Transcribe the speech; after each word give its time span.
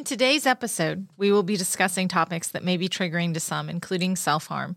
In 0.00 0.04
today's 0.04 0.46
episode, 0.46 1.08
we 1.18 1.30
will 1.30 1.42
be 1.42 1.58
discussing 1.58 2.08
topics 2.08 2.48
that 2.48 2.64
may 2.64 2.78
be 2.78 2.88
triggering 2.88 3.34
to 3.34 3.40
some, 3.40 3.68
including 3.68 4.16
self 4.16 4.46
harm. 4.46 4.76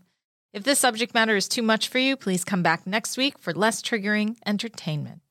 If 0.52 0.64
this 0.64 0.78
subject 0.78 1.14
matter 1.14 1.34
is 1.34 1.48
too 1.48 1.62
much 1.62 1.88
for 1.88 1.98
you, 1.98 2.14
please 2.14 2.44
come 2.44 2.62
back 2.62 2.86
next 2.86 3.16
week 3.16 3.38
for 3.38 3.54
less 3.54 3.80
triggering 3.80 4.36
entertainment. 4.44 5.22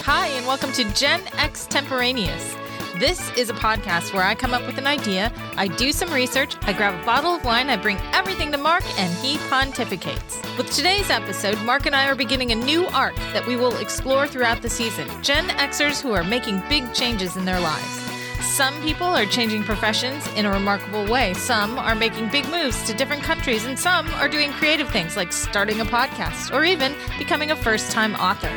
Hi, 0.00 0.28
and 0.28 0.46
welcome 0.46 0.72
to 0.72 0.90
Gen 0.94 1.20
Extemporaneous. 1.36 2.61
This 3.02 3.36
is 3.36 3.50
a 3.50 3.54
podcast 3.54 4.14
where 4.14 4.22
I 4.22 4.36
come 4.36 4.54
up 4.54 4.64
with 4.64 4.78
an 4.78 4.86
idea, 4.86 5.32
I 5.56 5.66
do 5.66 5.90
some 5.90 6.12
research, 6.12 6.54
I 6.62 6.72
grab 6.72 6.94
a 6.94 7.04
bottle 7.04 7.34
of 7.34 7.44
wine, 7.44 7.68
I 7.68 7.76
bring 7.76 7.98
everything 8.12 8.52
to 8.52 8.58
Mark, 8.58 8.84
and 8.96 9.12
he 9.14 9.38
pontificates. 9.48 10.40
With 10.56 10.70
today's 10.70 11.10
episode, 11.10 11.60
Mark 11.62 11.86
and 11.86 11.96
I 11.96 12.06
are 12.06 12.14
beginning 12.14 12.52
a 12.52 12.54
new 12.54 12.86
arc 12.86 13.16
that 13.32 13.44
we 13.44 13.56
will 13.56 13.76
explore 13.78 14.28
throughout 14.28 14.62
the 14.62 14.70
season 14.70 15.08
Gen 15.20 15.48
Xers 15.48 16.00
who 16.00 16.12
are 16.12 16.22
making 16.22 16.62
big 16.68 16.94
changes 16.94 17.36
in 17.36 17.44
their 17.44 17.58
lives. 17.58 18.08
Some 18.40 18.80
people 18.82 19.08
are 19.08 19.26
changing 19.26 19.64
professions 19.64 20.24
in 20.36 20.46
a 20.46 20.52
remarkable 20.52 21.04
way. 21.10 21.34
Some 21.34 21.80
are 21.80 21.96
making 21.96 22.28
big 22.28 22.48
moves 22.50 22.84
to 22.84 22.94
different 22.94 23.24
countries, 23.24 23.64
and 23.64 23.76
some 23.76 24.08
are 24.14 24.28
doing 24.28 24.52
creative 24.52 24.88
things 24.90 25.16
like 25.16 25.32
starting 25.32 25.80
a 25.80 25.84
podcast 25.84 26.54
or 26.54 26.62
even 26.62 26.94
becoming 27.18 27.50
a 27.50 27.56
first 27.56 27.90
time 27.90 28.14
author. 28.14 28.52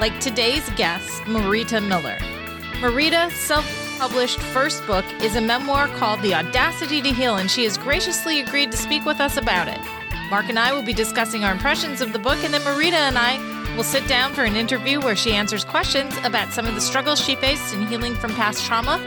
Like 0.00 0.18
today's 0.18 0.68
guest, 0.70 1.22
Marita 1.26 1.80
Miller. 1.86 2.18
Marita's 2.80 3.34
self 3.34 3.66
published 3.98 4.38
first 4.38 4.86
book 4.86 5.04
is 5.20 5.34
a 5.34 5.40
memoir 5.40 5.88
called 5.88 6.22
The 6.22 6.32
Audacity 6.34 7.02
to 7.02 7.12
Heal, 7.12 7.34
and 7.34 7.50
she 7.50 7.64
has 7.64 7.76
graciously 7.76 8.38
agreed 8.38 8.70
to 8.70 8.76
speak 8.76 9.04
with 9.04 9.20
us 9.20 9.36
about 9.36 9.66
it. 9.66 9.80
Mark 10.30 10.48
and 10.48 10.60
I 10.60 10.72
will 10.72 10.84
be 10.84 10.92
discussing 10.92 11.42
our 11.42 11.50
impressions 11.50 12.00
of 12.00 12.12
the 12.12 12.20
book, 12.20 12.38
and 12.44 12.54
then 12.54 12.60
Marita 12.60 12.92
and 12.92 13.18
I 13.18 13.74
will 13.76 13.82
sit 13.82 14.06
down 14.06 14.32
for 14.32 14.44
an 14.44 14.54
interview 14.54 15.00
where 15.00 15.16
she 15.16 15.32
answers 15.32 15.64
questions 15.64 16.14
about 16.22 16.52
some 16.52 16.66
of 16.66 16.76
the 16.76 16.80
struggles 16.80 17.20
she 17.20 17.34
faced 17.34 17.74
in 17.74 17.84
healing 17.88 18.14
from 18.14 18.32
past 18.34 18.64
trauma, 18.64 19.00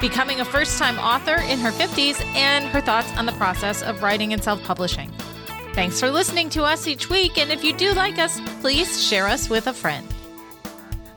becoming 0.00 0.40
a 0.40 0.44
first 0.44 0.76
time 0.76 0.98
author 0.98 1.36
in 1.36 1.60
her 1.60 1.70
50s, 1.70 2.20
and 2.34 2.64
her 2.64 2.80
thoughts 2.80 3.16
on 3.16 3.26
the 3.26 3.32
process 3.32 3.80
of 3.80 4.02
writing 4.02 4.32
and 4.32 4.42
self 4.42 4.60
publishing. 4.64 5.12
Thanks 5.72 6.00
for 6.00 6.10
listening 6.10 6.50
to 6.50 6.64
us 6.64 6.88
each 6.88 7.08
week, 7.08 7.38
and 7.38 7.52
if 7.52 7.62
you 7.62 7.74
do 7.74 7.92
like 7.92 8.18
us, 8.18 8.40
please 8.60 9.06
share 9.06 9.28
us 9.28 9.48
with 9.48 9.68
a 9.68 9.72
friend. 9.72 10.12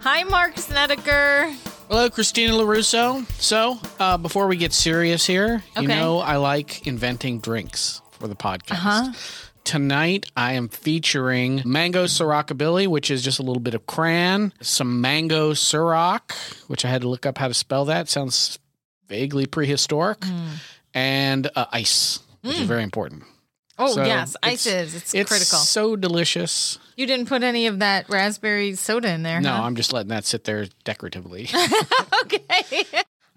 Hi, 0.01 0.21
Mark 0.25 0.59
Snedeker. 0.59 1.51
Hello, 1.89 2.09
Christina 2.09 2.53
LaRusso. 2.53 3.25
So, 3.41 3.79
uh, 3.99 4.17
before 4.17 4.47
we 4.47 4.57
get 4.57 4.73
serious 4.73 5.25
here, 5.25 5.63
you 5.79 5.87
know 5.87 6.19
I 6.19 6.35
like 6.35 6.85
inventing 6.85 7.39
drinks 7.39 8.01
for 8.11 8.27
the 8.27 8.35
podcast. 8.35 8.71
Uh-huh. 8.71 9.13
Tonight, 9.63 10.25
I 10.35 10.53
am 10.53 10.69
featuring 10.69 11.61
mango 11.65 12.05
Syrackabilly, 12.05 12.87
which 12.87 13.09
is 13.11 13.21
just 13.23 13.39
a 13.39 13.43
little 13.43 13.61
bit 13.61 13.73
of 13.73 13.85
cran, 13.85 14.53
some 14.61 15.01
mango 15.01 15.51
Ciroc, 15.53 16.31
which 16.67 16.83
I 16.85 16.89
had 16.89 17.01
to 17.01 17.09
look 17.09 17.25
up 17.25 17.37
how 17.37 17.47
to 17.47 17.53
spell 17.53 17.85
that. 17.85 18.09
Sounds 18.09 18.59
vaguely 19.07 19.45
prehistoric, 19.45 20.19
Mm. 20.21 20.47
and 20.93 21.49
uh, 21.55 21.65
ice, 21.71 22.19
which 22.41 22.55
is 22.59 22.67
very 22.67 22.83
important. 22.83 23.23
Oh, 23.79 23.93
So 23.93 24.03
yes, 24.03 24.35
ice 24.41 24.65
is. 24.65 24.95
It's, 24.95 25.13
It's 25.13 25.29
critical. 25.29 25.59
so 25.59 25.95
delicious. 25.95 26.79
You 26.95 27.05
didn't 27.05 27.27
put 27.27 27.43
any 27.43 27.67
of 27.67 27.79
that 27.79 28.09
raspberry 28.09 28.73
soda 28.75 29.09
in 29.11 29.21
there, 29.23 29.39
No, 29.39 29.51
huh? 29.53 29.63
I'm 29.63 29.75
just 29.75 29.93
letting 29.93 30.09
that 30.09 30.25
sit 30.25 30.45
there 30.45 30.65
decoratively. 30.83 31.47
okay. 32.23 32.83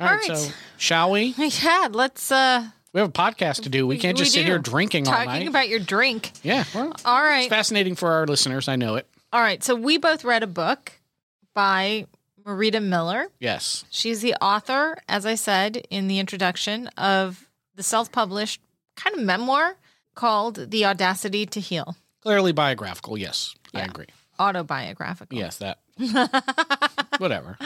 All 0.01 0.07
right, 0.07 0.29
right. 0.29 0.37
so 0.39 0.53
shall 0.79 1.11
we? 1.11 1.35
yeah, 1.37 1.89
let's 1.91 2.33
uh 2.33 2.67
We 2.93 3.01
have 3.01 3.11
a 3.11 3.13
podcast 3.13 3.65
to 3.65 3.69
do. 3.69 3.87
We 3.87 3.99
can't 3.99 4.17
We 4.17 4.25
just 4.25 4.33
sit 4.35 4.47
here 4.47 4.59
drinking 4.59 5.07
all 5.09 5.13
talking 5.15 5.27
night. 5.27 5.49
about 5.49 5.69
your 5.69 5.79
drink. 5.81 6.33
yeah, 6.43 6.65
well, 6.75 6.95
All 7.05 7.23
it's 7.39 7.49
fascinating 7.49 7.95
for 7.97 8.11
our 8.13 8.27
listeners. 8.27 8.67
I 8.69 8.77
know 8.77 8.95
it. 8.97 9.07
All 9.33 9.41
right. 9.43 9.63
So 9.63 9.75
we 9.75 9.99
both 9.99 10.25
read 10.25 10.43
a 10.43 10.47
book 10.47 10.93
by 11.55 12.07
Marita 12.45 12.83
Miller. 12.83 13.27
Yes. 13.39 13.85
She's 13.91 14.23
the 14.23 14.35
author, 14.41 14.97
as 15.09 15.27
I 15.27 15.35
said 15.35 15.87
in 15.91 16.09
the 16.09 16.19
introduction, 16.19 16.87
of 16.97 17.47
the 17.75 17.83
self-published 17.83 18.61
kind 18.97 19.15
of 19.17 19.23
memoir 19.23 19.77
called 20.15 20.71
The 20.71 20.85
Audacity 20.85 21.47
to 21.47 21.61
Heal. 21.61 21.97
Clearly 22.23 22.53
biographical. 22.53 23.17
Yes, 23.17 23.55
I 23.75 23.83
agree. 23.83 24.07
Autobiographical. 24.39 25.39
Yes, 25.39 25.59
that. 25.59 25.79
Whatever. 27.19 27.59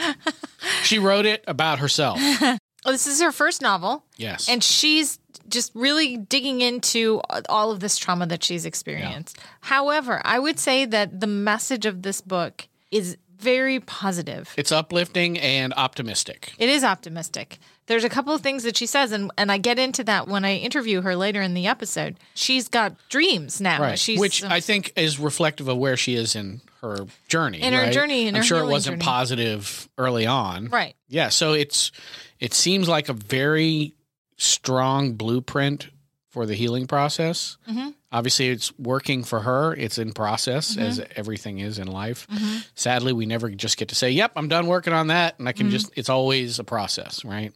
She 0.83 0.99
wrote 0.99 1.25
it 1.25 1.43
about 1.47 1.79
herself. 1.79 2.19
Oh, 2.21 2.57
this 2.85 3.07
is 3.07 3.21
her 3.21 3.31
first 3.31 3.61
novel. 3.61 4.05
Yes. 4.17 4.49
And 4.49 4.63
she's 4.63 5.19
just 5.47 5.71
really 5.75 6.17
digging 6.17 6.61
into 6.61 7.21
all 7.49 7.71
of 7.71 7.79
this 7.79 7.97
trauma 7.97 8.25
that 8.27 8.43
she's 8.43 8.65
experienced. 8.65 9.37
However, 9.61 10.21
I 10.25 10.39
would 10.39 10.59
say 10.59 10.85
that 10.85 11.19
the 11.19 11.27
message 11.27 11.85
of 11.85 12.01
this 12.01 12.21
book 12.21 12.67
is 12.91 13.17
very 13.37 13.79
positive. 13.81 14.53
it's 14.57 14.71
uplifting 14.71 15.37
and 15.37 15.73
optimistic. 15.75 16.53
It 16.57 16.69
is 16.69 16.83
optimistic. 16.83 17.59
There's 17.87 18.03
a 18.03 18.09
couple 18.09 18.33
of 18.33 18.41
things 18.41 18.63
that 18.63 18.75
she 18.77 18.85
says, 18.85 19.11
and, 19.11 19.31
and 19.37 19.51
I 19.51 19.57
get 19.57 19.77
into 19.79 20.03
that 20.05 20.27
when 20.27 20.43
I 20.45 20.55
interview 20.57 21.01
her 21.01 21.15
later 21.15 21.41
in 21.41 21.53
the 21.53 21.67
episode. 21.67 22.15
She's 22.33 22.67
got 22.67 22.95
dreams 23.09 23.59
now. 23.61 23.79
Right. 23.81 23.99
She's 23.99 24.19
Which 24.19 24.43
I 24.43 24.59
think 24.59 24.93
is 24.95 25.19
reflective 25.19 25.67
of 25.67 25.77
where 25.77 25.97
she 25.97 26.15
is 26.15 26.35
in 26.35 26.61
her 26.81 27.05
journey. 27.27 27.61
In 27.61 27.73
her 27.73 27.91
journey, 27.91 28.27
in 28.27 28.35
I'm 28.35 28.41
her 28.41 28.45
sure 28.45 28.59
it 28.59 28.67
wasn't 28.67 28.95
journey. 28.97 29.03
positive 29.05 29.89
early 29.97 30.25
on. 30.27 30.67
right. 30.69 30.95
Yeah. 31.09 31.29
So 31.29 31.53
it's 31.53 31.91
it 32.39 32.53
seems 32.53 32.87
like 32.87 33.09
a 33.09 33.13
very 33.13 33.93
strong 34.37 35.13
blueprint 35.13 35.89
for 36.29 36.45
the 36.45 36.53
healing 36.53 36.85
process. 36.87 37.57
Mhm. 37.67 37.94
Obviously, 38.11 38.49
it's 38.49 38.71
working 38.79 39.23
for 39.23 39.41
her. 39.41 39.73
It's 39.73 39.97
in 39.97 40.13
process, 40.13 40.71
Mm-hmm. 40.75 40.81
as 40.83 41.01
everything 41.15 41.59
is 41.59 41.79
in 41.79 41.87
life. 41.87 42.27
Sadly, 42.75 43.11
we 43.13 43.25
never 43.25 43.49
just 43.49 43.77
get 43.77 43.89
to 43.89 43.95
say, 43.95 44.11
"Yep, 44.11 44.33
I'm 44.35 44.47
done 44.47 44.67
working 44.67 44.93
on 44.93 45.07
that," 45.07 45.37
and 45.39 45.47
I 45.49 45.51
Mm-hmm. 45.51 45.57
can 45.57 45.69
just. 45.71 45.91
It's 45.95 46.09
always 46.09 46.59
a 46.59 46.63
process, 46.63 47.25
right? 47.25 47.51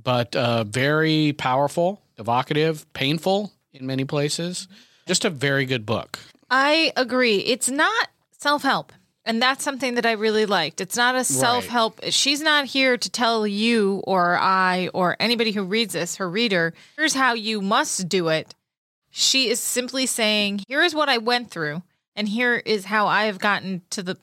But 0.00 0.34
uh, 0.36 0.64
very 0.64 1.34
powerful, 1.36 2.00
evocative, 2.18 2.90
painful 2.94 3.52
in 3.72 3.86
many 3.86 4.04
places. 4.04 4.68
Just 5.06 5.24
a 5.24 5.30
very 5.30 5.66
good 5.66 5.84
book. 5.84 6.18
I 6.50 6.92
agree. 6.96 7.38
It's 7.38 7.68
not 7.68 8.08
self 8.38 8.62
help. 8.62 8.92
And 9.26 9.40
that's 9.40 9.64
something 9.64 9.94
that 9.94 10.04
I 10.04 10.12
really 10.12 10.44
liked. 10.44 10.82
It's 10.82 10.96
not 10.96 11.14
a 11.14 11.24
self 11.24 11.66
help. 11.66 12.00
She's 12.10 12.42
not 12.42 12.66
here 12.66 12.96
to 12.98 13.10
tell 13.10 13.46
you 13.46 14.02
or 14.06 14.36
I 14.38 14.88
or 14.92 15.16
anybody 15.18 15.50
who 15.52 15.62
reads 15.64 15.94
this, 15.94 16.16
her 16.16 16.28
reader, 16.28 16.74
here's 16.96 17.14
how 17.14 17.32
you 17.34 17.60
must 17.62 18.08
do 18.08 18.28
it. 18.28 18.54
She 19.16 19.48
is 19.48 19.60
simply 19.60 20.06
saying, 20.06 20.62
here 20.66 20.82
is 20.82 20.92
what 20.92 21.08
I 21.08 21.18
went 21.18 21.48
through, 21.50 21.82
and 22.16 22.28
here 22.28 22.56
is 22.56 22.84
how 22.86 23.06
I 23.06 23.26
have 23.26 23.38
gotten 23.38 23.82
to 23.90 24.02
the 24.02 24.16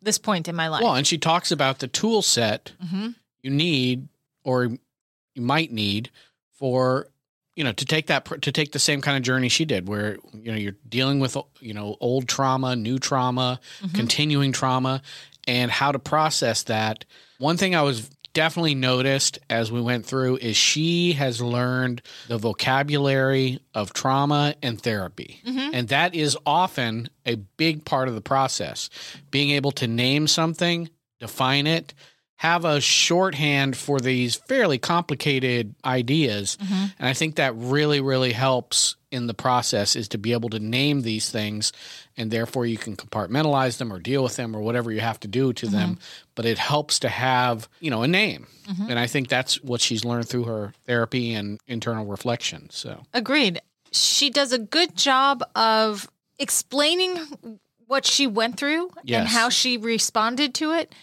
this 0.00 0.18
point 0.18 0.46
in 0.48 0.54
my 0.54 0.68
life. 0.68 0.82
Well, 0.82 0.94
and 0.94 1.04
she 1.06 1.18
talks 1.18 1.50
about 1.50 1.80
the 1.80 1.88
tool 1.88 2.22
set 2.22 2.72
Mhm. 2.82 3.16
you 3.42 3.50
need 3.50 4.08
or 4.44 4.64
you 4.64 5.42
might 5.42 5.72
need 5.72 6.10
for 6.52 7.08
you 7.56 7.64
know 7.64 7.72
to 7.72 7.84
take 7.84 8.06
that 8.06 8.24
to 8.42 8.52
take 8.52 8.70
the 8.72 8.78
same 8.78 9.00
kind 9.00 9.16
of 9.16 9.22
journey 9.24 9.48
she 9.48 9.64
did 9.64 9.88
where 9.88 10.16
you 10.32 10.52
know 10.52 10.56
you're 10.56 10.76
dealing 10.88 11.18
with 11.18 11.36
you 11.60 11.74
know 11.74 11.96
old 12.00 12.28
trauma, 12.28 12.76
new 12.76 12.98
trauma, 13.00 13.58
continuing 13.92 14.52
trauma 14.52 15.02
and 15.48 15.70
how 15.72 15.90
to 15.90 15.98
process 15.98 16.62
that. 16.62 17.04
One 17.38 17.56
thing 17.56 17.74
I 17.74 17.82
was 17.82 18.08
definitely 18.32 18.74
noticed 18.74 19.38
as 19.48 19.72
we 19.72 19.80
went 19.80 20.06
through 20.06 20.36
is 20.36 20.56
she 20.56 21.12
has 21.12 21.40
learned 21.40 22.02
the 22.28 22.38
vocabulary 22.38 23.60
of 23.74 23.92
trauma 23.92 24.54
and 24.62 24.80
therapy. 24.80 25.40
Mm-hmm. 25.46 25.74
And 25.74 25.88
that 25.88 26.14
is 26.14 26.36
often 26.46 27.08
a 27.26 27.36
big 27.36 27.84
part 27.84 28.08
of 28.08 28.14
the 28.14 28.20
process. 28.20 28.90
Being 29.30 29.50
able 29.50 29.72
to 29.72 29.86
name 29.86 30.26
something, 30.26 30.88
define 31.18 31.66
it, 31.66 31.94
have 32.36 32.64
a 32.64 32.80
shorthand 32.80 33.76
for 33.76 34.00
these 34.00 34.34
fairly 34.34 34.78
complicated 34.78 35.74
ideas. 35.84 36.56
Mm-hmm. 36.56 36.84
And 36.98 37.08
I 37.08 37.12
think 37.12 37.36
that 37.36 37.54
really, 37.54 38.00
really 38.00 38.32
helps 38.32 38.96
in 39.10 39.26
the 39.26 39.34
process 39.34 39.94
is 39.94 40.08
to 40.08 40.18
be 40.18 40.32
able 40.32 40.48
to 40.50 40.58
name 40.58 41.02
these 41.02 41.30
things 41.30 41.72
and 42.20 42.30
therefore 42.30 42.66
you 42.66 42.76
can 42.76 42.96
compartmentalize 42.96 43.78
them 43.78 43.90
or 43.90 43.98
deal 43.98 44.22
with 44.22 44.36
them 44.36 44.54
or 44.54 44.60
whatever 44.60 44.92
you 44.92 45.00
have 45.00 45.18
to 45.20 45.28
do 45.28 45.54
to 45.54 45.66
them. 45.66 45.92
Mm-hmm. 45.94 46.00
But 46.34 46.44
it 46.44 46.58
helps 46.58 46.98
to 47.00 47.08
have, 47.08 47.66
you 47.80 47.90
know, 47.90 48.02
a 48.02 48.08
name. 48.08 48.46
Mm-hmm. 48.68 48.90
And 48.90 48.98
I 48.98 49.06
think 49.06 49.28
that's 49.28 49.62
what 49.62 49.80
she's 49.80 50.04
learned 50.04 50.28
through 50.28 50.44
her 50.44 50.74
therapy 50.84 51.32
and 51.32 51.58
internal 51.66 52.04
reflection. 52.04 52.68
So 52.70 53.02
Agreed. 53.14 53.62
She 53.90 54.28
does 54.28 54.52
a 54.52 54.58
good 54.58 54.96
job 54.96 55.42
of 55.56 56.10
explaining 56.38 57.58
what 57.86 58.04
she 58.04 58.26
went 58.26 58.58
through 58.58 58.90
and 59.08 59.26
how 59.26 59.48
she 59.48 59.78
responded 59.78 60.54
to 60.56 60.72
it 60.72 60.94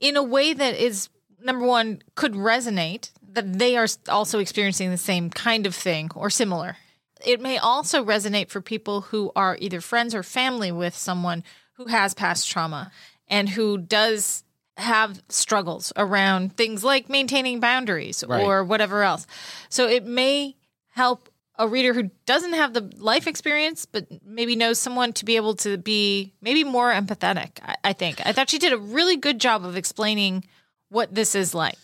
in 0.00 0.16
a 0.16 0.22
way 0.22 0.52
that 0.52 0.74
is 0.74 1.08
number 1.42 1.64
one 1.64 2.02
could 2.16 2.32
resonate 2.32 3.10
that 3.32 3.58
they 3.58 3.76
are 3.76 3.86
also 4.08 4.40
experiencing 4.40 4.90
the 4.90 4.98
same 4.98 5.30
kind 5.30 5.66
of 5.66 5.74
thing 5.74 6.10
or 6.14 6.30
similar. 6.30 6.76
It 7.24 7.40
may 7.40 7.58
also 7.58 8.04
resonate 8.04 8.50
for 8.50 8.60
people 8.60 9.02
who 9.02 9.32
are 9.34 9.56
either 9.60 9.80
friends 9.80 10.14
or 10.14 10.22
family 10.22 10.70
with 10.72 10.94
someone 10.96 11.42
who 11.74 11.86
has 11.86 12.14
past 12.14 12.50
trauma 12.50 12.90
and 13.28 13.48
who 13.48 13.78
does 13.78 14.44
have 14.76 15.22
struggles 15.28 15.92
around 15.96 16.56
things 16.56 16.82
like 16.82 17.08
maintaining 17.08 17.60
boundaries 17.60 18.24
Right. 18.26 18.42
or 18.44 18.64
whatever 18.64 19.02
else. 19.02 19.26
So 19.68 19.88
it 19.88 20.04
may 20.04 20.56
help 20.88 21.28
a 21.56 21.68
reader 21.68 21.94
who 21.94 22.10
doesn't 22.26 22.54
have 22.54 22.74
the 22.74 22.90
life 22.98 23.28
experience, 23.28 23.86
but 23.86 24.06
maybe 24.24 24.56
knows 24.56 24.80
someone 24.80 25.12
to 25.12 25.24
be 25.24 25.36
able 25.36 25.54
to 25.54 25.78
be 25.78 26.32
maybe 26.42 26.64
more 26.64 26.92
empathetic. 26.92 27.58
I, 27.62 27.76
I 27.84 27.92
think. 27.92 28.20
I 28.26 28.32
thought 28.32 28.50
she 28.50 28.58
did 28.58 28.72
a 28.72 28.76
really 28.78 29.16
good 29.16 29.38
job 29.40 29.64
of 29.64 29.76
explaining 29.76 30.44
what 30.88 31.14
this 31.14 31.36
is 31.36 31.54
like. 31.54 31.76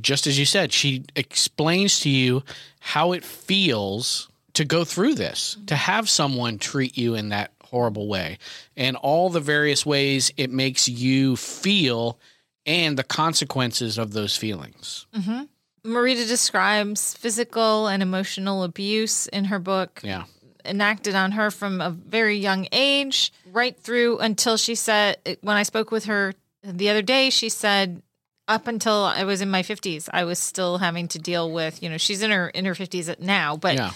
Just 0.00 0.26
as 0.26 0.38
you 0.38 0.46
said, 0.46 0.72
she 0.72 1.04
explains 1.14 2.00
to 2.00 2.08
you 2.08 2.42
how 2.80 3.12
it 3.12 3.22
feels 3.22 4.28
to 4.60 4.66
go 4.66 4.84
through 4.84 5.14
this, 5.14 5.56
to 5.68 5.74
have 5.74 6.06
someone 6.06 6.58
treat 6.58 6.98
you 6.98 7.14
in 7.14 7.30
that 7.30 7.50
horrible 7.64 8.08
way, 8.08 8.36
and 8.76 8.94
all 8.94 9.30
the 9.30 9.40
various 9.40 9.86
ways 9.86 10.30
it 10.36 10.50
makes 10.50 10.86
you 10.86 11.34
feel 11.34 12.18
and 12.66 12.98
the 12.98 13.02
consequences 13.02 13.96
of 13.96 14.12
those 14.12 14.36
feelings. 14.36 15.06
Mm-hmm. 15.14 15.44
Marita 15.90 16.28
describes 16.28 17.14
physical 17.14 17.86
and 17.86 18.02
emotional 18.02 18.62
abuse 18.62 19.28
in 19.28 19.46
her 19.46 19.58
book. 19.58 20.02
Yeah. 20.04 20.24
Enacted 20.62 21.14
on 21.14 21.32
her 21.32 21.50
from 21.50 21.80
a 21.80 21.88
very 21.88 22.36
young 22.36 22.68
age, 22.70 23.32
right 23.50 23.74
through 23.74 24.18
until 24.18 24.58
she 24.58 24.74
said, 24.74 25.16
when 25.40 25.56
I 25.56 25.62
spoke 25.62 25.90
with 25.90 26.04
her 26.04 26.34
the 26.62 26.90
other 26.90 27.00
day, 27.00 27.30
she 27.30 27.48
said, 27.48 28.02
up 28.46 28.66
until 28.66 29.04
I 29.04 29.24
was 29.24 29.40
in 29.40 29.50
my 29.50 29.62
50s, 29.62 30.10
I 30.12 30.24
was 30.24 30.38
still 30.38 30.76
having 30.76 31.08
to 31.08 31.18
deal 31.18 31.50
with, 31.50 31.82
you 31.82 31.88
know, 31.88 31.96
she's 31.96 32.20
in 32.20 32.30
her 32.30 32.50
in 32.50 32.66
her 32.66 32.74
50s 32.74 33.18
now, 33.20 33.56
but 33.56 33.76
Yeah. 33.76 33.92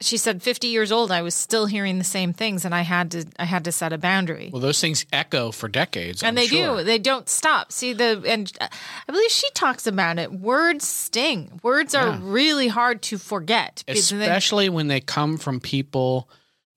She 0.00 0.16
said 0.16 0.42
50 0.42 0.68
years 0.68 0.92
old 0.92 1.10
I 1.10 1.22
was 1.22 1.34
still 1.34 1.66
hearing 1.66 1.98
the 1.98 2.04
same 2.04 2.32
things 2.32 2.64
and 2.64 2.74
I 2.74 2.82
had 2.82 3.10
to 3.12 3.26
I 3.38 3.44
had 3.44 3.64
to 3.64 3.72
set 3.72 3.92
a 3.92 3.98
boundary. 3.98 4.50
Well, 4.52 4.62
those 4.62 4.80
things 4.80 5.04
echo 5.12 5.50
for 5.50 5.68
decades. 5.68 6.22
and 6.22 6.28
I'm 6.28 6.34
they 6.36 6.46
sure. 6.46 6.78
do. 6.78 6.84
They 6.84 6.98
don't 6.98 7.28
stop. 7.28 7.72
See 7.72 7.92
the 7.94 8.22
and 8.26 8.52
I 8.60 8.68
believe 9.12 9.30
she 9.30 9.50
talks 9.54 9.86
about 9.86 10.18
it. 10.18 10.32
Words 10.32 10.86
sting. 10.86 11.58
Words 11.62 11.94
are 11.94 12.12
really 12.18 12.68
hard 12.68 13.02
to 13.02 13.18
forget. 13.18 13.82
because 13.86 14.10
they- 14.10 14.20
especially 14.22 14.68
when 14.68 14.86
they 14.88 15.00
come 15.00 15.36
from 15.36 15.58
people 15.60 16.28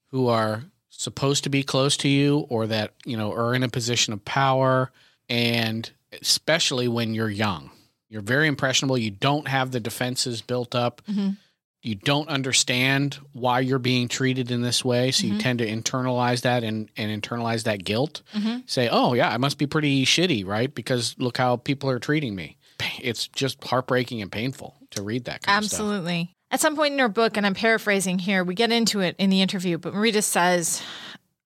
who 0.08 0.28
are 0.28 0.64
supposed 0.90 1.44
to 1.44 1.50
be 1.50 1.64
close 1.64 1.98
to 1.98 2.08
you 2.10 2.40
or 2.50 2.68
that 2.68 2.94
you 3.06 3.18
know 3.18 3.32
are 3.34 3.54
in 3.54 3.64
a 3.64 3.70
position 3.70 4.14
of 4.14 4.24
power 4.26 4.92
and 5.30 5.92
especially 6.22 6.88
when 6.88 7.14
you're 7.14 7.30
young 7.30 7.72
you're 8.10 8.22
very 8.22 8.48
impressionable 8.48 8.98
you 8.98 9.10
don't 9.12 9.48
have 9.48 9.72
the 9.72 9.80
defenses 9.80 10.42
built 10.42 10.76
up 10.76 11.02
Mhm. 11.10 11.38
You 11.84 11.96
don't 11.96 12.30
understand 12.30 13.18
why 13.34 13.60
you're 13.60 13.80
being 13.80 14.08
treated 14.08 14.52
in 14.52 14.62
this 14.62 14.86
way 14.86 15.12
so 15.12 15.26
you 15.28 15.34
Mhm. 15.34 15.40
tend 15.40 15.60
to 15.60 15.68
internalize 15.68 16.42
that 16.42 16.64
and, 16.64 16.90
and 16.98 17.22
internalize 17.24 17.64
that 17.64 17.84
guilt 17.84 18.22
Mhm. 18.34 18.70
say 18.70 18.88
oh 18.92 19.14
yeah 19.14 19.30
i 19.30 19.38
must 19.38 19.58
be 19.58 19.66
pretty 19.68 20.06
shitty 20.06 20.46
right 20.46 20.74
because 20.76 21.16
look 21.18 21.38
how 21.38 21.56
people 21.58 21.90
are 21.90 22.00
treating 22.00 22.36
me 22.36 22.58
it's 23.00 23.28
just 23.28 23.64
heartbreaking 23.64 24.22
and 24.22 24.32
painful 24.32 24.76
to 24.92 25.02
read 25.04 25.26
that 25.26 25.42
kind 25.44 25.64
of 25.64 25.70
stuff 25.70 25.80
Absolutely. 25.82 26.36
At 26.50 26.60
some 26.60 26.76
point 26.76 26.92
in 26.94 27.00
her 27.00 27.08
book, 27.08 27.38
and 27.38 27.46
I'm 27.46 27.54
paraphrasing 27.54 28.20
here, 28.20 28.44
we 28.44 28.56
get 28.56 28.74
into 28.74 29.00
it 29.00 29.16
in 29.18 29.30
the 29.30 29.42
interview, 29.42 29.78
but 29.78 29.94
Marita 29.94 30.22
says, 30.22 30.82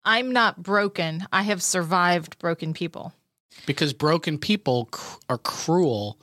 I'm 0.03 0.31
not 0.33 0.63
broken. 0.63 1.27
I 1.31 1.43
have 1.43 1.61
survived 1.61 2.39
broken 2.39 2.73
people. 2.73 3.13
because 3.67 3.93
broken 3.93 4.39
people 4.39 4.85
cr- 4.91 5.19
are 5.29 5.37
cruel 5.37 6.19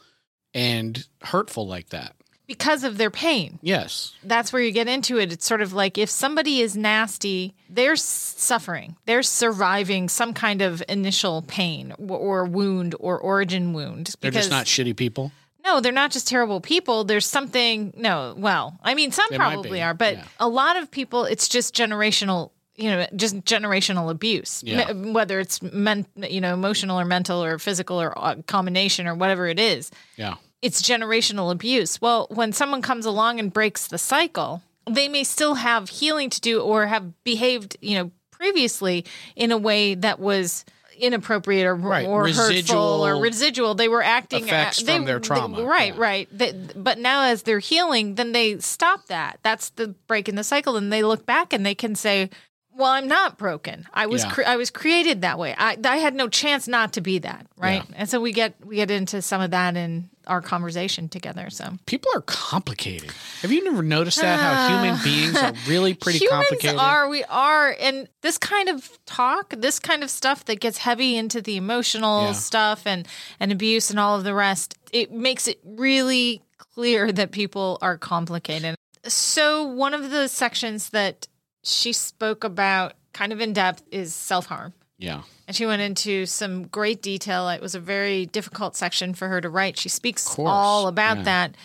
and 0.52 1.06
hurtful 1.22 1.68
like 1.68 1.90
that. 1.90 2.16
Because 2.46 2.84
of 2.84 2.98
their 2.98 3.10
pain. 3.10 3.58
Yes. 3.62 4.12
That's 4.24 4.52
where 4.52 4.60
you 4.60 4.72
get 4.72 4.88
into 4.88 5.18
it. 5.18 5.32
It's 5.32 5.46
sort 5.46 5.62
of 5.62 5.72
like 5.72 5.96
if 5.96 6.10
somebody 6.10 6.60
is 6.60 6.76
nasty, 6.76 7.54
they're 7.70 7.96
suffering. 7.96 8.96
They're 9.06 9.22
surviving 9.22 10.08
some 10.08 10.34
kind 10.34 10.60
of 10.60 10.82
initial 10.88 11.42
pain 11.42 11.94
or, 11.98 12.44
wound 12.44 12.94
or 12.98 13.18
origin 13.18 13.72
wound. 13.72 14.14
They're 14.20 14.30
just 14.30 14.50
not 14.50 14.66
shitty 14.66 14.96
people. 14.96 15.32
No, 15.64 15.80
they're 15.80 15.92
not 15.92 16.10
just 16.10 16.26
terrible 16.26 16.60
people. 16.60 17.04
There's 17.04 17.24
something. 17.26 17.94
No, 17.96 18.34
well, 18.36 18.78
I 18.82 18.94
mean, 18.94 19.12
some 19.12 19.26
They 19.30 19.36
probably 19.36 19.80
are, 19.80 19.94
but 19.94 20.14
yeah. 20.16 20.24
a 20.40 20.48
lot 20.48 20.76
of 20.76 20.90
people, 20.90 21.24
it's 21.24 21.48
just 21.48 21.74
generational. 21.74 22.50
You 22.74 22.90
know, 22.90 23.06
just 23.14 23.36
generational 23.44 24.10
abuse. 24.10 24.62
Yeah. 24.64 24.90
Whether 24.92 25.38
it's 25.40 25.60
men, 25.62 26.06
you 26.16 26.40
know, 26.40 26.54
emotional 26.54 26.98
or 26.98 27.04
mental 27.04 27.44
or 27.44 27.58
physical 27.58 28.00
or 28.00 28.14
a 28.16 28.42
combination 28.44 29.06
or 29.06 29.14
whatever 29.14 29.46
it 29.46 29.60
is, 29.60 29.90
Yeah. 30.16 30.34
It's 30.62 30.80
generational 30.82 31.50
abuse. 31.52 32.00
Well, 32.00 32.26
when 32.30 32.52
someone 32.52 32.82
comes 32.82 33.04
along 33.04 33.40
and 33.40 33.52
breaks 33.52 33.86
the 33.88 33.98
cycle, 33.98 34.62
they 34.88 35.08
may 35.08 35.24
still 35.24 35.54
have 35.56 35.88
healing 35.88 36.30
to 36.30 36.40
do 36.40 36.60
or 36.60 36.86
have 36.86 37.22
behaved, 37.24 37.76
you 37.80 37.96
know, 37.96 38.10
previously 38.30 39.04
in 39.36 39.52
a 39.52 39.58
way 39.58 39.94
that 39.94 40.18
was 40.18 40.64
inappropriate 40.98 41.66
or, 41.66 41.74
Right. 41.74 42.06
or 42.06 42.26
hurtful 42.26 42.44
Residual 42.48 43.06
or 43.06 43.16
residual. 43.20 43.74
They 43.74 43.88
were 43.88 44.02
acting 44.02 44.44
effects 44.44 44.82
they- 44.82 44.96
from 44.96 45.04
their 45.04 45.18
they- 45.18 45.26
trauma. 45.26 45.62
right, 45.64 45.94
Yeah. 45.94 46.00
right. 46.00 46.28
They- 46.36 46.52
but 46.76 46.98
now 46.98 47.22
as 47.22 47.42
they're 47.42 47.58
healing, 47.60 48.14
then 48.16 48.32
they 48.32 48.58
stop 48.58 49.06
that. 49.06 49.38
That's 49.42 49.70
the 49.70 49.88
break 50.06 50.28
in 50.28 50.36
the 50.36 50.44
cycle, 50.44 50.76
and 50.76 50.92
they 50.92 51.02
look 51.02 51.26
back 51.26 51.52
and 51.52 51.64
they 51.66 51.74
can 51.74 51.94
say. 51.94 52.30
Well, 52.74 52.90
I'm 52.90 53.06
not 53.06 53.36
broken. 53.38 53.86
I 53.92 54.06
was 54.06 54.24
Yeah. 54.24 54.30
cre- 54.30 54.44
I 54.46 54.56
was 54.56 54.70
created 54.70 55.20
that 55.22 55.38
way. 55.38 55.54
I 55.58 55.76
I 55.84 55.98
had 55.98 56.14
no 56.14 56.28
chance 56.28 56.66
not 56.66 56.94
to 56.94 57.00
be 57.00 57.18
that, 57.18 57.46
right? 57.56 57.82
And 57.94 58.08
so 58.08 58.20
we 58.20 58.32
get 58.32 58.54
we 58.64 58.76
get 58.76 58.90
into 58.90 59.20
some 59.22 59.40
of 59.42 59.50
that 59.50 59.76
in 59.76 60.08
our 60.26 60.40
conversation 60.40 61.08
together. 61.08 61.50
So 61.50 61.76
People 61.86 62.10
are 62.14 62.22
complicated. 62.22 63.10
Have 63.42 63.50
you 63.52 63.62
never 63.64 63.82
noticed 63.82 64.20
that? 64.20 64.38
How 64.38 64.68
human 64.82 65.02
beings 65.02 65.36
are 65.36 65.52
really 65.68 65.94
pretty 65.94 66.18
humans 66.20 66.46
complicated? 66.48 66.78
are 66.80 67.08
we 67.08 67.24
are, 67.24 67.76
and 67.80 68.08
this 68.22 68.38
kind 68.38 68.68
of 68.68 68.88
talk, 69.04 69.52
this 69.58 69.78
kind 69.78 70.02
of 70.02 70.10
stuff 70.10 70.44
that 70.46 70.60
gets 70.60 70.78
heavy 70.78 71.16
into 71.16 71.42
the 71.42 71.56
emotional 71.56 72.26
Yeah. 72.26 72.32
stuff 72.32 72.86
and 72.86 73.06
and 73.40 73.52
abuse 73.52 73.90
and 73.90 73.98
all 74.00 74.16
of 74.16 74.24
the 74.24 74.32
rest, 74.34 74.76
it 74.92 75.12
makes 75.12 75.46
it 75.48 75.60
really 75.64 76.40
clear 76.58 77.12
that 77.12 77.32
people 77.32 77.78
are 77.82 77.98
complicated. 77.98 78.76
So 79.04 79.64
one 79.64 79.92
of 79.94 80.10
the 80.10 80.28
sections 80.28 80.90
that 80.90 81.26
she 81.62 81.92
spoke 81.92 82.44
about 82.44 82.94
kind 83.12 83.32
of 83.32 83.40
in 83.40 83.52
depth 83.52 83.82
is 83.90 84.14
self 84.14 84.46
harm. 84.46 84.72
yeah. 84.98 85.22
And 85.48 85.56
she 85.56 85.66
went 85.66 85.82
into 85.82 86.24
some 86.24 86.68
great 86.68 87.02
detail. 87.02 87.48
It 87.48 87.60
was 87.60 87.74
a 87.74 87.80
very 87.80 88.24
difficult 88.26 88.74
section 88.76 89.12
for 89.12 89.28
her 89.28 89.40
to 89.40 89.50
write. 89.50 89.76
She 89.76 89.88
speaks 89.90 90.34
all 90.38 90.86
about 90.86 91.18
yeah. 91.18 91.22
that. 91.24 91.56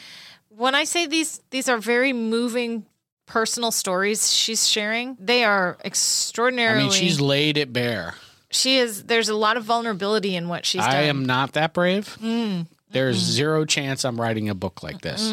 When 0.49 0.75
I 0.75 0.83
say 0.83 1.05
these 1.05 1.41
these 1.51 1.69
are 1.69 1.77
very 1.77 2.11
moving 2.11 2.85
personal 3.27 3.71
stories 3.71 4.31
she's 4.33 4.67
sharing, 4.67 5.15
they 5.19 5.43
are 5.43 5.77
extraordinarily 5.85 6.79
I 6.79 6.83
mean, 6.83 6.91
she's 6.91 7.21
laid 7.21 7.57
it 7.57 7.71
bare. 7.71 8.15
she 8.49 8.77
is 8.79 9.03
there's 9.03 9.29
a 9.29 9.35
lot 9.35 9.55
of 9.55 9.63
vulnerability 9.63 10.35
in 10.35 10.49
what 10.49 10.65
she's 10.65 10.81
I 10.81 10.91
done. 10.91 11.03
am 11.03 11.25
not 11.25 11.53
that 11.53 11.73
brave. 11.73 12.17
Mm, 12.19 12.65
There's 12.91 13.17
zero 13.17 13.65
chance 13.65 14.05
I'm 14.05 14.19
writing 14.19 14.49
a 14.49 14.55
book 14.55 14.81
like 14.83 15.01
this. 15.01 15.31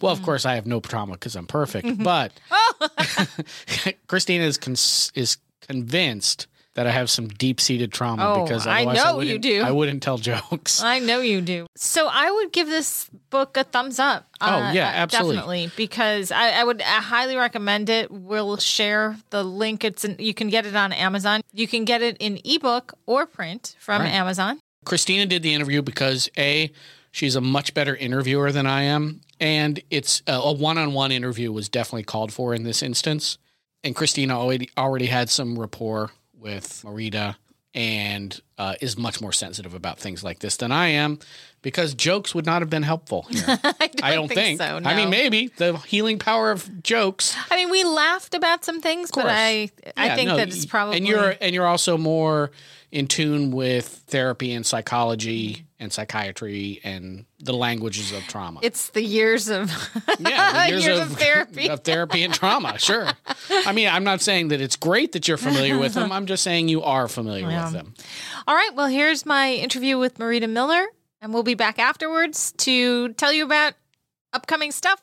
Well, 0.00 0.12
of 0.12 0.22
course, 0.22 0.44
I 0.44 0.56
have 0.56 0.66
no 0.66 0.80
trauma 0.80 1.12
because 1.12 1.36
I'm 1.36 1.46
perfect. 1.46 1.86
Mm-hmm. 1.86 2.02
But 2.02 2.32
Oh. 2.50 3.26
Christina 4.06 4.44
is 4.44 4.58
cons- 4.58 5.12
is 5.14 5.36
convinced 5.60 6.46
that 6.74 6.86
I 6.86 6.90
have 6.90 7.08
some 7.08 7.26
deep 7.28 7.58
seated 7.58 7.90
trauma 7.90 8.22
Oh, 8.34 8.42
because 8.44 8.66
I 8.66 8.84
know 8.84 9.20
you 9.20 9.38
do. 9.38 9.62
I 9.62 9.70
wouldn't 9.70 10.02
tell 10.02 10.18
jokes. 10.18 10.82
I 10.82 10.98
know 10.98 11.20
you 11.20 11.40
do. 11.40 11.66
So 11.74 12.06
I 12.06 12.30
would 12.30 12.52
give 12.52 12.66
this 12.68 13.08
book 13.30 13.56
a 13.56 13.64
thumbs 13.64 13.98
up. 13.98 14.28
Oh, 14.42 14.70
yeah, 14.72 14.88
uh, 14.88 14.92
absolutely. 14.92 15.36
definitely 15.36 15.70
because 15.74 16.30
I, 16.30 16.50
I 16.50 16.64
would 16.64 16.82
I 16.82 17.00
highly 17.00 17.36
recommend 17.36 17.88
it. 17.88 18.10
We'll 18.10 18.58
share 18.58 19.16
the 19.30 19.42
link. 19.42 19.84
It's 19.84 20.04
in, 20.04 20.16
you 20.18 20.34
can 20.34 20.48
get 20.48 20.66
it 20.66 20.76
on 20.76 20.92
Amazon. 20.92 21.40
You 21.54 21.66
can 21.66 21.86
get 21.86 22.02
it 22.02 22.18
in 22.20 22.40
ebook 22.44 22.92
or 23.06 23.24
print 23.26 23.74
from 23.78 24.02
Right. 24.02 24.12
Amazon. 24.12 24.60
Christina 24.84 25.24
did 25.24 25.42
the 25.42 25.54
interview 25.54 25.80
because 25.80 26.28
a 26.36 26.70
she's 27.16 27.34
a 27.34 27.40
much 27.40 27.72
better 27.72 27.96
interviewer 27.96 28.52
than 28.52 28.66
I 28.66 28.82
am, 28.82 29.22
and 29.40 29.80
it's 29.90 30.22
a, 30.26 30.34
a 30.34 30.52
one-on-one 30.52 31.12
interview 31.12 31.50
was 31.50 31.70
definitely 31.70 32.02
called 32.02 32.30
for 32.30 32.52
in 32.54 32.62
this 32.64 32.82
instance. 32.82 33.38
And 33.82 33.96
Christina 33.96 34.38
already 34.38 34.68
already 34.76 35.06
had 35.06 35.30
some 35.30 35.58
rapport 35.58 36.10
with 36.38 36.82
Marita 36.84 37.36
and 37.72 38.38
uh, 38.58 38.74
is 38.80 38.98
much 38.98 39.20
more 39.20 39.32
sensitive 39.32 39.74
about 39.74 39.98
things 39.98 40.22
like 40.24 40.40
this 40.40 40.56
than 40.56 40.72
I 40.72 40.88
am 40.88 41.18
because 41.62 41.94
jokes 41.94 42.34
would 42.34 42.46
not 42.46 42.62
have 42.62 42.70
been 42.70 42.82
helpful 42.82 43.22
here. 43.30 43.44
I 43.48 43.72
don't, 43.86 44.04
I 44.04 44.14
don't 44.14 44.28
think. 44.28 44.58
so. 44.58 44.80
I 44.84 44.94
mean, 44.96 45.10
maybe 45.10 45.48
the 45.56 45.76
healing 45.78 46.18
power 46.18 46.50
of 46.50 46.82
jokes. 46.82 47.36
I 47.50 47.56
mean, 47.56 47.70
we 47.70 47.84
laughed 47.84 48.34
about 48.34 48.64
some 48.64 48.80
things, 48.80 49.10
but. 49.14 49.26
I 49.26 49.70
I 49.96 50.06
Yeah, 50.06 50.14
think 50.16 50.28
no, 50.28 50.36
that 50.36 50.48
it's 50.48 50.66
probably 50.66 50.96
and 50.96 51.06
you're 51.06 51.34
and 51.40 51.54
you're 51.54 51.66
also 51.66 51.96
more 51.96 52.50
in 52.92 53.06
tune 53.08 53.50
with 53.50 53.86
therapy 54.06 54.52
and 54.52 54.64
psychology 54.64 55.66
and 55.78 55.92
psychiatry 55.92 56.80
and 56.84 57.26
the 57.40 57.52
languages 57.52 58.12
of 58.12 58.22
trauma. 58.28 58.60
it's 58.62 58.88
the 58.90 59.02
years 59.02 59.48
of 59.48 59.70
yeah, 60.18 60.70
the 60.70 60.80
years, 60.80 60.98
of, 60.98 61.12
therapy. 61.18 61.68
of 61.68 61.80
therapy 61.80 62.22
and 62.22 62.32
trauma. 62.32 62.78
Sure. 62.78 63.08
I 63.50 63.72
mean, 63.72 63.88
I'm 63.88 64.04
not 64.04 64.20
saying 64.22 64.48
that 64.48 64.60
it's 64.60 64.76
great 64.76 65.12
that 65.12 65.28
you're 65.28 65.36
familiar 65.36 65.78
with 65.78 65.92
them. 65.94 66.12
I'm 66.12 66.26
just 66.26 66.42
saying 66.42 66.68
you 66.68 66.82
are 66.82 67.08
familiar 67.08 67.50
Yeah. 67.50 67.64
with 67.64 67.72
them. 67.74 67.94
All 68.48 68.54
right, 68.54 68.70
well, 68.74 68.86
here's 68.86 69.26
my 69.26 69.52
interview 69.52 69.98
with 69.98 70.18
Marita 70.18 70.48
Miller, 70.48 70.86
and 71.20 71.34
we'll 71.34 71.42
be 71.42 71.54
back 71.54 71.78
afterwards 71.78 72.52
to 72.58 73.10
tell 73.14 73.32
you 73.32 73.44
about 73.44 73.74
upcoming 74.32 74.72
stuff. 74.72 75.02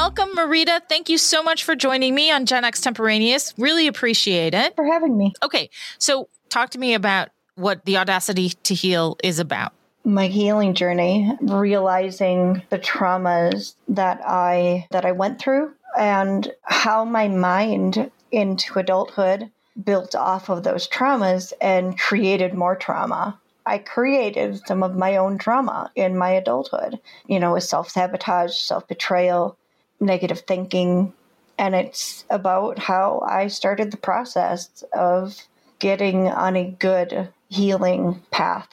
Welcome, 0.00 0.30
Marita. 0.34 0.80
Thank 0.88 1.10
you 1.10 1.18
so 1.18 1.42
much 1.42 1.62
for 1.62 1.76
joining 1.76 2.14
me 2.14 2.30
on 2.30 2.46
Gen 2.46 2.64
Extemporaneous. 2.64 3.52
Really 3.58 3.86
appreciate 3.86 4.54
it. 4.54 4.74
for 4.74 4.86
having 4.86 5.14
me. 5.14 5.34
Okay, 5.42 5.68
so 5.98 6.30
talk 6.48 6.70
to 6.70 6.78
me 6.78 6.94
about 6.94 7.28
what 7.56 7.84
the 7.84 7.98
Audacity 7.98 8.48
to 8.62 8.74
Heal 8.74 9.18
is 9.22 9.38
about. 9.38 9.74
my 10.02 10.28
healing 10.28 10.72
journey, 10.72 11.30
realizing 11.42 12.62
the 12.70 12.78
traumas 12.78 13.74
that 13.88 14.22
I 14.26 14.86
that 14.90 15.04
I 15.04 15.12
went 15.12 15.38
through 15.38 15.72
and 15.98 16.50
how 16.62 17.04
my 17.04 17.28
mind 17.28 18.10
into 18.32 18.78
adulthood 18.78 19.50
built 19.84 20.14
off 20.14 20.48
of 20.48 20.62
those 20.62 20.88
traumas 20.88 21.52
and 21.60 21.98
created 21.98 22.54
more 22.54 22.74
trauma. 22.74 23.38
I 23.66 23.76
created 23.76 24.66
some 24.66 24.82
of 24.82 24.96
my 24.96 25.18
own 25.18 25.36
trauma 25.36 25.92
in 25.94 26.16
my 26.16 26.30
adulthood, 26.30 26.98
you 27.26 27.38
know, 27.38 27.52
with 27.52 27.64
self 27.64 27.90
sabotage, 27.90 28.56
self 28.56 28.88
betrayal, 28.88 29.58
negative 30.00 30.40
thinking. 30.46 31.12
And 31.58 31.74
it's 31.74 32.24
about 32.30 32.78
how 32.78 33.22
I 33.28 33.48
started 33.48 33.90
the 33.90 33.98
process 33.98 34.82
of 34.92 35.36
getting 35.78 36.28
on 36.28 36.56
a 36.56 36.70
good 36.70 37.28
healing 37.48 38.22
path. 38.30 38.68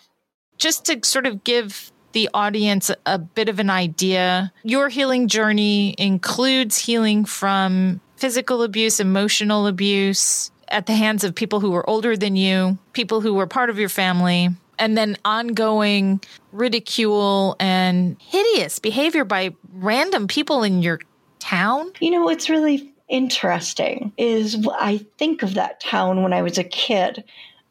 Just 0.58 0.86
to 0.86 1.00
sort 1.04 1.26
of 1.28 1.44
give 1.44 1.92
the 2.14 2.30
audience 2.34 2.90
a 3.06 3.20
bit 3.20 3.50
of 3.50 3.60
an 3.60 3.70
idea, 3.70 4.52
your 4.64 4.90
healing 4.90 5.28
journey 5.28 5.96
includes 5.98 6.78
healing 6.78 7.26
from 7.26 8.02
physical 8.16 8.64
abuse, 8.64 9.00
emotional 9.00 9.68
abuse 9.68 10.52
at 10.70 10.86
the 10.86 10.96
hands 10.96 11.24
of 11.24 11.36
people 11.36 11.60
who 11.60 11.72
were 11.72 11.88
older 11.90 12.18
than 12.18 12.36
you, 12.36 12.78
people 12.94 13.22
who 13.22 13.34
were 13.34 13.48
part 13.48 13.70
of 13.70 13.78
your 13.78 13.90
family, 13.90 14.50
and 14.80 14.98
then 14.98 15.18
ongoing 15.24 16.20
ridicule 16.52 17.56
and 17.60 18.18
hideous 18.20 18.80
behavior 18.80 19.24
by 19.24 19.54
random 19.74 20.28
people 20.28 20.64
in 20.64 20.82
your 20.82 21.00
town. 21.48 21.92
You 22.00 22.12
know, 22.12 22.24
what's 22.24 22.50
really 22.50 22.94
interesting 23.08 24.12
is 24.18 24.68
I 24.78 25.06
think 25.18 25.44
of 25.44 25.54
that 25.54 25.80
town 25.80 26.22
when 26.22 26.34
I 26.34 26.42
was 26.42 26.58
a 26.58 26.64
kid. 26.64 27.24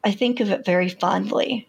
I 0.02 0.12
think 0.12 0.40
of 0.40 0.50
it 0.50 0.64
very 0.64 0.88
fondly, 0.88 1.68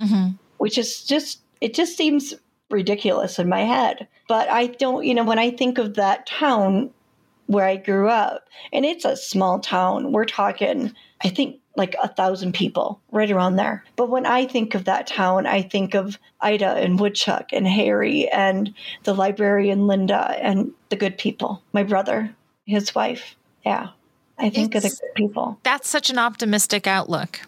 mm-hmm. 0.00 0.36
which 0.58 0.76
is 0.76 1.04
just, 1.04 1.40
it 1.60 1.74
just 1.74 1.96
seems 1.96 2.34
ridiculous 2.70 3.38
in 3.38 3.48
my 3.48 3.60
head. 3.60 4.06
But 4.28 4.50
I 4.50 4.66
don't, 4.66 5.04
you 5.04 5.14
know, 5.14 5.24
when 5.24 5.38
I 5.38 5.50
think 5.50 5.78
of 5.78 5.94
that 5.94 6.26
town 6.26 6.90
where 7.46 7.64
I 7.64 7.76
grew 7.76 8.08
up, 8.08 8.48
and 8.72 8.84
it's 8.84 9.04
a 9.04 9.16
small 9.16 9.60
town, 9.60 10.12
we're 10.12 10.24
talking, 10.24 10.92
I 11.22 11.28
think, 11.28 11.60
like 11.76 11.94
a 12.02 12.08
thousand 12.08 12.54
people 12.54 13.00
right 13.12 13.30
around 13.30 13.56
there. 13.56 13.84
But 13.96 14.08
when 14.08 14.26
I 14.26 14.46
think 14.46 14.74
of 14.74 14.84
that 14.84 15.06
town, 15.06 15.46
I 15.46 15.62
think 15.62 15.94
of 15.94 16.18
Ida 16.40 16.74
and 16.74 16.98
Woodchuck 16.98 17.52
and 17.52 17.66
Harry 17.66 18.28
and 18.28 18.74
the 19.04 19.14
librarian 19.14 19.86
Linda 19.86 20.36
and 20.40 20.72
the 20.88 20.96
good 20.96 21.18
people, 21.18 21.62
my 21.72 21.82
brother, 21.82 22.34
his 22.66 22.94
wife. 22.94 23.36
Yeah. 23.64 23.90
I 24.38 24.50
think 24.50 24.74
it's, 24.74 24.84
of 24.84 24.90
the 24.90 24.96
good 24.96 25.14
people. 25.14 25.58
That's 25.62 25.88
such 25.88 26.10
an 26.10 26.18
optimistic 26.18 26.86
outlook. 26.86 27.40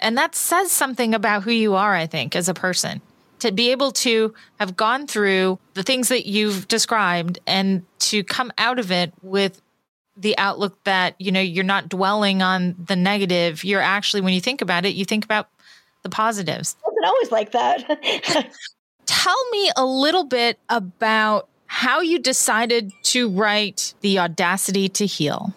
And 0.00 0.18
that 0.18 0.34
says 0.34 0.72
something 0.72 1.14
about 1.14 1.44
who 1.44 1.52
you 1.52 1.74
are, 1.74 1.94
I 1.94 2.06
think, 2.06 2.34
as 2.34 2.48
a 2.48 2.54
person. 2.54 3.00
To 3.38 3.52
be 3.52 3.70
able 3.70 3.92
to 3.92 4.34
have 4.58 4.76
gone 4.76 5.06
through 5.06 5.58
the 5.74 5.82
things 5.82 6.08
that 6.08 6.26
you've 6.26 6.68
described 6.68 7.38
and 7.46 7.84
to 8.00 8.24
come 8.24 8.52
out 8.58 8.78
of 8.78 8.90
it 8.90 9.12
with 9.22 9.61
the 10.16 10.36
outlook 10.38 10.82
that 10.84 11.14
you 11.18 11.32
know 11.32 11.40
you're 11.40 11.64
not 11.64 11.88
dwelling 11.88 12.42
on 12.42 12.74
the 12.78 12.96
negative. 12.96 13.64
You're 13.64 13.80
actually 13.80 14.20
when 14.20 14.34
you 14.34 14.40
think 14.40 14.60
about 14.60 14.84
it 14.84 14.94
you 14.94 15.04
think 15.04 15.24
about 15.24 15.48
the 16.02 16.10
positives. 16.10 16.76
It 16.80 16.90
wasn't 16.90 17.06
always 17.06 17.30
like 17.30 17.52
that. 17.52 18.52
Tell 19.06 19.50
me 19.50 19.70
a 19.76 19.84
little 19.84 20.24
bit 20.24 20.58
about 20.68 21.48
how 21.66 22.00
you 22.00 22.18
decided 22.18 22.92
to 23.02 23.30
write 23.30 23.94
the 24.00 24.18
audacity 24.18 24.88
to 24.90 25.06
heal. 25.06 25.54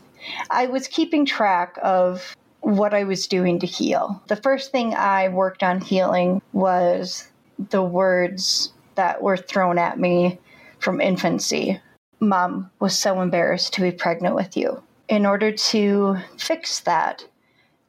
I 0.50 0.67
was 0.67 0.88
keeping 0.88 1.25
track 1.25 1.77
of 1.83 2.35
what 2.62 2.95
i 2.95 3.03
was 3.03 3.27
doing 3.27 3.59
to 3.59 3.67
heal. 3.67 4.24
The 4.27 4.35
first 4.35 4.71
thing 4.71 4.95
i 4.95 5.27
worked 5.29 5.62
on 5.62 5.81
healing 5.81 6.41
was 6.51 7.27
the 7.69 7.83
words 7.83 8.74
that 8.95 9.21
were 9.21 9.38
thrown 9.38 9.77
at 9.77 10.00
me 10.00 10.39
from 10.79 11.00
infancy 11.00 11.79
mom 12.19 12.72
was 12.79 12.98
so 12.98 13.22
embarrassed 13.22 13.74
to 13.74 13.81
be 13.81 13.91
pregnant 13.91 14.36
with 14.36 14.55
you. 14.57 14.81
In 15.07 15.25
order 15.25 15.51
to 15.51 16.17
fix 16.38 16.79
that, 16.81 17.25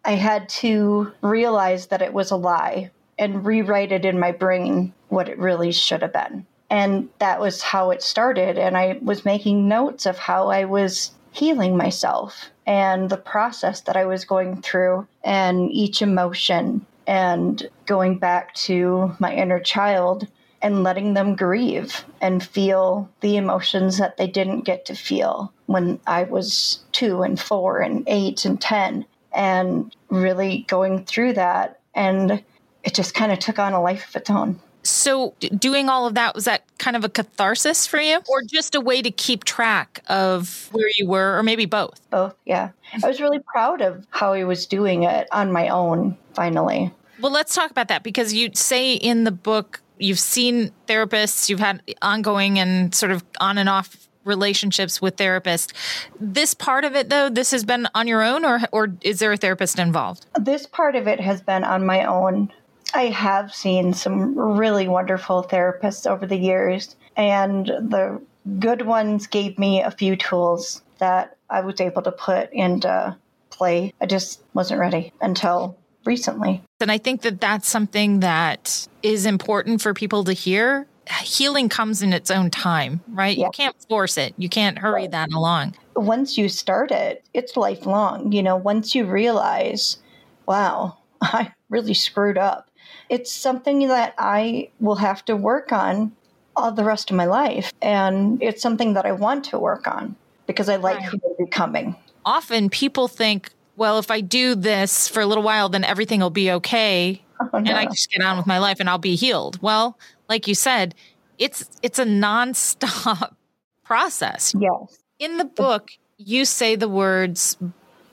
I 0.05 0.13
had 0.13 0.49
to 0.61 1.13
realize 1.23 1.87
that 1.87 2.03
it 2.03 2.13
was 2.13 2.31
a 2.31 2.37
lie 2.37 2.91
and 3.19 3.45
rewrite 3.45 3.93
it 3.93 4.05
in 4.05 4.19
my 4.19 4.33
brain 4.33 4.93
what 5.09 5.29
it 5.29 5.39
really 5.39 5.73
should 5.73 6.03
have 6.03 6.13
been. 6.13 6.47
And 6.69 7.09
that 7.19 7.41
was 7.41 7.63
how 7.63 7.91
it 7.91 8.03
started. 8.03 8.59
And 8.59 8.77
I 8.77 8.99
was 9.03 9.25
making 9.25 9.69
notes 9.69 10.05
of 10.05 10.19
how 10.19 10.49
I 10.49 10.65
was 10.65 11.13
healing 11.33 11.77
myself 11.77 12.51
and 12.67 13.11
the 13.11 13.17
process 13.17 13.83
that 13.83 13.97
I 13.97 14.07
was 14.07 14.25
going 14.25 14.63
through 14.63 15.07
and 15.23 15.71
each 15.71 16.03
emotion 16.03 16.85
and 17.07 17.69
going 17.85 18.19
back 18.19 18.55
to 18.55 19.15
my 19.19 19.35
inner 19.35 19.61
child 19.61 20.27
and 20.63 20.83
letting 20.83 21.15
them 21.15 21.37
grieve 21.37 22.05
and 22.21 22.43
feel 22.43 23.09
the 23.21 23.37
emotions 23.37 23.99
that 23.99 24.17
they 24.17 24.27
didn't 24.27 24.63
get 24.63 24.85
to 24.87 24.95
feel 24.95 25.53
when 25.67 26.01
I 26.07 26.25
was 26.25 26.81
two 26.93 27.23
and 27.23 27.39
four 27.39 27.81
and 27.81 28.05
eight 28.07 28.45
and 28.45 28.61
10, 28.61 29.05
and 29.33 29.95
really 30.09 30.65
going 30.69 31.05
through 31.05 31.35
that. 31.35 31.81
And 31.95 32.43
it 32.85 32.95
just 32.95 33.15
kind 33.15 33.33
of 33.33 33.39
took 33.39 33.59
on 33.59 33.73
a 33.73 33.83
life 33.83 34.09
of 34.09 34.17
its 34.17 34.31
own. 34.31 34.61
So, 34.83 35.35
doing 35.59 35.89
all 35.89 36.07
of 36.07 36.15
that, 36.15 36.37
was 36.37 36.45
that 36.45 36.63
kind 36.79 36.95
of 36.95 37.05
a 37.05 37.09
catharsis 37.09 37.89
for 37.89 38.01
you, 38.01 38.21
or 38.29 38.43
just 38.43 38.77
a 38.77 38.81
way 38.81 39.03
to 39.03 39.11
keep 39.11 39.43
track 39.43 40.01
of 40.09 40.69
where 40.71 40.89
you 40.97 41.09
were, 41.09 41.37
or 41.37 41.43
maybe 41.43 41.67
both? 41.67 42.01
Both, 42.11 42.37
yeah. 42.45 42.71
I 43.03 43.09
was 43.09 43.21
really 43.21 43.41
proud 43.41 43.81
of 43.81 44.07
how 44.11 44.33
I 44.33 44.45
was 44.45 44.65
doing 44.65 45.03
it 45.03 45.27
on 45.33 45.51
my 45.51 45.69
own, 45.71 46.17
finally. 46.35 46.93
Well, 47.21 47.33
let's 47.33 47.53
talk 47.53 47.73
about 47.73 47.89
that 47.89 48.05
because 48.05 48.33
you 48.33 48.51
say 48.55 48.95
in 48.95 49.25
the 49.25 49.33
book 49.33 49.81
you've 49.99 50.19
seen 50.19 50.73
therapists, 50.87 51.49
you've 51.49 51.61
had 51.61 51.83
ongoing 52.03 52.59
and 52.59 52.95
sort 52.95 53.13
of 53.13 53.25
on 53.41 53.59
and 53.59 53.69
off 53.69 54.09
relationships 54.25 55.01
with 55.01 55.17
therapists. 55.17 55.73
This 56.21 56.53
part 56.53 56.85
of 56.85 56.97
it 56.97 57.09
though, 57.09 57.31
this 57.31 57.53
has 57.53 57.65
been 57.65 57.89
on 57.95 58.09
your 58.09 58.23
own 58.23 58.45
or 58.45 58.61
or 58.73 58.95
is 59.03 59.21
there 59.21 59.33
a 59.33 59.37
therapist 59.37 59.79
involved? 59.79 60.27
This 60.39 60.67
part 60.67 60.97
of 60.97 61.07
it 61.07 61.21
has 61.21 61.41
been 61.41 61.65
on 61.65 61.87
my 61.87 62.05
own. 62.05 62.53
I 62.95 63.07
have 63.07 63.55
seen 63.55 63.95
some 63.95 64.37
really 64.39 64.89
wonderful 64.89 65.45
therapists 65.45 66.11
over 66.11 66.27
the 66.27 66.37
years 66.37 66.97
and 67.17 67.67
the 67.67 68.21
good 68.59 68.83
ones 68.83 69.27
gave 69.27 69.59
me 69.59 69.83
a 69.83 69.91
few 69.91 70.17
tools 70.17 70.83
that 70.99 71.37
I 71.49 71.61
was 71.61 71.81
able 71.81 72.03
to 72.03 72.13
put 72.13 72.53
into 72.53 73.17
play. 73.51 73.93
I 74.01 74.07
just 74.07 74.43
wasn't 74.55 74.81
ready 74.81 75.13
until 75.21 75.79
recently. 76.07 76.63
And 76.81 76.91
I 76.91 76.99
think 76.99 77.23
that 77.23 77.41
that's 77.41 77.69
something 77.69 78.21
that 78.21 78.87
is 79.03 79.27
important 79.27 79.83
for 79.83 79.95
people 79.95 80.25
to 80.25 80.33
hear. 80.33 80.87
Healing 81.23 81.69
comes 81.69 82.03
in 82.03 82.13
its 82.13 82.31
own 82.31 82.51
time, 82.51 83.01
right? 83.09 83.37
Yeah. 83.37 83.47
You 83.47 83.51
can't 83.53 83.77
force 83.89 84.19
it. 84.19 84.35
You 84.39 84.49
can't 84.49 84.79
hurry 84.79 85.03
right. 85.03 85.11
that 85.13 85.33
along. 85.33 85.75
Once 85.95 86.37
you 86.37 86.49
start 86.49 86.91
it, 86.91 87.25
it's 87.33 87.57
lifelong. 87.57 88.33
You 88.33 88.43
know, 88.43 88.57
once 88.57 88.95
you 88.95 89.05
realize, 89.05 89.99
wow, 90.47 90.99
I 91.21 91.53
really 91.69 91.95
screwed 91.95 92.39
up. 92.39 92.71
It's 93.09 93.33
something 93.33 93.87
that 93.89 94.15
I 94.19 94.71
will 94.81 94.97
have 94.97 95.25
to 95.27 95.37
work 95.37 95.73
on 95.73 96.13
all 96.57 96.73
the 96.73 96.85
rest 96.85 97.11
of 97.11 97.17
my 97.17 97.27
life. 97.27 97.73
And 97.83 98.43
it's 98.43 98.63
something 98.63 98.95
that 98.95 99.07
I 99.07 99.13
want 99.13 99.45
to 99.47 99.59
work 99.59 99.87
on 99.87 100.17
because 100.47 100.69
I 100.69 100.77
like 100.77 100.99
right. 100.99 101.07
who 101.07 101.21
I'm 101.25 101.45
becoming. 101.45 101.97
Often 102.25 102.71
people 102.71 103.07
think, 103.07 103.51
well, 103.77 103.99
if 103.99 104.11
I 104.11 104.21
do 104.21 104.55
this 104.55 105.09
for 105.09 105.21
a 105.21 105.27
little 105.27 105.45
while, 105.45 105.69
then 105.69 105.85
everything 105.85 106.21
will 106.21 106.31
be 106.31 106.51
okay. 106.53 107.23
Oh, 107.41 107.49
no. 107.53 107.59
And 107.59 107.71
I 107.71 107.85
just 107.87 108.11
get 108.11 108.25
on 108.25 108.37
with 108.37 108.47
my 108.47 108.59
life 108.59 108.81
and 108.81 108.89
I'll 108.89 108.99
be 108.99 109.15
healed. 109.15 109.61
Well, 109.63 109.99
like 110.29 110.49
you 110.49 110.55
said, 110.55 110.95
it's 111.39 111.69
it's 111.83 111.99
a 111.99 112.05
nonstop 112.05 113.35
process. 113.85 114.55
Yes. 114.59 114.99
In 115.19 115.37
the 115.37 115.45
book, 115.45 115.91
you 116.17 116.45
say 116.45 116.77
the 116.77 116.89
words, 116.89 117.57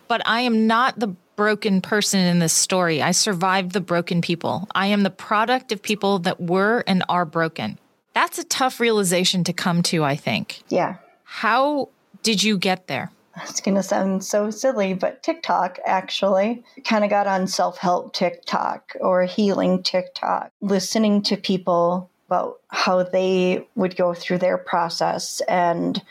but 0.07 0.21
I 0.25 0.41
am 0.41 0.67
not 0.67 0.99
the 0.99 1.15
broken 1.35 1.81
person 1.81 2.19
in 2.19 2.39
this 2.39 2.53
story. 2.53 3.01
I 3.01 3.11
survived 3.11 3.71
the 3.71 3.81
broken 3.81 4.21
people. 4.21 4.67
I 4.75 4.87
am 4.87 5.03
the 5.03 5.09
product 5.09 5.71
of 5.71 5.81
people 5.81 6.19
that 6.19 6.39
were 6.39 6.83
and 6.85 7.03
are 7.09 7.25
broken. 7.25 7.79
That's 8.13 8.37
a 8.37 8.43
tough 8.43 8.79
realization 8.79 9.43
to 9.45 9.53
come 9.53 9.81
to, 9.83 10.03
I 10.03 10.15
think. 10.15 10.61
Yeah. 10.69 10.97
How 11.23 11.89
did 12.21 12.43
you 12.43 12.57
get 12.57 12.87
there? 12.87 13.11
It's 13.37 13.61
going 13.61 13.75
to 13.75 13.83
sound 13.83 14.23
so 14.23 14.49
silly, 14.49 14.93
but 14.93 15.23
TikTok 15.23 15.79
actually 15.85 16.63
kind 16.85 17.03
of 17.03 17.09
got 17.09 17.27
on 17.27 17.47
self 17.47 17.77
help 17.77 18.13
TikTok 18.13 18.95
or 18.99 19.23
healing 19.23 19.81
TikTok, 19.83 20.51
listening 20.61 21.21
to 21.23 21.37
people 21.37 22.09
about 22.27 22.59
how 22.69 23.03
they 23.03 23.67
would 23.75 23.95
go 23.95 24.13
through 24.13 24.37
their 24.39 24.57
process 24.57 25.41
and 25.47 26.01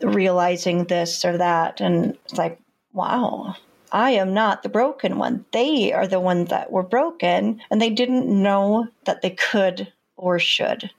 realizing 0.00 0.84
this 0.84 1.24
or 1.24 1.36
that. 1.38 1.80
And 1.80 2.16
it's 2.24 2.38
like, 2.38 2.58
wow, 2.92 3.54
I 3.92 4.12
am 4.12 4.34
not 4.34 4.62
the 4.62 4.68
broken 4.68 5.18
one. 5.18 5.44
They 5.52 5.92
are 5.92 6.06
the 6.06 6.20
ones 6.20 6.48
that 6.48 6.72
were 6.72 6.82
broken 6.82 7.60
and 7.70 7.80
they 7.80 7.90
didn't 7.90 8.26
know 8.26 8.88
that 9.04 9.22
they 9.22 9.30
could 9.30 9.92
or 10.16 10.38
should 10.38 10.90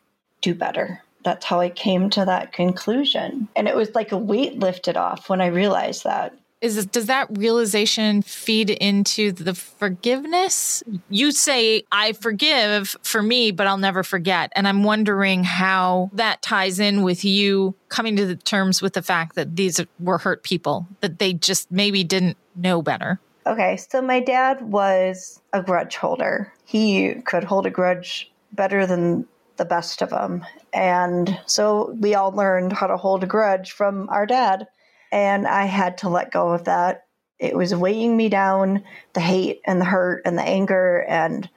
do 0.42 0.56
better 0.56 1.04
that's 1.24 1.46
how 1.46 1.60
I 1.60 1.70
came 1.70 2.10
to 2.12 2.26
that 2.26 2.54
conclusion. 2.54 3.48
And 3.56 3.68
it 3.68 3.76
was 3.76 3.94
like 3.96 4.12
a 4.12 4.18
weight 4.18 4.60
lifted 4.60 4.98
off 4.98 5.30
when 5.30 5.42
I 5.42 5.48
realized 5.48 6.04
that. 6.04 6.34
is 6.62 6.86
does 6.86 7.08
that 7.08 7.28
realization 7.38 8.22
feed 8.22 8.70
into 8.70 9.32
the 9.32 9.56
forgiveness 9.56 10.84
you 11.10 11.32
say 11.32 11.84
i 11.92 12.14
forgive 12.14 12.96
for 13.02 13.24
me 13.24 13.50
but 13.52 13.66
i'll 13.66 13.80
never 13.80 14.04
forget 14.04 14.52
and 14.56 14.68
i'm 14.68 14.84
wondering 14.84 15.44
how 15.44 16.10
that 16.14 16.42
ties 16.44 16.80
in 16.80 17.02
with 17.02 17.26
you 17.26 17.74
coming 17.90 18.16
to 18.16 18.26
the 18.28 18.36
terms 18.36 18.82
with 18.82 18.94
the 18.94 19.02
fact 19.02 19.36
that 19.36 19.56
these 19.56 19.82
were 20.00 20.20
hurt 20.20 20.44
people 20.44 20.88
that 21.00 21.18
they 21.18 21.34
just 21.34 21.72
maybe 21.72 22.04
didn't 22.04 22.38
know 22.56 22.82
better 22.82 23.20
okay 23.48 23.76
so 23.78 24.00
my 24.00 24.20
dad 24.20 24.62
was 24.62 25.42
a 25.54 25.64
grudge 25.64 25.96
holder 25.96 26.54
he 26.66 27.16
could 27.26 27.44
hold 27.44 27.66
a 27.66 27.72
grudge 27.72 28.32
better 28.54 28.86
than 28.86 29.26
the 29.58 29.66
best 29.66 30.02
of 30.02 30.10
them 30.10 30.46
and 30.74 31.40
so 31.46 31.96
we 32.00 32.16
all 32.16 32.32
learned 32.32 32.74
how 32.74 32.88
to 32.88 32.98
hold 32.98 33.24
a 33.24 33.28
grudge 33.28 33.72
from 33.72 34.08
our 34.10 34.26
dad 34.26 34.68
and 35.12 35.48
I 35.48 35.66
had 35.66 35.98
to 36.00 36.10
let 36.10 36.32
go 36.32 36.52
of 36.52 36.64
that. 36.66 37.06
It 37.40 37.56
was 37.56 37.76
weighing 37.76 38.16
me 38.16 38.30
down 38.30 38.84
the 39.14 39.20
hate 39.20 39.62
and 39.66 39.82
the 39.82 39.86
hurt 39.86 40.22
and 40.26 40.38
the 40.38 40.44
anger. 40.44 41.06
And 41.08 41.50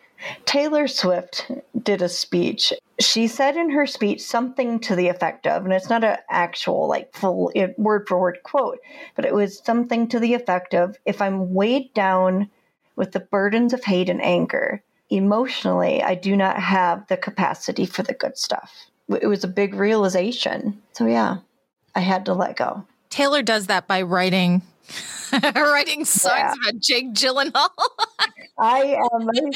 Taylor 0.44 0.88
Swift 0.88 1.50
did 1.80 2.02
a 2.02 2.08
speech. 2.08 2.72
She 2.98 3.28
said 3.28 3.56
in 3.56 3.70
her 3.70 3.86
speech 3.86 4.22
something 4.22 4.80
to 4.80 4.96
the 4.96 5.08
effect 5.08 5.46
of, 5.46 5.64
and 5.64 5.72
it's 5.72 5.90
not 5.90 6.04
an 6.04 6.16
actual, 6.30 6.88
like, 6.88 7.14
full 7.14 7.52
eh, 7.54 7.68
word 7.76 8.08
for 8.08 8.18
word 8.18 8.38
quote, 8.42 8.78
but 9.14 9.24
it 9.24 9.34
was 9.34 9.62
something 9.64 10.08
to 10.08 10.18
the 10.18 10.34
effect 10.34 10.74
of 10.74 10.96
if 11.04 11.20
I'm 11.20 11.52
weighed 11.52 11.92
down 11.94 12.50
with 12.96 13.12
the 13.12 13.20
burdens 13.20 13.72
of 13.72 13.84
hate 13.84 14.08
and 14.08 14.22
anger, 14.22 14.82
emotionally, 15.14 16.02
I 16.02 16.14
do 16.14 16.36
not 16.36 16.58
have 16.60 17.06
the 17.08 17.16
capacity 17.16 17.86
for 17.86 18.02
the 18.02 18.14
good 18.14 18.36
stuff. 18.36 18.72
It 19.08 19.26
was 19.26 19.44
a 19.44 19.48
big 19.48 19.74
realization. 19.74 20.80
So, 20.92 21.06
yeah, 21.06 21.38
I 21.94 22.00
had 22.00 22.24
to 22.26 22.34
let 22.34 22.56
go. 22.56 22.84
Taylor 23.10 23.42
does 23.42 23.66
that 23.66 23.86
by 23.86 24.02
writing 24.02 24.62
writing 25.54 26.04
songs 26.04 26.34
yeah. 26.36 26.52
about 26.52 26.80
Jake 26.80 27.12
Gyllenhaal. 27.12 27.68
I 28.58 28.96
am 29.12 29.28
a 29.28 29.50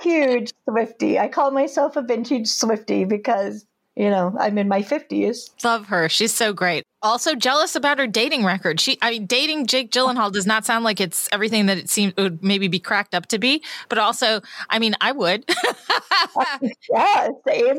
huge 0.00 0.52
Swifty. 0.68 1.18
I 1.18 1.28
call 1.28 1.50
myself 1.50 1.96
a 1.96 2.02
vintage 2.02 2.48
Swifty 2.48 3.04
because 3.04 3.66
you 3.96 4.10
know 4.10 4.34
I'm 4.38 4.58
in 4.58 4.68
my 4.68 4.82
fifties. 4.82 5.50
Love 5.62 5.86
her. 5.86 6.08
She's 6.08 6.32
so 6.32 6.52
great. 6.52 6.84
Also 7.02 7.34
jealous 7.34 7.74
about 7.74 7.98
her 7.98 8.06
dating 8.06 8.44
record. 8.44 8.80
She, 8.80 8.96
I 9.02 9.10
mean, 9.10 9.26
dating 9.26 9.66
Jake 9.66 9.90
Gyllenhaal 9.90 10.32
does 10.32 10.46
not 10.46 10.64
sound 10.64 10.84
like 10.84 11.00
it's 11.00 11.28
everything 11.32 11.66
that 11.66 11.78
it 11.78 11.90
seems 11.90 12.14
it 12.16 12.22
would 12.22 12.44
maybe 12.44 12.68
be 12.68 12.78
cracked 12.78 13.14
up 13.14 13.26
to 13.26 13.38
be. 13.38 13.62
But 13.88 13.98
also, 13.98 14.40
I 14.70 14.78
mean, 14.78 14.94
I 15.00 15.12
would. 15.12 15.44
yeah, 16.90 17.28
same 17.46 17.78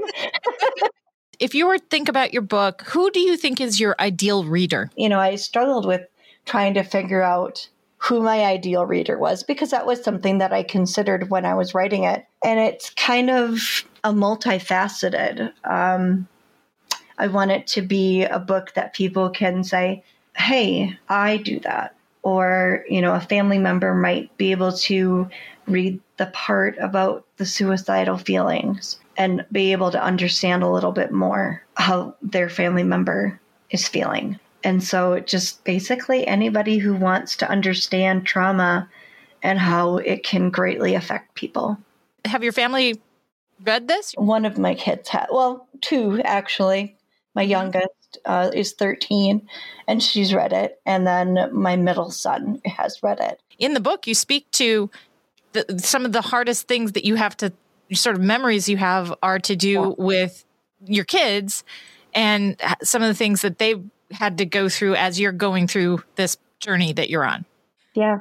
if 1.40 1.54
you 1.54 1.68
were 1.68 1.78
to 1.78 1.86
think 1.90 2.08
about 2.08 2.32
your 2.32 2.42
book, 2.42 2.84
who 2.86 3.12
do 3.12 3.20
you 3.20 3.36
think 3.36 3.60
is 3.60 3.80
your 3.80 3.96
ideal 4.00 4.46
reader? 4.46 4.90
You 4.96 5.10
know, 5.10 5.20
I 5.20 5.36
struggled 5.36 5.86
with 5.86 6.02
trying 6.46 6.74
to 6.76 6.84
figure 6.84 7.22
out 7.22 7.68
who 7.98 8.22
my 8.22 8.46
ideal 8.46 8.86
reader 8.86 9.18
was 9.18 9.44
because 9.44 9.72
that 9.72 9.86
was 9.86 10.04
something 10.04 10.38
that 10.38 10.52
I 10.52 10.64
considered 10.64 11.30
when 11.30 11.46
I 11.46 11.54
was 11.54 11.74
writing 11.74 12.04
it. 12.04 12.26
And 12.44 12.60
it's 12.60 12.90
kind 12.92 13.30
of 13.30 13.60
a 14.04 14.12
multifaceted. 14.12 15.52
Um, 15.64 16.28
I 17.18 17.28
want 17.28 17.52
it 17.52 17.68
to 17.68 17.82
be 17.82 18.24
a 18.24 18.40
book 18.40 18.74
that 18.76 18.94
people 18.94 19.30
can 19.30 19.64
say, 19.64 20.04
hey, 20.36 20.98
I 21.10 21.38
do 21.38 21.60
that. 21.62 21.96
Or, 22.24 22.86
you 22.90 23.02
know, 23.02 23.14
a 23.14 23.20
family 23.20 23.58
member 23.58 23.94
might 23.94 24.36
be 24.38 24.52
able 24.52 24.72
to 24.72 25.30
read 25.68 26.00
the 26.18 26.28
part 26.28 26.78
about 26.78 27.26
the 27.38 27.46
suicidal 27.46 28.18
feelings 28.18 29.00
and 29.18 29.46
be 29.52 29.72
able 29.72 29.92
to 29.92 30.02
understand 30.02 30.64
a 30.64 30.70
little 30.70 30.92
bit 30.92 31.12
more 31.12 31.64
how 31.76 32.16
their 32.22 32.50
family 32.50 32.84
member 32.84 33.40
is 33.70 33.88
feeling. 33.88 34.40
And 34.64 34.82
so, 34.82 35.20
just 35.20 35.64
basically, 35.66 36.26
anybody 36.26 36.78
who 36.78 36.96
wants 36.96 37.36
to 37.38 37.50
understand 37.50 38.26
trauma 38.26 38.90
and 39.42 39.60
how 39.60 39.98
it 39.98 40.24
can 40.24 40.50
greatly 40.50 40.96
affect 40.96 41.36
people. 41.36 41.78
Have 42.24 42.44
your 42.44 42.54
family 42.54 43.02
read 43.66 43.90
this? 43.90 44.14
One 44.18 44.46
of 44.46 44.58
my 44.58 44.74
kids 44.74 45.10
had, 45.10 45.28
well, 45.30 45.68
two 45.82 46.22
actually. 46.24 46.96
My 47.36 47.42
youngest 47.42 48.20
uh, 48.26 48.52
is 48.54 48.74
13 48.74 49.48
and 49.88 50.04
she's 50.04 50.34
read 50.34 50.54
it. 50.54 50.80
And 50.86 51.06
then 51.06 51.50
my 51.52 51.76
middle 51.76 52.12
son 52.12 52.62
has 52.66 53.02
read 53.02 53.20
it. 53.20 53.42
In 53.58 53.74
the 53.74 53.80
book, 53.80 54.08
you 54.08 54.14
speak 54.14 54.50
to 54.52 54.90
the, 55.54 55.80
some 55.80 56.06
of 56.06 56.12
the 56.12 56.22
hardest 56.22 56.68
things 56.68 56.94
that 56.94 57.06
you 57.06 57.16
have 57.16 57.36
to 57.38 57.54
sort 57.92 58.16
of 58.16 58.22
memories 58.22 58.70
you 58.70 58.78
have 58.78 59.14
are 59.22 59.40
to 59.40 59.56
do 59.56 59.70
yeah. 59.70 59.92
with 59.98 60.46
your 60.86 61.06
kids 61.06 61.64
and 62.14 62.60
some 62.82 63.02
of 63.02 63.08
the 63.08 63.14
things 63.14 63.42
that 63.42 63.60
they 63.60 63.76
had 64.12 64.38
to 64.38 64.46
go 64.46 64.70
through 64.70 64.96
as 64.96 65.20
you're 65.20 65.32
going 65.32 65.68
through 65.68 66.04
this 66.16 66.38
journey 66.60 66.94
that 66.94 67.10
you're 67.10 67.26
on. 67.26 67.46
Yeah. 67.94 68.20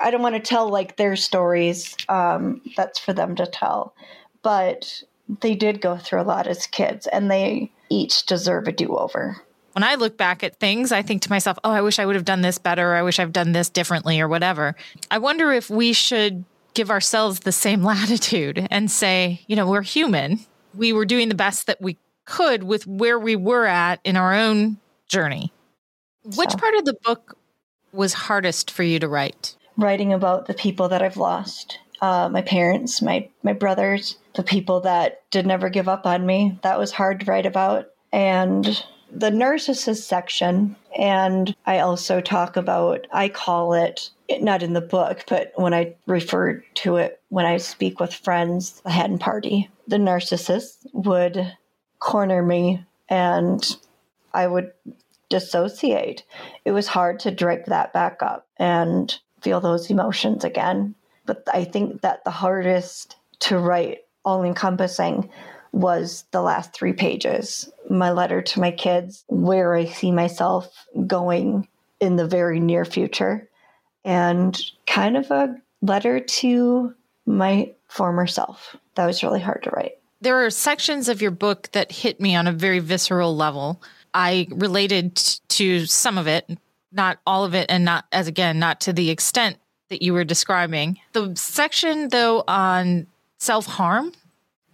I 0.00 0.10
don't 0.10 0.22
want 0.22 0.34
to 0.34 0.40
tell 0.40 0.68
like 0.68 0.96
their 0.96 1.16
stories. 1.16 1.96
Um, 2.08 2.60
that's 2.76 2.98
for 2.98 3.12
them 3.12 3.34
to 3.36 3.46
tell. 3.46 3.94
But 4.42 5.02
they 5.40 5.54
did 5.54 5.80
go 5.80 5.96
through 5.96 6.20
a 6.20 6.24
lot 6.24 6.46
as 6.46 6.66
kids 6.66 7.06
and 7.06 7.30
they 7.30 7.72
each 7.92 8.26
deserve 8.26 8.68
a 8.68 8.72
do 8.72 8.96
over. 8.96 9.36
When 9.72 9.84
I 9.84 9.94
look 9.94 10.16
back 10.16 10.42
at 10.42 10.56
things, 10.56 10.92
I 10.92 11.02
think 11.02 11.22
to 11.22 11.30
myself, 11.30 11.58
oh, 11.64 11.70
I 11.70 11.80
wish 11.80 11.98
I 11.98 12.06
would 12.06 12.14
have 12.16 12.24
done 12.24 12.42
this 12.42 12.58
better. 12.58 12.92
Or 12.92 12.96
I 12.96 13.02
wish 13.02 13.18
I've 13.18 13.32
done 13.32 13.52
this 13.52 13.70
differently 13.70 14.20
or 14.20 14.28
whatever. 14.28 14.74
I 15.10 15.18
wonder 15.18 15.50
if 15.50 15.70
we 15.70 15.92
should 15.92 16.44
give 16.74 16.90
ourselves 16.90 17.40
the 17.40 17.52
same 17.52 17.82
latitude 17.92 18.66
and 18.70 18.90
say, 18.90 19.40
you 19.46 19.56
know, 19.56 19.68
we're 19.68 19.82
human. 19.82 20.40
We 20.74 20.92
were 20.92 21.04
doing 21.04 21.28
the 21.28 21.34
best 21.34 21.66
that 21.66 21.80
we 21.80 21.98
could 22.24 22.62
with 22.62 22.86
where 22.86 23.18
we 23.18 23.36
were 23.36 23.66
at 23.66 24.00
in 24.04 24.16
our 24.16 24.34
own 24.34 24.78
journey. 25.08 25.52
Which 26.36 26.56
part 26.56 26.74
of 26.74 26.84
the 26.84 26.96
book 27.02 27.36
was 27.92 28.12
hardest 28.12 28.70
for 28.70 28.82
you 28.82 28.98
to 29.00 29.08
write? 29.08 29.56
Writing 29.76 30.12
about 30.12 30.46
the 30.46 30.54
people 30.54 30.88
that 30.90 31.02
I've 31.02 31.16
lost. 31.16 31.78
Uh, 32.00 32.28
my 32.28 32.42
parents, 32.42 33.02
my 33.02 33.28
my 33.42 33.52
brothers, 33.52 34.16
the 34.34 34.42
people 34.42 34.80
that 34.80 35.22
did 35.30 35.46
never 35.46 35.68
give 35.68 35.88
up 35.88 36.06
on 36.06 36.26
me. 36.26 36.58
That 36.62 36.78
was 36.78 36.92
hard 36.92 37.20
to 37.20 37.26
write 37.26 37.46
about. 37.46 37.88
And 38.12 38.84
the 39.10 39.30
narcissist 39.30 40.02
section, 40.02 40.76
and 40.98 41.54
I 41.66 41.80
also 41.80 42.20
talk 42.20 42.56
about, 42.56 43.06
I 43.12 43.28
call 43.28 43.74
it 43.74 44.10
not 44.40 44.62
in 44.62 44.72
the 44.72 44.80
book, 44.80 45.24
but 45.28 45.52
when 45.56 45.74
I 45.74 45.94
refer 46.06 46.64
to 46.74 46.96
it 46.96 47.20
when 47.28 47.44
I 47.44 47.58
speak 47.58 48.00
with 48.00 48.14
friends, 48.14 48.80
the 48.80 48.90
hen 48.90 49.18
party, 49.18 49.70
the 49.86 49.98
narcissist 49.98 50.86
would 50.92 51.54
corner 51.98 52.42
me 52.42 52.84
and 53.08 53.76
I 54.32 54.46
would 54.46 54.72
dissociate. 55.28 56.24
It 56.64 56.72
was 56.72 56.86
hard 56.86 57.20
to 57.20 57.30
drag 57.30 57.66
that 57.66 57.92
back 57.92 58.22
up 58.22 58.46
and 58.58 59.14
feel 59.40 59.60
those 59.60 59.90
emotions 59.90 60.44
again. 60.44 60.94
But 61.26 61.44
I 61.52 61.64
think 61.64 62.00
that 62.00 62.24
the 62.24 62.30
hardest 62.30 63.16
to 63.40 63.58
write, 63.58 63.98
all 64.24 64.44
encompassing, 64.44 65.30
was 65.72 66.24
the 66.32 66.42
last 66.42 66.72
three 66.74 66.92
pages 66.92 67.70
my 67.90 68.10
letter 68.10 68.40
to 68.40 68.60
my 68.60 68.70
kids, 68.70 69.24
where 69.28 69.74
I 69.74 69.86
see 69.86 70.12
myself 70.12 70.86
going 71.06 71.68
in 72.00 72.16
the 72.16 72.26
very 72.26 72.60
near 72.60 72.84
future 72.84 73.48
and 74.04 74.60
kind 74.86 75.16
of 75.16 75.30
a 75.30 75.54
letter 75.82 76.20
to 76.20 76.94
my 77.26 77.72
former 77.88 78.26
self. 78.26 78.76
That 78.94 79.06
was 79.06 79.22
really 79.22 79.40
hard 79.40 79.62
to 79.64 79.70
write. 79.70 79.98
There 80.20 80.44
are 80.44 80.50
sections 80.50 81.08
of 81.08 81.20
your 81.20 81.30
book 81.30 81.68
that 81.72 81.92
hit 81.92 82.20
me 82.20 82.34
on 82.34 82.46
a 82.46 82.52
very 82.52 82.78
visceral 82.78 83.36
level. 83.36 83.82
I 84.14 84.46
related 84.50 85.16
to 85.48 85.86
some 85.86 86.16
of 86.16 86.26
it, 86.26 86.48
not 86.92 87.18
all 87.26 87.44
of 87.44 87.54
it, 87.54 87.66
and 87.68 87.84
not, 87.84 88.06
as 88.12 88.28
again, 88.28 88.58
not 88.58 88.80
to 88.82 88.92
the 88.92 89.10
extent 89.10 89.56
that 89.88 90.02
you 90.02 90.12
were 90.12 90.24
describing. 90.24 90.98
The 91.12 91.34
section, 91.36 92.08
though, 92.08 92.44
on 92.48 93.06
self 93.42 93.66
harm. 93.66 94.12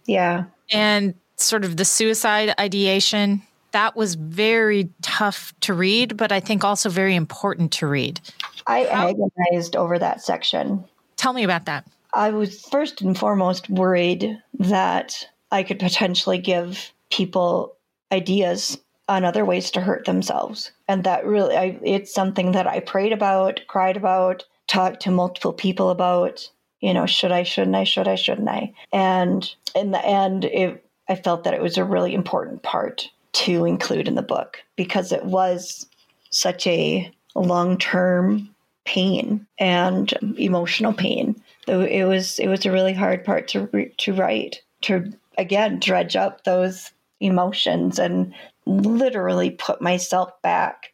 Yeah. 0.05 0.45
And 0.71 1.15
sort 1.37 1.65
of 1.65 1.77
the 1.77 1.85
suicide 1.85 2.53
ideation, 2.59 3.41
that 3.71 3.95
was 3.95 4.15
very 4.15 4.89
tough 5.01 5.53
to 5.61 5.73
read, 5.73 6.15
but 6.15 6.31
I 6.31 6.39
think 6.39 6.63
also 6.63 6.89
very 6.89 7.15
important 7.15 7.71
to 7.73 7.87
read. 7.87 8.19
I 8.67 8.85
agonized 8.85 9.75
over 9.75 9.97
that 9.97 10.21
section. 10.21 10.85
Tell 11.17 11.33
me 11.33 11.43
about 11.43 11.65
that. 11.65 11.87
I 12.13 12.29
was 12.29 12.61
first 12.61 13.01
and 13.01 13.17
foremost 13.17 13.69
worried 13.69 14.37
that 14.59 15.27
I 15.51 15.63
could 15.63 15.79
potentially 15.79 16.37
give 16.37 16.91
people 17.09 17.75
ideas 18.11 18.77
on 19.07 19.25
other 19.25 19.45
ways 19.45 19.71
to 19.71 19.81
hurt 19.81 20.05
themselves. 20.05 20.71
And 20.87 21.03
that 21.03 21.25
really, 21.25 21.57
I, 21.57 21.79
it's 21.83 22.13
something 22.13 22.51
that 22.51 22.67
I 22.67 22.79
prayed 22.79 23.13
about, 23.13 23.61
cried 23.67 23.97
about, 23.97 24.45
talked 24.67 25.01
to 25.01 25.11
multiple 25.11 25.53
people 25.53 25.89
about. 25.89 26.47
You 26.81 26.93
know, 26.93 27.05
should 27.05 27.31
I, 27.31 27.43
shouldn't 27.43 27.75
I, 27.75 27.83
should 27.83 28.07
I, 28.07 28.15
shouldn't 28.15 28.49
I? 28.49 28.73
And 28.93 29.53
in 29.75 29.91
the 29.91 30.05
end, 30.05 30.45
it, 30.45 30.85
I 31.09 31.15
felt 31.15 31.43
that 31.43 31.53
it 31.53 31.61
was 31.61 31.77
a 31.77 31.83
really 31.83 32.13
important 32.13 32.63
part 32.63 33.09
to 33.33 33.65
include 33.65 34.07
in 34.07 34.15
the 34.15 34.21
book 34.21 34.57
because 34.75 35.11
it 35.11 35.25
was 35.25 35.87
such 36.29 36.65
a 36.67 37.11
long 37.35 37.77
term 37.77 38.49
pain 38.85 39.45
and 39.59 40.13
emotional 40.37 40.93
pain. 40.93 41.35
It 41.67 42.07
was 42.07 42.39
it 42.39 42.47
was 42.47 42.65
a 42.65 42.71
really 42.71 42.93
hard 42.93 43.23
part 43.23 43.47
to 43.49 43.91
to 43.97 44.13
write 44.13 44.61
to 44.81 45.13
again 45.37 45.79
dredge 45.79 46.15
up 46.15 46.43
those 46.43 46.91
emotions 47.19 47.99
and 47.99 48.33
literally 48.65 49.51
put 49.51 49.81
myself 49.81 50.31
back 50.41 50.93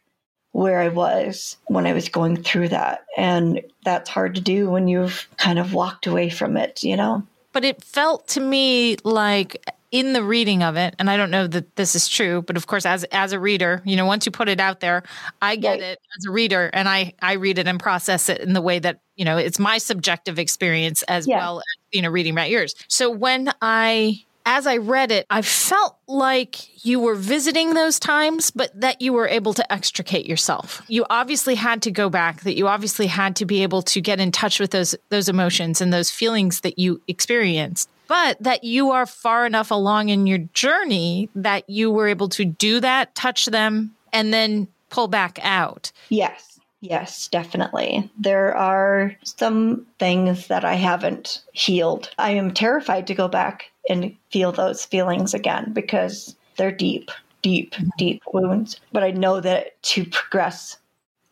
where 0.56 0.80
I 0.80 0.88
was 0.88 1.58
when 1.66 1.86
I 1.86 1.92
was 1.92 2.08
going 2.08 2.42
through 2.42 2.70
that. 2.70 3.04
And 3.14 3.60
that's 3.84 4.08
hard 4.08 4.36
to 4.36 4.40
do 4.40 4.70
when 4.70 4.88
you've 4.88 5.28
kind 5.36 5.58
of 5.58 5.74
walked 5.74 6.06
away 6.06 6.30
from 6.30 6.56
it, 6.56 6.82
you 6.82 6.96
know? 6.96 7.24
But 7.52 7.66
it 7.66 7.84
felt 7.84 8.26
to 8.28 8.40
me 8.40 8.96
like 9.04 9.70
in 9.90 10.14
the 10.14 10.22
reading 10.22 10.62
of 10.62 10.76
it, 10.76 10.96
and 10.98 11.10
I 11.10 11.18
don't 11.18 11.30
know 11.30 11.46
that 11.46 11.76
this 11.76 11.94
is 11.94 12.08
true, 12.08 12.40
but 12.40 12.56
of 12.56 12.66
course, 12.66 12.86
as 12.86 13.04
as 13.04 13.32
a 13.32 13.38
reader, 13.38 13.82
you 13.84 13.96
know, 13.96 14.06
once 14.06 14.24
you 14.24 14.32
put 14.32 14.48
it 14.48 14.58
out 14.58 14.80
there, 14.80 15.02
I 15.42 15.56
get 15.56 15.72
right. 15.72 15.82
it 15.82 15.98
as 16.18 16.24
a 16.24 16.30
reader, 16.30 16.70
and 16.72 16.88
I 16.88 17.12
I 17.20 17.34
read 17.34 17.58
it 17.58 17.68
and 17.68 17.78
process 17.78 18.30
it 18.30 18.40
in 18.40 18.54
the 18.54 18.62
way 18.62 18.78
that 18.78 19.00
you 19.14 19.26
know 19.26 19.36
it's 19.36 19.58
my 19.58 19.76
subjective 19.76 20.38
experience 20.38 21.02
as 21.02 21.26
yeah. 21.26 21.36
well 21.36 21.58
as 21.58 21.64
you 21.92 22.00
know 22.00 22.08
reading 22.08 22.32
about 22.32 22.48
yours. 22.48 22.74
So 22.88 23.10
when 23.10 23.52
I 23.60 24.24
as 24.46 24.66
I 24.66 24.76
read 24.76 25.10
it, 25.10 25.26
I 25.28 25.42
felt 25.42 25.98
like 26.06 26.86
you 26.86 27.00
were 27.00 27.16
visiting 27.16 27.74
those 27.74 27.98
times, 27.98 28.52
but 28.52 28.80
that 28.80 29.02
you 29.02 29.12
were 29.12 29.26
able 29.26 29.52
to 29.54 29.72
extricate 29.72 30.24
yourself. 30.24 30.82
You 30.86 31.04
obviously 31.10 31.56
had 31.56 31.82
to 31.82 31.90
go 31.90 32.08
back, 32.08 32.42
that 32.42 32.56
you 32.56 32.68
obviously 32.68 33.08
had 33.08 33.34
to 33.36 33.44
be 33.44 33.64
able 33.64 33.82
to 33.82 34.00
get 34.00 34.20
in 34.20 34.30
touch 34.30 34.60
with 34.60 34.70
those 34.70 34.94
those 35.08 35.28
emotions 35.28 35.80
and 35.80 35.92
those 35.92 36.10
feelings 36.10 36.60
that 36.60 36.78
you 36.78 37.02
experienced. 37.08 37.90
But 38.08 38.40
that 38.40 38.62
you 38.62 38.92
are 38.92 39.04
far 39.04 39.46
enough 39.46 39.72
along 39.72 40.10
in 40.10 40.28
your 40.28 40.38
journey 40.54 41.28
that 41.34 41.68
you 41.68 41.90
were 41.90 42.06
able 42.06 42.28
to 42.30 42.44
do 42.44 42.78
that, 42.78 43.16
touch 43.16 43.46
them, 43.46 43.96
and 44.12 44.32
then 44.32 44.68
pull 44.90 45.08
back 45.08 45.40
out. 45.42 45.90
Yes. 46.08 46.55
Yes, 46.80 47.28
definitely. 47.28 48.10
There 48.18 48.54
are 48.54 49.16
some 49.24 49.86
things 49.98 50.48
that 50.48 50.64
I 50.64 50.74
haven't 50.74 51.42
healed. 51.52 52.10
I 52.18 52.32
am 52.32 52.52
terrified 52.52 53.06
to 53.06 53.14
go 53.14 53.28
back 53.28 53.70
and 53.88 54.14
feel 54.30 54.52
those 54.52 54.84
feelings 54.84 55.32
again 55.32 55.72
because 55.72 56.36
they're 56.56 56.72
deep, 56.72 57.10
deep, 57.42 57.74
deep 57.96 58.22
wounds. 58.32 58.78
But 58.92 59.04
I 59.04 59.10
know 59.10 59.40
that 59.40 59.80
to 59.84 60.04
progress, 60.04 60.78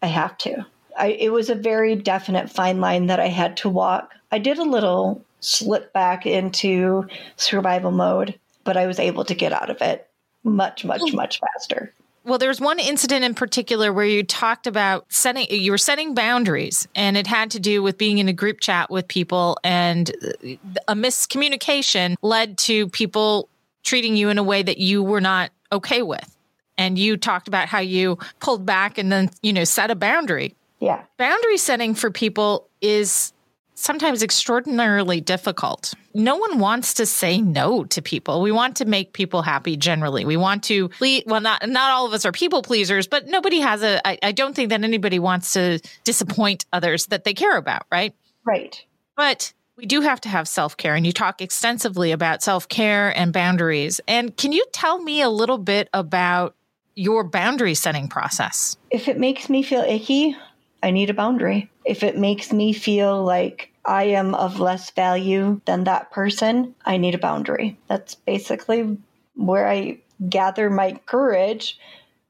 I 0.02 0.06
have 0.06 0.36
to. 0.38 0.64
I, 0.96 1.08
it 1.08 1.32
was 1.32 1.50
a 1.50 1.54
very 1.54 1.96
definite 1.96 2.50
fine 2.50 2.80
line 2.80 3.06
that 3.06 3.20
I 3.20 3.28
had 3.28 3.56
to 3.58 3.68
walk. 3.68 4.14
I 4.32 4.38
did 4.38 4.58
a 4.58 4.64
little 4.64 5.24
slip 5.40 5.92
back 5.92 6.24
into 6.24 7.06
survival 7.36 7.90
mode, 7.90 8.38
but 8.64 8.76
I 8.76 8.86
was 8.86 8.98
able 8.98 9.24
to 9.24 9.34
get 9.34 9.52
out 9.52 9.70
of 9.70 9.82
it 9.82 10.08
much, 10.42 10.84
much, 10.84 11.02
hmm. 11.10 11.16
much 11.16 11.40
faster. 11.40 11.92
Well, 12.24 12.38
there 12.38 12.48
was 12.48 12.60
one 12.60 12.78
incident 12.78 13.22
in 13.22 13.34
particular 13.34 13.92
where 13.92 14.06
you 14.06 14.22
talked 14.22 14.66
about 14.66 15.04
setting, 15.10 15.46
you 15.50 15.70
were 15.70 15.78
setting 15.78 16.14
boundaries, 16.14 16.88
and 16.94 17.18
it 17.18 17.26
had 17.26 17.50
to 17.50 17.60
do 17.60 17.82
with 17.82 17.98
being 17.98 18.16
in 18.16 18.28
a 18.28 18.32
group 18.32 18.60
chat 18.60 18.90
with 18.90 19.06
people, 19.06 19.58
and 19.62 20.10
uh, 20.10 20.56
a 20.88 20.94
miscommunication 20.94 22.14
led 22.22 22.56
to 22.58 22.88
people 22.88 23.50
treating 23.82 24.16
you 24.16 24.30
in 24.30 24.38
a 24.38 24.42
way 24.42 24.62
that 24.62 24.78
you 24.78 25.02
were 25.02 25.20
not 25.20 25.50
okay 25.70 26.00
with. 26.00 26.34
And 26.78 26.98
you 26.98 27.18
talked 27.18 27.46
about 27.46 27.68
how 27.68 27.80
you 27.80 28.18
pulled 28.40 28.64
back 28.64 28.96
and 28.96 29.12
then, 29.12 29.28
you 29.42 29.52
know, 29.52 29.64
set 29.64 29.90
a 29.90 29.94
boundary. 29.94 30.54
Yeah. 30.80 31.02
Boundary 31.18 31.58
setting 31.58 31.94
for 31.94 32.10
people 32.10 32.68
is 32.80 33.33
sometimes 33.74 34.22
extraordinarily 34.22 35.20
difficult. 35.20 35.94
No 36.14 36.36
one 36.36 36.58
wants 36.58 36.94
to 36.94 37.06
say 37.06 37.40
no 37.40 37.84
to 37.84 38.00
people. 38.00 38.40
We 38.40 38.52
want 38.52 38.76
to 38.76 38.84
make 38.84 39.12
people 39.12 39.42
happy 39.42 39.76
generally. 39.76 40.24
We 40.24 40.36
want 40.36 40.62
to 40.64 40.88
please, 40.90 41.24
well, 41.26 41.40
not, 41.40 41.68
not 41.68 41.90
all 41.90 42.06
of 42.06 42.12
us 42.12 42.24
are 42.24 42.32
people 42.32 42.62
pleasers, 42.62 43.06
but 43.06 43.26
nobody 43.26 43.60
has 43.60 43.82
a. 43.82 44.06
I, 44.06 44.18
I 44.22 44.32
don't 44.32 44.54
think 44.54 44.70
that 44.70 44.82
anybody 44.82 45.18
wants 45.18 45.52
to 45.54 45.80
disappoint 46.04 46.64
others 46.72 47.06
that 47.06 47.24
they 47.24 47.34
care 47.34 47.56
about, 47.56 47.86
right? 47.90 48.14
Right. 48.44 48.84
But 49.16 49.52
we 49.76 49.86
do 49.86 50.00
have 50.02 50.20
to 50.22 50.28
have 50.28 50.46
self 50.46 50.76
care, 50.76 50.94
and 50.94 51.04
you 51.04 51.12
talk 51.12 51.40
extensively 51.40 52.12
about 52.12 52.42
self 52.42 52.68
care 52.68 53.16
and 53.16 53.32
boundaries. 53.32 54.00
And 54.06 54.36
can 54.36 54.52
you 54.52 54.64
tell 54.72 55.02
me 55.02 55.20
a 55.20 55.28
little 55.28 55.58
bit 55.58 55.88
about 55.92 56.54
your 56.94 57.24
boundary 57.24 57.74
setting 57.74 58.08
process? 58.08 58.76
If 58.90 59.08
it 59.08 59.18
makes 59.18 59.48
me 59.50 59.62
feel 59.62 59.82
icky, 59.82 60.36
I 60.84 60.90
need 60.90 61.08
a 61.08 61.14
boundary. 61.14 61.70
If 61.86 62.02
it 62.02 62.18
makes 62.18 62.52
me 62.52 62.74
feel 62.74 63.24
like 63.24 63.72
I 63.86 64.04
am 64.04 64.34
of 64.34 64.60
less 64.60 64.90
value 64.90 65.62
than 65.64 65.84
that 65.84 66.10
person, 66.10 66.74
I 66.84 66.98
need 66.98 67.14
a 67.14 67.18
boundary. 67.18 67.78
That's 67.88 68.14
basically 68.14 68.98
where 69.34 69.66
I 69.66 70.00
gather 70.28 70.68
my 70.68 71.00
courage 71.06 71.78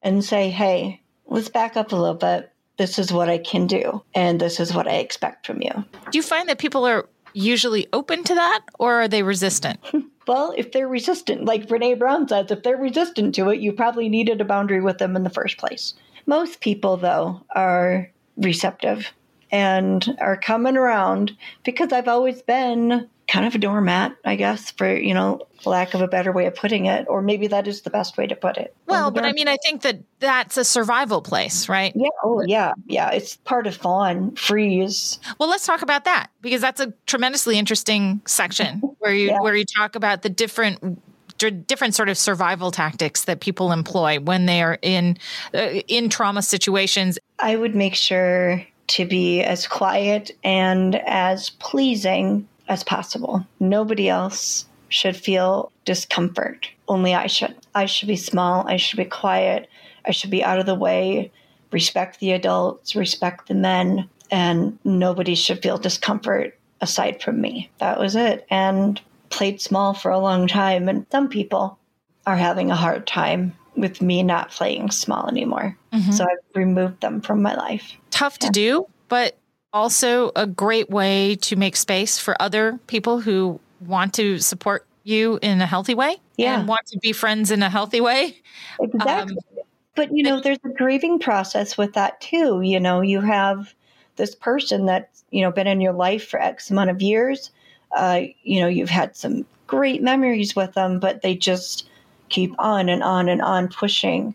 and 0.04 0.24
say, 0.24 0.50
hey, 0.50 1.00
let's 1.26 1.48
back 1.48 1.76
up 1.76 1.90
a 1.90 1.96
little 1.96 2.14
bit. 2.14 2.52
This 2.76 2.96
is 2.96 3.12
what 3.12 3.28
I 3.28 3.38
can 3.38 3.66
do, 3.66 4.02
and 4.14 4.40
this 4.40 4.60
is 4.60 4.72
what 4.72 4.86
I 4.86 4.98
expect 4.98 5.46
from 5.46 5.60
you. 5.60 5.84
Do 6.10 6.18
you 6.18 6.22
find 6.22 6.48
that 6.48 6.58
people 6.58 6.84
are 6.84 7.08
usually 7.32 7.88
open 7.92 8.22
to 8.22 8.34
that, 8.36 8.60
or 8.78 9.02
are 9.02 9.08
they 9.08 9.24
resistant? 9.24 9.80
well, 10.28 10.54
if 10.56 10.70
they're 10.70 10.88
resistant, 10.88 11.44
like 11.44 11.66
Brene 11.66 11.98
Brown 11.98 12.28
says, 12.28 12.52
if 12.52 12.62
they're 12.62 12.76
resistant 12.76 13.34
to 13.34 13.48
it, 13.48 13.58
you 13.60 13.72
probably 13.72 14.08
needed 14.08 14.40
a 14.40 14.44
boundary 14.44 14.80
with 14.80 14.98
them 14.98 15.16
in 15.16 15.24
the 15.24 15.30
first 15.30 15.58
place. 15.58 15.94
Most 16.26 16.60
people, 16.60 16.96
though, 16.96 17.42
are 17.50 18.10
receptive 18.36 19.12
and 19.50 20.16
are 20.20 20.36
coming 20.36 20.76
around 20.76 21.36
because 21.64 21.92
I've 21.92 22.08
always 22.08 22.42
been 22.42 23.08
kind 23.28 23.46
of 23.46 23.54
a 23.54 23.58
doormat, 23.58 24.16
I 24.24 24.36
guess, 24.36 24.70
for, 24.70 24.94
you 24.94 25.14
know, 25.14 25.40
lack 25.64 25.94
of 25.94 26.02
a 26.02 26.08
better 26.08 26.32
way 26.32 26.46
of 26.46 26.54
putting 26.54 26.86
it. 26.86 27.06
Or 27.08 27.22
maybe 27.22 27.46
that 27.46 27.66
is 27.66 27.82
the 27.82 27.90
best 27.90 28.18
way 28.18 28.26
to 28.26 28.36
put 28.36 28.56
it. 28.56 28.74
Well, 28.86 29.08
um, 29.08 29.14
but 29.14 29.24
I 29.24 29.32
mean, 29.32 29.48
I 29.48 29.56
think 29.62 29.82
that 29.82 30.00
that's 30.18 30.56
a 30.56 30.64
survival 30.64 31.22
place, 31.22 31.68
right? 31.68 31.92
Yeah. 31.94 32.08
Oh, 32.22 32.42
yeah. 32.46 32.72
Yeah. 32.86 33.10
It's 33.10 33.36
part 33.38 33.66
of 33.66 33.76
fawn, 33.76 34.34
freeze. 34.34 35.20
Well, 35.38 35.48
let's 35.48 35.66
talk 35.66 35.82
about 35.82 36.04
that 36.04 36.28
because 36.40 36.60
that's 36.60 36.80
a 36.80 36.92
tremendously 37.06 37.58
interesting 37.58 38.20
section 38.26 38.80
where 38.98 39.14
you, 39.14 39.26
yeah. 39.28 39.40
where 39.40 39.56
you 39.56 39.64
talk 39.64 39.94
about 39.94 40.22
the 40.22 40.30
different 40.30 41.00
different 41.50 41.94
sort 41.94 42.08
of 42.08 42.18
survival 42.18 42.70
tactics 42.70 43.24
that 43.24 43.40
people 43.40 43.72
employ 43.72 44.18
when 44.20 44.46
they 44.46 44.62
are 44.62 44.78
in 44.82 45.16
uh, 45.54 45.80
in 45.88 46.08
trauma 46.08 46.42
situations. 46.42 47.18
I 47.38 47.56
would 47.56 47.74
make 47.74 47.94
sure 47.94 48.64
to 48.86 49.06
be 49.06 49.42
as 49.42 49.66
quiet 49.66 50.30
and 50.42 50.96
as 51.06 51.50
pleasing 51.50 52.46
as 52.68 52.84
possible. 52.84 53.46
Nobody 53.60 54.08
else 54.08 54.66
should 54.88 55.16
feel 55.16 55.72
discomfort. 55.84 56.70
Only 56.88 57.14
I 57.14 57.26
should. 57.26 57.54
I 57.74 57.86
should 57.86 58.08
be 58.08 58.16
small. 58.16 58.66
I 58.68 58.76
should 58.76 58.98
be 58.98 59.04
quiet. 59.04 59.68
I 60.04 60.12
should 60.12 60.30
be 60.30 60.44
out 60.44 60.58
of 60.58 60.66
the 60.66 60.74
way. 60.74 61.32
Respect 61.72 62.20
the 62.20 62.32
adults, 62.32 62.94
respect 62.94 63.48
the 63.48 63.54
men, 63.54 64.08
and 64.30 64.78
nobody 64.84 65.34
should 65.34 65.62
feel 65.62 65.78
discomfort 65.78 66.56
aside 66.80 67.22
from 67.22 67.40
me. 67.40 67.70
That 67.78 67.98
was 67.98 68.14
it. 68.14 68.46
And 68.50 69.00
played 69.34 69.60
small 69.60 69.94
for 69.94 70.10
a 70.10 70.18
long 70.18 70.46
time, 70.46 70.88
and 70.88 71.06
some 71.10 71.28
people 71.28 71.78
are 72.26 72.36
having 72.36 72.70
a 72.70 72.76
hard 72.76 73.06
time 73.06 73.54
with 73.76 74.00
me 74.00 74.22
not 74.22 74.50
playing 74.50 74.90
small 74.90 75.28
anymore. 75.28 75.76
Mm-hmm. 75.92 76.12
So 76.12 76.24
I've 76.24 76.38
removed 76.54 77.00
them 77.00 77.20
from 77.20 77.42
my 77.42 77.54
life. 77.54 77.92
Tough 78.10 78.38
to 78.38 78.50
do, 78.50 78.86
but 79.08 79.36
also 79.72 80.30
a 80.36 80.46
great 80.46 80.88
way 80.88 81.34
to 81.42 81.56
make 81.56 81.74
space 81.74 82.18
for 82.18 82.40
other 82.40 82.78
people 82.86 83.20
who 83.20 83.58
want 83.80 84.14
to 84.14 84.38
support 84.38 84.86
you 85.02 85.38
in 85.42 85.60
a 85.60 85.66
healthy 85.66 85.94
way 85.94 86.16
yeah. 86.36 86.58
and 86.58 86.68
want 86.68 86.86
to 86.86 86.98
be 87.00 87.12
friends 87.12 87.50
in 87.50 87.62
a 87.62 87.68
healthy 87.68 88.00
way. 88.00 88.38
Exactly. 88.80 89.36
Um, 89.36 89.64
but 89.94 90.10
you 90.12 90.24
know, 90.24 90.40
there's 90.40 90.58
a 90.64 90.68
grieving 90.68 91.20
process 91.20 91.78
with 91.78 91.92
that 91.92 92.20
too. 92.20 92.60
You 92.60 92.80
know, 92.80 93.02
you 93.02 93.20
have 93.20 93.72
this 94.16 94.34
person 94.34 94.86
that's, 94.86 95.24
you 95.30 95.42
know, 95.42 95.52
been 95.52 95.68
in 95.68 95.80
your 95.80 95.92
life 95.92 96.26
for 96.26 96.40
X 96.40 96.70
amount 96.72 96.90
of 96.90 97.00
years 97.00 97.50
uh, 97.94 98.22
you 98.42 98.60
know, 98.60 98.68
you've 98.68 98.90
had 98.90 99.16
some 99.16 99.46
great 99.66 100.02
memories 100.02 100.54
with 100.54 100.74
them, 100.74 101.00
but 101.00 101.22
they 101.22 101.34
just 101.34 101.88
keep 102.28 102.54
on 102.58 102.88
and 102.88 103.02
on 103.02 103.28
and 103.28 103.40
on 103.40 103.68
pushing 103.68 104.34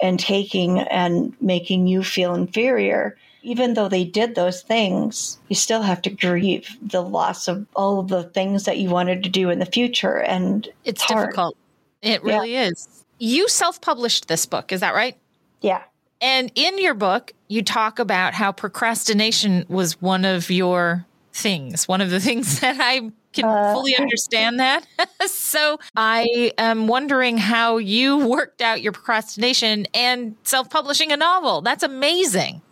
and 0.00 0.18
taking 0.18 0.80
and 0.80 1.34
making 1.40 1.86
you 1.86 2.02
feel 2.02 2.34
inferior. 2.34 3.16
Even 3.42 3.74
though 3.74 3.88
they 3.88 4.04
did 4.04 4.34
those 4.34 4.62
things, 4.62 5.38
you 5.48 5.56
still 5.56 5.82
have 5.82 6.00
to 6.02 6.10
grieve 6.10 6.76
the 6.80 7.02
loss 7.02 7.48
of 7.48 7.66
all 7.74 7.98
of 7.98 8.08
the 8.08 8.22
things 8.22 8.64
that 8.64 8.78
you 8.78 8.88
wanted 8.88 9.22
to 9.24 9.28
do 9.28 9.50
in 9.50 9.58
the 9.58 9.66
future. 9.66 10.18
And 10.18 10.66
it's, 10.84 11.02
it's 11.02 11.06
difficult. 11.06 11.56
It 12.02 12.22
really 12.22 12.52
yeah. 12.52 12.68
is. 12.68 13.04
You 13.18 13.48
self 13.48 13.80
published 13.80 14.28
this 14.28 14.46
book, 14.46 14.72
is 14.72 14.80
that 14.80 14.94
right? 14.94 15.16
Yeah. 15.60 15.82
And 16.20 16.52
in 16.54 16.78
your 16.78 16.94
book, 16.94 17.32
you 17.48 17.62
talk 17.62 17.98
about 17.98 18.32
how 18.34 18.52
procrastination 18.52 19.66
was 19.68 20.00
one 20.00 20.24
of 20.24 20.50
your 20.50 21.04
things. 21.32 21.88
One 21.88 22.00
of 22.00 22.10
the 22.10 22.20
things 22.28 22.60
that 22.60 22.76
I 22.80 23.10
can 23.32 23.44
uh, 23.44 23.72
fully 23.72 23.96
understand 23.96 24.60
that. 24.60 24.86
so 25.26 25.78
I 25.96 26.52
am 26.58 26.86
wondering 26.86 27.38
how 27.38 27.78
you 27.78 28.26
worked 28.26 28.60
out 28.60 28.82
your 28.82 28.92
procrastination 28.92 29.86
and 29.94 30.36
self 30.44 30.70
publishing 30.70 31.12
a 31.12 31.16
novel. 31.16 31.62
That's 31.62 31.82
amazing. 31.82 32.62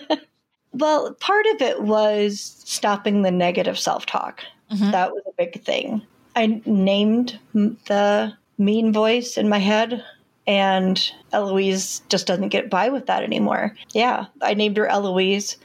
well, 0.72 1.12
part 1.14 1.46
of 1.46 1.62
it 1.62 1.82
was 1.82 2.62
stopping 2.64 3.22
the 3.22 3.30
negative 3.30 3.78
self 3.78 4.06
talk. 4.06 4.42
Mm-hmm. 4.70 4.90
That 4.90 5.12
was 5.12 5.22
a 5.26 5.32
big 5.36 5.62
thing. 5.64 6.02
I 6.34 6.60
named 6.66 7.38
the 7.54 8.32
mean 8.58 8.92
voice 8.92 9.36
in 9.36 9.48
my 9.48 9.58
head 9.58 10.04
and 10.46 11.12
Eloise 11.32 12.02
just 12.08 12.26
doesn't 12.26 12.50
get 12.50 12.70
by 12.70 12.88
with 12.88 13.06
that 13.06 13.22
anymore. 13.22 13.74
Yeah, 13.92 14.26
I 14.42 14.54
named 14.54 14.76
her 14.76 14.86
Eloise. 14.86 15.56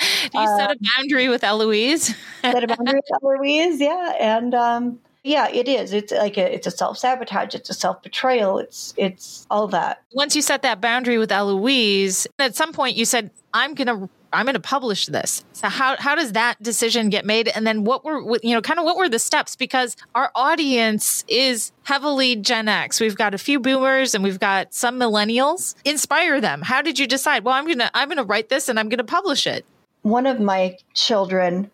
you 0.34 0.40
uh, 0.40 0.56
set 0.56 0.70
a 0.72 0.76
boundary 0.96 1.28
with 1.28 1.44
Eloise? 1.44 2.14
set 2.42 2.64
a 2.64 2.66
boundary 2.66 3.00
with 3.00 3.22
Eloise, 3.22 3.80
yeah. 3.80 4.14
And 4.18 4.54
um, 4.54 5.00
Yeah, 5.24 5.48
it 5.48 5.68
is. 5.68 5.92
It's 5.92 6.12
like 6.12 6.38
a 6.38 6.54
it's 6.54 6.66
a 6.66 6.70
self 6.70 6.98
sabotage. 6.98 7.54
It's 7.54 7.68
a 7.68 7.74
self 7.74 8.02
betrayal. 8.02 8.58
It's 8.58 8.94
it's 8.96 9.46
all 9.50 9.68
that. 9.68 10.02
Once 10.14 10.34
you 10.34 10.42
set 10.42 10.62
that 10.62 10.80
boundary 10.80 11.18
with 11.18 11.32
Eloise, 11.32 12.26
at 12.38 12.56
some 12.56 12.72
point 12.72 12.96
you 12.96 13.04
said, 13.04 13.30
"I'm 13.52 13.74
gonna." 13.74 14.08
I'm 14.30 14.44
going 14.44 14.54
to 14.54 14.60
publish 14.60 15.06
this. 15.06 15.42
So 15.54 15.68
how 15.68 15.96
how 15.98 16.14
does 16.14 16.32
that 16.32 16.62
decision 16.62 17.08
get 17.08 17.24
made? 17.24 17.48
And 17.48 17.66
then 17.66 17.84
what 17.84 18.04
were 18.04 18.36
you 18.42 18.52
know 18.54 18.60
kind 18.60 18.78
of 18.78 18.84
what 18.84 18.98
were 18.98 19.08
the 19.08 19.18
steps? 19.18 19.56
Because 19.56 19.96
our 20.14 20.30
audience 20.34 21.24
is 21.28 21.72
heavily 21.84 22.36
Gen 22.36 22.68
X. 22.68 23.00
We've 23.00 23.16
got 23.16 23.32
a 23.32 23.38
few 23.38 23.58
Boomers 23.58 24.14
and 24.14 24.22
we've 24.22 24.38
got 24.38 24.74
some 24.74 25.00
Millennials. 25.00 25.74
Inspire 25.84 26.40
them. 26.42 26.60
How 26.62 26.82
did 26.82 26.98
you 26.98 27.06
decide? 27.06 27.44
Well, 27.44 27.54
I'm 27.54 27.66
gonna 27.66 27.90
I'm 27.94 28.08
gonna 28.08 28.22
write 28.22 28.50
this 28.50 28.68
and 28.68 28.78
I'm 28.78 28.90
gonna 28.90 29.02
publish 29.02 29.46
it. 29.46 29.64
One 30.02 30.26
of 30.26 30.40
my 30.40 30.76
children 30.94 31.70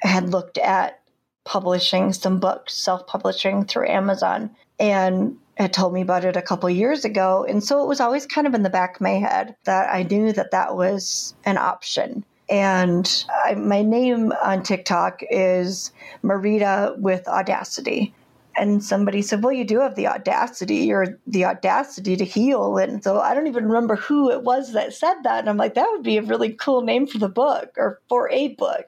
had 0.00 0.30
looked 0.30 0.58
at 0.58 1.00
publishing 1.44 2.12
some 2.12 2.38
books, 2.38 2.74
self 2.74 3.06
publishing 3.06 3.64
through 3.64 3.88
Amazon, 3.88 4.50
and 4.78 5.36
had 5.56 5.72
told 5.72 5.92
me 5.92 6.02
about 6.02 6.24
it 6.24 6.36
a 6.36 6.42
couple 6.42 6.70
years 6.70 7.04
ago. 7.04 7.44
And 7.48 7.64
so 7.64 7.82
it 7.82 7.88
was 7.88 8.00
always 8.00 8.26
kind 8.26 8.46
of 8.46 8.54
in 8.54 8.62
the 8.62 8.70
back 8.70 8.96
of 8.96 9.00
my 9.00 9.14
head 9.14 9.56
that 9.64 9.92
I 9.92 10.04
knew 10.04 10.32
that 10.32 10.52
that 10.52 10.76
was 10.76 11.34
an 11.44 11.58
option. 11.58 12.24
And 12.48 13.24
I, 13.44 13.54
my 13.54 13.82
name 13.82 14.32
on 14.42 14.62
TikTok 14.62 15.22
is 15.30 15.92
Marita 16.22 16.98
with 16.98 17.26
Audacity. 17.28 18.14
And 18.58 18.82
somebody 18.82 19.22
said, 19.22 19.42
Well, 19.42 19.52
you 19.52 19.64
do 19.64 19.80
have 19.80 19.94
the 19.94 20.06
audacity 20.06 20.92
or 20.92 21.18
the 21.26 21.44
audacity 21.44 22.16
to 22.16 22.24
heal. 22.24 22.78
And 22.78 23.02
so 23.02 23.20
I 23.20 23.34
don't 23.34 23.46
even 23.46 23.66
remember 23.66 23.96
who 23.96 24.30
it 24.30 24.42
was 24.42 24.72
that 24.72 24.92
said 24.92 25.14
that. 25.22 25.40
And 25.40 25.48
I'm 25.48 25.56
like, 25.56 25.74
That 25.74 25.88
would 25.90 26.02
be 26.02 26.18
a 26.18 26.22
really 26.22 26.52
cool 26.52 26.82
name 26.82 27.06
for 27.06 27.18
the 27.18 27.28
book 27.28 27.74
or 27.76 28.00
for 28.08 28.30
a 28.30 28.48
book. 28.48 28.86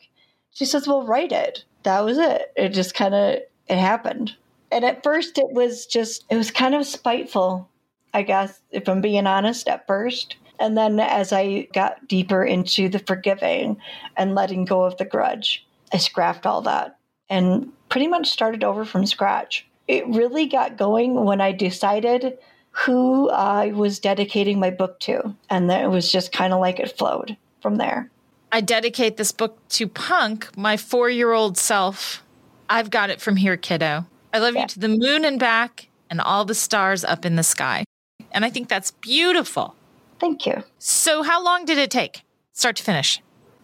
She 0.53 0.65
says, 0.65 0.87
Well, 0.87 1.07
write 1.07 1.33
it. 1.33 1.65
That 1.85 2.01
was 2.01 2.19
it. 2.19 2.53
It 2.57 2.71
just 2.71 2.95
kind 2.95 3.15
of 3.15 3.39
it 3.69 3.79
happened. 3.79 4.37
And 4.73 4.85
at 4.85 5.03
first, 5.03 5.39
it 5.39 5.51
was 5.51 5.87
just, 5.87 6.25
it 6.31 6.37
was 6.37 6.51
kind 6.51 6.75
of 6.75 6.87
spiteful, 6.87 7.69
I 8.15 8.23
guess, 8.23 8.61
if 8.71 8.89
I'm 8.89 9.01
being 9.01 9.27
honest, 9.27 9.69
at 9.69 9.87
first. 9.87 10.37
And 10.59 10.77
then 10.77 11.01
as 11.01 11.33
I 11.33 11.69
got 11.73 12.07
deeper 12.07 12.45
into 12.45 12.89
the 12.89 12.99
forgiving 12.99 13.79
and 14.17 14.35
letting 14.35 14.65
go 14.65 14.83
of 14.83 14.97
the 14.99 15.05
grudge, 15.05 15.67
I 15.93 15.97
scrapped 15.97 16.47
all 16.47 16.63
that 16.63 16.99
and 17.31 17.73
pretty 17.91 18.07
much 18.09 18.31
started 18.31 18.65
over 18.65 18.85
from 18.85 19.05
scratch. 19.05 19.67
It 19.87 20.07
really 20.07 20.47
got 20.47 20.79
going 20.79 21.25
when 21.25 21.41
I 21.41 21.53
decided 21.53 22.39
who 22.71 23.29
I 23.31 23.73
was 23.73 23.99
dedicating 23.99 24.59
my 24.59 24.71
book 24.71 25.01
to. 25.01 25.35
And 25.51 25.69
then 25.69 25.85
it 25.85 25.89
was 25.89 26.11
just 26.11 26.33
kind 26.33 26.53
of 26.53 26.61
like 26.61 26.79
it 26.79 26.97
flowed 26.97 27.37
from 27.61 27.77
there. 27.77 28.11
I 28.53 28.61
dedicate 28.61 29.17
this 29.17 29.33
book 29.33 29.59
to 29.71 29.87
Punk, 29.87 30.57
my 30.57 30.77
four 30.77 31.11
year 31.11 31.33
old 31.33 31.59
self. 31.59 32.23
I've 32.69 32.91
got 32.91 33.11
it 33.11 33.21
from 33.21 33.37
here, 33.37 33.57
kiddo. 33.57 34.07
I 34.33 34.39
love 34.39 34.55
yeah. 34.55 34.63
you 34.63 34.69
to 34.69 34.79
the 34.79 34.89
moon 34.89 35.25
and 35.25 35.39
back 35.39 35.89
and 36.09 36.21
all 36.21 36.45
the 36.45 36.55
stars 36.55 37.05
up 37.05 37.25
in 37.25 37.37
the 37.37 37.43
sky. 37.43 37.85
And 38.33 38.45
I 38.45 38.51
think 38.51 38.69
that's 38.69 38.93
beautiful. 38.93 39.75
Thank 40.21 40.47
you. 40.47 40.63
So, 40.79 41.23
how 41.23 41.43
long 41.43 41.65
did 41.65 41.79
it 41.79 41.91
take, 41.91 42.23
start 42.53 42.77
to 42.77 42.83
finish? 42.83 43.21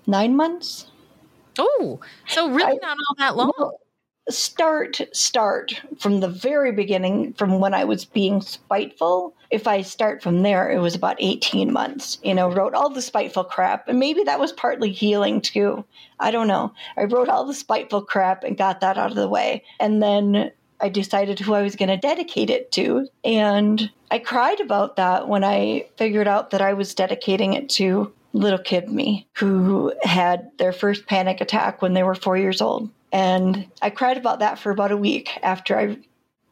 Nine 0.07 0.35
months. 0.35 0.87
Oh, 1.59 2.01
so 2.27 2.51
really 2.51 2.79
I, 2.83 2.87
not 2.87 2.97
all 3.09 3.15
that 3.19 3.37
long. 3.37 3.53
Well, 3.57 3.81
start, 4.29 5.01
start 5.13 5.81
from 5.99 6.21
the 6.21 6.29
very 6.29 6.73
beginning, 6.73 7.33
from 7.35 7.61
when 7.61 7.75
I 7.75 7.85
was 7.85 8.05
being 8.05 8.41
spiteful. 8.41 9.35
If 9.51 9.67
I 9.67 9.83
start 9.83 10.23
from 10.23 10.43
there, 10.43 10.71
it 10.71 10.81
was 10.81 10.95
about 10.95 11.17
18 11.19 11.73
months. 11.73 12.19
You 12.23 12.35
know, 12.35 12.51
wrote 12.51 12.75
all 12.75 12.91
the 12.91 13.03
spiteful 13.03 13.45
crap. 13.45 13.89
And 13.89 13.99
maybe 13.99 14.25
that 14.25 14.41
was 14.41 14.53
partly 14.53 14.91
healing 14.91 15.41
too. 15.41 15.85
I 16.19 16.31
don't 16.31 16.49
know. 16.49 16.73
I 16.97 17.05
wrote 17.05 17.29
all 17.29 17.47
the 17.47 17.55
spiteful 17.55 18.03
crap 18.03 18.43
and 18.43 18.57
got 18.57 18.81
that 18.81 18.99
out 18.99 19.11
of 19.11 19.17
the 19.17 19.29
way. 19.29 19.63
And 19.79 20.03
then 20.03 20.51
I 20.81 20.89
decided 20.89 21.39
who 21.39 21.55
I 21.55 21.63
was 21.63 21.77
going 21.77 21.89
to 21.89 21.97
dedicate 21.97 22.51
it 22.51 22.73
to. 22.73 23.09
And 23.25 23.91
I 24.11 24.19
cried 24.19 24.61
about 24.61 24.97
that 24.97 25.29
when 25.29 25.45
I 25.45 25.87
figured 25.97 26.29
out 26.29 26.51
that 26.51 26.61
I 26.61 26.75
was 26.75 26.95
dedicating 26.95 27.55
it 27.55 27.69
to 27.71 28.13
little 28.33 28.59
kid 28.59 28.91
me 28.91 29.27
who 29.35 29.93
had 30.03 30.51
their 30.59 30.73
first 30.73 31.07
panic 31.07 31.41
attack 31.41 31.81
when 31.81 31.95
they 31.95 32.03
were 32.03 32.15
four 32.15 32.37
years 32.37 32.61
old. 32.61 32.91
And 33.13 33.67
I 33.83 33.91
cried 33.91 34.17
about 34.17 34.41
that 34.41 34.59
for 34.59 34.71
about 34.71 34.93
a 34.93 34.97
week 34.97 35.31
after 35.43 35.79
I 35.79 35.99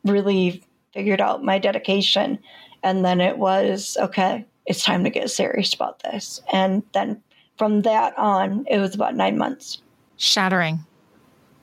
really 0.04 0.62
figured 0.92 1.20
out 1.20 1.44
my 1.44 1.58
dedication. 1.58 2.38
And 2.82 3.04
then 3.04 3.20
it 3.20 3.38
was 3.38 3.96
okay, 4.00 4.46
it's 4.66 4.84
time 4.84 5.04
to 5.04 5.10
get 5.10 5.30
serious 5.30 5.74
about 5.74 6.02
this. 6.02 6.40
And 6.52 6.82
then 6.92 7.22
from 7.56 7.82
that 7.82 8.16
on, 8.18 8.64
it 8.68 8.78
was 8.78 8.94
about 8.94 9.14
nine 9.14 9.38
months. 9.38 9.82
Shattering. 10.16 10.80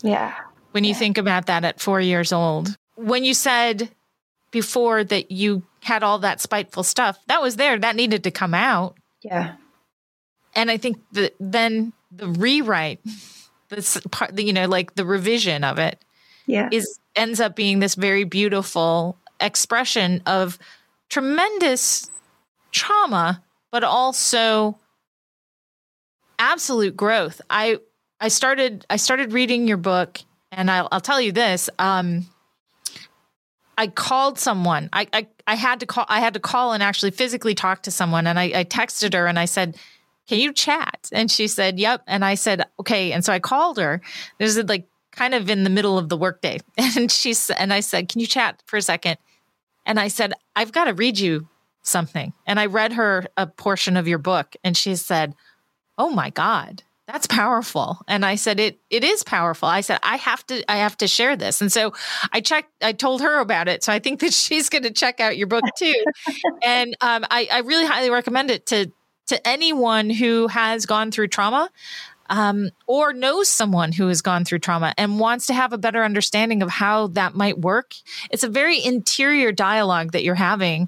Yeah. 0.02 0.36
When 0.72 0.84
you 0.84 0.92
yeah. 0.92 0.98
think 0.98 1.18
about 1.18 1.46
that 1.48 1.64
at 1.66 1.80
four 1.80 2.02
years 2.02 2.32
old, 2.32 2.76
when 2.96 3.24
you 3.24 3.34
said 3.34 3.90
before 4.52 5.04
that 5.04 5.32
you 5.32 5.64
had 5.82 6.04
all 6.04 6.20
that 6.20 6.42
spiteful 6.42 6.84
stuff, 6.84 7.20
that 7.28 7.42
was 7.42 7.56
there, 7.56 7.78
that 7.80 7.96
needed 7.96 8.24
to 8.24 8.32
come 8.32 8.54
out. 8.54 8.98
Yeah. 9.22 9.56
And 10.56 10.70
I 10.70 10.78
think 10.78 11.00
that 11.14 11.34
then 11.40 11.94
the 12.12 12.28
rewrite, 12.28 13.00
this 13.76 14.00
part, 14.12 14.38
you 14.40 14.54
know, 14.54 14.68
like 14.68 14.96
the 14.96 15.06
revision 15.06 15.64
of 15.64 15.80
it, 15.80 16.04
yeah, 16.46 16.70
is 16.72 17.00
ends 17.16 17.40
up 17.40 17.56
being 17.56 17.80
this 17.80 17.96
very 17.96 18.24
beautiful 18.24 19.18
expression 19.40 20.22
of 20.26 20.60
tremendous 21.10 22.10
trauma, 22.72 23.44
but 23.72 23.84
also 23.84 24.78
absolute 26.40 26.96
growth. 26.96 27.42
I 27.50 27.78
I 28.20 28.28
started 28.28 28.86
I 28.90 28.98
started 28.98 29.34
reading 29.34 29.68
your 29.68 29.78
book, 29.78 30.20
and 30.52 30.70
I'll, 30.70 30.88
I'll 30.92 31.02
tell 31.02 31.22
you 31.22 31.32
this. 31.32 31.70
Um, 31.80 32.28
I 33.78 33.88
called 33.88 34.38
someone. 34.38 34.90
I, 34.94 35.08
I 35.12 35.28
I 35.48 35.56
had 35.56 35.80
to 35.80 35.86
call. 35.86 36.06
I 36.08 36.20
had 36.20 36.34
to 36.36 36.40
call 36.40 36.74
and 36.74 36.84
actually 36.84 37.12
physically 37.12 37.56
talk 37.56 37.84
to 37.84 37.92
someone. 37.92 38.28
And 38.28 38.38
I, 38.38 38.52
I 38.56 38.64
texted 38.64 39.14
her 39.14 39.28
and 39.28 39.40
I 39.40 39.46
said, 39.46 39.78
"Can 40.28 40.40
you 40.40 40.54
chat?" 40.54 41.10
And 41.12 41.30
she 41.30 41.48
said, 41.48 41.80
"Yep." 41.80 42.04
And 42.08 42.24
I 42.24 42.36
said, 42.36 42.66
"Okay." 42.80 43.12
And 43.12 43.24
so 43.24 43.34
I 43.34 43.40
called 43.40 43.78
her. 43.78 44.02
This 44.40 44.56
is 44.56 44.66
like 44.66 44.88
kind 45.12 45.34
of 45.34 45.50
in 45.50 45.64
the 45.64 45.70
middle 45.70 45.98
of 45.98 46.10
the 46.10 46.18
workday, 46.18 46.60
and 46.78 47.12
she 47.12 47.34
and 47.58 47.74
I 47.74 47.80
said, 47.82 48.10
"Can 48.10 48.22
you 48.22 48.28
chat 48.28 48.62
for 48.66 48.78
a 48.78 48.82
second? 48.82 49.18
And 49.86 50.00
I 50.00 50.08
said, 50.08 50.34
"I've 50.56 50.72
got 50.72 50.86
to 50.86 50.94
read 50.94 51.20
you 51.20 51.48
something." 51.84 52.34
And 52.46 52.60
I 52.60 52.68
read 52.68 52.94
her 52.94 53.26
a 53.38 53.48
portion 53.48 53.98
of 53.98 54.08
your 54.08 54.20
book, 54.20 54.56
and 54.64 54.76
she 54.76 54.96
said, 54.96 55.36
"Oh 55.98 56.10
my 56.10 56.30
god." 56.30 56.84
that's 57.12 57.28
powerful 57.28 58.00
and 58.08 58.26
i 58.26 58.36
said 58.36 58.60
it 58.60 58.80
it 58.90 59.04
is 59.04 59.24
powerful 59.24 59.68
i 59.68 59.82
said 59.82 60.00
i 60.04 60.16
have 60.18 60.46
to 60.48 60.64
i 60.72 60.78
have 60.78 60.96
to 60.96 61.08
share 61.08 61.36
this 61.36 61.60
and 61.60 61.72
so 61.72 61.94
i 62.32 62.40
checked 62.40 62.72
i 62.82 62.94
told 62.94 63.22
her 63.22 63.40
about 63.40 63.68
it 63.68 63.84
so 63.84 63.92
i 63.92 64.00
think 64.00 64.20
that 64.20 64.34
she's 64.34 64.70
going 64.70 64.84
to 64.84 64.92
check 64.92 65.20
out 65.20 65.38
your 65.38 65.48
book 65.48 65.64
too 65.78 65.94
and 66.64 66.96
um, 67.02 67.26
I, 67.30 67.48
I 67.52 67.60
really 67.60 67.86
highly 67.86 68.10
recommend 68.10 68.52
it 68.52 68.66
to 68.68 68.92
to 69.32 69.48
anyone 69.48 70.10
who 70.10 70.48
has 70.48 70.86
gone 70.86 71.12
through 71.12 71.28
trauma 71.28 71.70
um, 72.30 72.70
or 72.88 73.12
knows 73.12 73.50
someone 73.50 73.92
who 73.92 74.08
has 74.08 74.22
gone 74.22 74.46
through 74.46 74.60
trauma 74.60 74.94
and 74.98 75.20
wants 75.20 75.48
to 75.48 75.54
have 75.54 75.74
a 75.74 75.78
better 75.78 76.04
understanding 76.04 76.62
of 76.62 76.70
how 76.70 77.08
that 77.08 77.36
might 77.36 77.60
work 77.60 77.96
it's 78.30 78.44
a 78.44 78.50
very 78.50 78.84
interior 78.84 79.52
dialogue 79.52 80.12
that 80.12 80.24
you're 80.24 80.36
having 80.36 80.88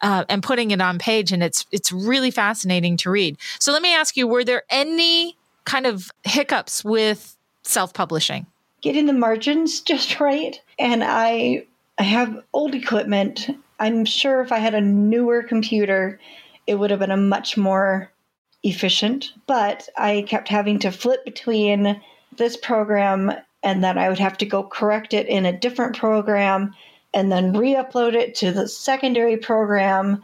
uh, 0.00 0.24
and 0.28 0.42
putting 0.42 0.70
it 0.70 0.80
on 0.80 0.98
page 0.98 1.32
and 1.32 1.42
it's 1.42 1.66
it's 1.72 1.92
really 1.92 2.30
fascinating 2.30 2.96
to 2.98 3.10
read. 3.10 3.36
So 3.58 3.72
let 3.72 3.82
me 3.82 3.94
ask 3.94 4.16
you 4.16 4.26
were 4.26 4.44
there 4.44 4.62
any 4.70 5.36
kind 5.64 5.86
of 5.86 6.10
hiccups 6.24 6.84
with 6.84 7.36
self-publishing? 7.62 8.46
Getting 8.80 9.06
the 9.06 9.12
margins 9.12 9.80
just 9.92 10.20
right. 10.20 10.60
And 10.78 11.02
i 11.04 11.64
i 11.98 12.02
have 12.02 12.42
old 12.52 12.74
equipment. 12.74 13.48
I'm 13.80 14.04
sure 14.04 14.40
if 14.40 14.52
i 14.52 14.58
had 14.58 14.74
a 14.74 14.80
newer 14.80 15.42
computer 15.42 16.20
it 16.68 16.78
would 16.78 16.90
have 16.90 17.00
been 17.00 17.10
a 17.10 17.16
much 17.16 17.56
more 17.56 18.12
efficient 18.62 19.32
but 19.46 19.88
i 19.96 20.24
kept 20.28 20.48
having 20.48 20.78
to 20.78 20.90
flip 20.90 21.24
between 21.24 22.00
this 22.36 22.56
program 22.56 23.32
and 23.62 23.82
then 23.82 23.98
i 23.98 24.08
would 24.08 24.18
have 24.18 24.36
to 24.36 24.46
go 24.46 24.62
correct 24.62 25.14
it 25.14 25.26
in 25.26 25.46
a 25.46 25.58
different 25.58 25.96
program 25.96 26.74
and 27.14 27.32
then 27.32 27.52
re-upload 27.52 28.14
it 28.14 28.34
to 28.34 28.52
the 28.52 28.68
secondary 28.68 29.36
program 29.36 30.22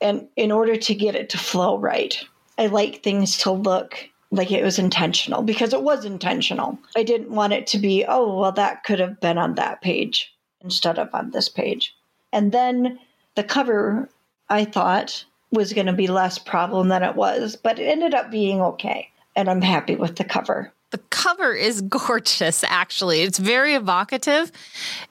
and 0.00 0.26
in 0.36 0.52
order 0.52 0.76
to 0.76 0.94
get 0.94 1.14
it 1.14 1.28
to 1.30 1.38
flow 1.38 1.78
right. 1.78 2.24
I 2.58 2.66
like 2.66 3.02
things 3.02 3.36
to 3.38 3.50
look 3.50 4.08
like 4.30 4.50
it 4.50 4.64
was 4.64 4.78
intentional 4.78 5.42
because 5.42 5.72
it 5.72 5.82
was 5.82 6.04
intentional. 6.04 6.78
I 6.96 7.02
didn't 7.02 7.30
want 7.30 7.52
it 7.52 7.66
to 7.68 7.78
be 7.78 8.04
oh 8.06 8.38
well 8.38 8.52
that 8.52 8.84
could 8.84 9.00
have 9.00 9.20
been 9.20 9.38
on 9.38 9.56
that 9.56 9.82
page 9.82 10.32
instead 10.60 10.98
of 10.98 11.08
on 11.14 11.30
this 11.30 11.48
page. 11.48 11.94
And 12.32 12.52
then 12.52 12.98
the 13.34 13.44
cover 13.44 14.08
i 14.48 14.64
thought 14.64 15.24
was 15.52 15.72
going 15.72 15.86
to 15.86 15.92
be 15.92 16.06
less 16.06 16.38
problem 16.38 16.88
than 16.88 17.02
it 17.02 17.16
was 17.16 17.56
but 17.56 17.78
it 17.78 17.84
ended 17.84 18.14
up 18.14 18.30
being 18.30 18.60
okay 18.60 19.10
and 19.36 19.48
i'm 19.48 19.62
happy 19.62 19.96
with 19.96 20.16
the 20.16 20.24
cover 20.24 20.72
the 20.90 20.98
cover 21.10 21.52
is 21.52 21.80
gorgeous 21.82 22.64
actually 22.64 23.22
it's 23.22 23.38
very 23.38 23.74
evocative 23.74 24.52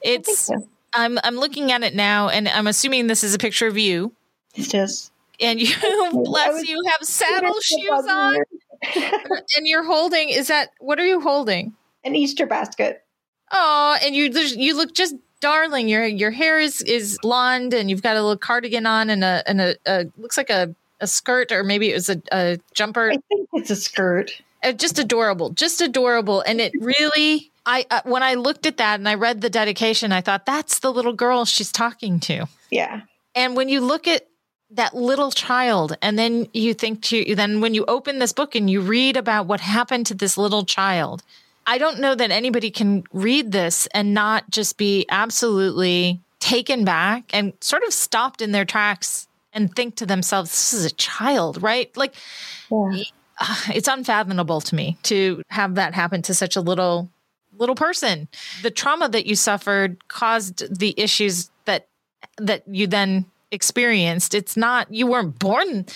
it's 0.02 0.50
I'm 0.92 1.18
I'm 1.22 1.36
looking 1.36 1.72
at 1.72 1.82
it 1.82 1.94
now, 1.94 2.28
and 2.28 2.48
I'm 2.48 2.66
assuming 2.66 3.06
this 3.06 3.24
is 3.24 3.34
a 3.34 3.38
picture 3.38 3.66
of 3.66 3.78
you. 3.78 4.12
It 4.54 4.74
is. 4.74 5.10
And 5.40 5.60
you, 5.60 5.74
bless 6.12 6.68
you, 6.68 6.82
have 6.88 7.00
saddle 7.02 7.54
shoes 7.62 8.06
on, 8.08 8.36
and 9.56 9.66
you're 9.66 9.84
holding. 9.84 10.28
Is 10.30 10.48
that 10.48 10.70
what 10.80 10.98
are 10.98 11.06
you 11.06 11.20
holding? 11.20 11.74
An 12.04 12.14
Easter 12.14 12.46
basket. 12.46 13.04
Oh, 13.52 13.96
and 14.02 14.14
you 14.14 14.30
you 14.30 14.76
look 14.76 14.94
just 14.94 15.14
darling. 15.40 15.88
Your 15.88 16.04
your 16.06 16.30
hair 16.30 16.58
is 16.58 16.82
is 16.82 17.18
blonde, 17.22 17.74
and 17.74 17.90
you've 17.90 18.02
got 18.02 18.16
a 18.16 18.22
little 18.22 18.36
cardigan 18.36 18.86
on, 18.86 19.10
and 19.10 19.24
a 19.24 19.42
and 19.46 19.60
a, 19.60 19.76
a 19.86 20.06
looks 20.18 20.36
like 20.36 20.50
a 20.50 20.74
a 21.00 21.06
skirt, 21.06 21.50
or 21.50 21.64
maybe 21.64 21.90
it 21.90 21.94
was 21.94 22.08
a, 22.08 22.22
a 22.32 22.58
jumper. 22.74 23.10
I 23.10 23.16
think 23.28 23.48
it's 23.54 23.70
a 23.70 23.76
skirt. 23.76 24.30
Uh, 24.62 24.72
just 24.72 24.98
adorable, 24.98 25.50
just 25.50 25.80
adorable, 25.80 26.42
and 26.42 26.60
it 26.60 26.72
really. 26.78 27.50
I 27.66 27.86
uh, 27.90 28.00
when 28.04 28.22
I 28.22 28.34
looked 28.34 28.66
at 28.66 28.78
that 28.78 29.00
and 29.00 29.08
I 29.08 29.14
read 29.14 29.40
the 29.40 29.50
dedication, 29.50 30.12
I 30.12 30.20
thought 30.20 30.46
that's 30.46 30.78
the 30.78 30.92
little 30.92 31.12
girl 31.12 31.44
she's 31.44 31.72
talking 31.72 32.20
to. 32.20 32.46
Yeah. 32.70 33.02
And 33.34 33.54
when 33.56 33.68
you 33.68 33.80
look 33.80 34.08
at 34.08 34.26
that 34.70 34.94
little 34.94 35.30
child 35.30 35.96
and 36.00 36.18
then 36.18 36.48
you 36.52 36.74
think 36.74 37.02
to 37.02 37.34
then 37.34 37.60
when 37.60 37.74
you 37.74 37.84
open 37.86 38.18
this 38.18 38.32
book 38.32 38.54
and 38.54 38.70
you 38.70 38.80
read 38.80 39.16
about 39.16 39.46
what 39.46 39.60
happened 39.60 40.06
to 40.06 40.14
this 40.14 40.38
little 40.38 40.64
child 40.64 41.22
i 41.70 41.78
don't 41.78 42.00
know 42.00 42.14
that 42.14 42.30
anybody 42.30 42.70
can 42.70 43.02
read 43.12 43.52
this 43.52 43.86
and 43.94 44.12
not 44.12 44.48
just 44.50 44.76
be 44.76 45.06
absolutely 45.08 46.20
taken 46.40 46.84
back 46.84 47.30
and 47.32 47.52
sort 47.60 47.82
of 47.84 47.92
stopped 47.92 48.42
in 48.42 48.52
their 48.52 48.64
tracks 48.64 49.28
and 49.52 49.74
think 49.74 49.96
to 49.96 50.06
themselves 50.06 50.50
this 50.50 50.72
is 50.72 50.84
a 50.84 50.94
child 50.94 51.62
right? 51.62 51.94
Like 51.96 52.14
yeah. 52.70 53.02
it's 53.74 53.88
unfathomable 53.88 54.60
to 54.62 54.74
me 54.74 54.98
to 55.04 55.42
have 55.48 55.76
that 55.76 55.94
happen 55.94 56.22
to 56.22 56.34
such 56.34 56.56
a 56.56 56.60
little 56.60 57.10
little 57.58 57.74
person. 57.74 58.28
The 58.62 58.70
trauma 58.70 59.08
that 59.10 59.26
you 59.26 59.34
suffered 59.34 60.08
caused 60.08 60.78
the 60.78 60.94
issues 60.98 61.50
that 61.66 61.88
that 62.38 62.64
you 62.66 62.86
then 62.86 63.26
experienced. 63.50 64.34
It's 64.34 64.56
not 64.56 64.92
you 64.92 65.06
weren't 65.06 65.38
born 65.38 65.86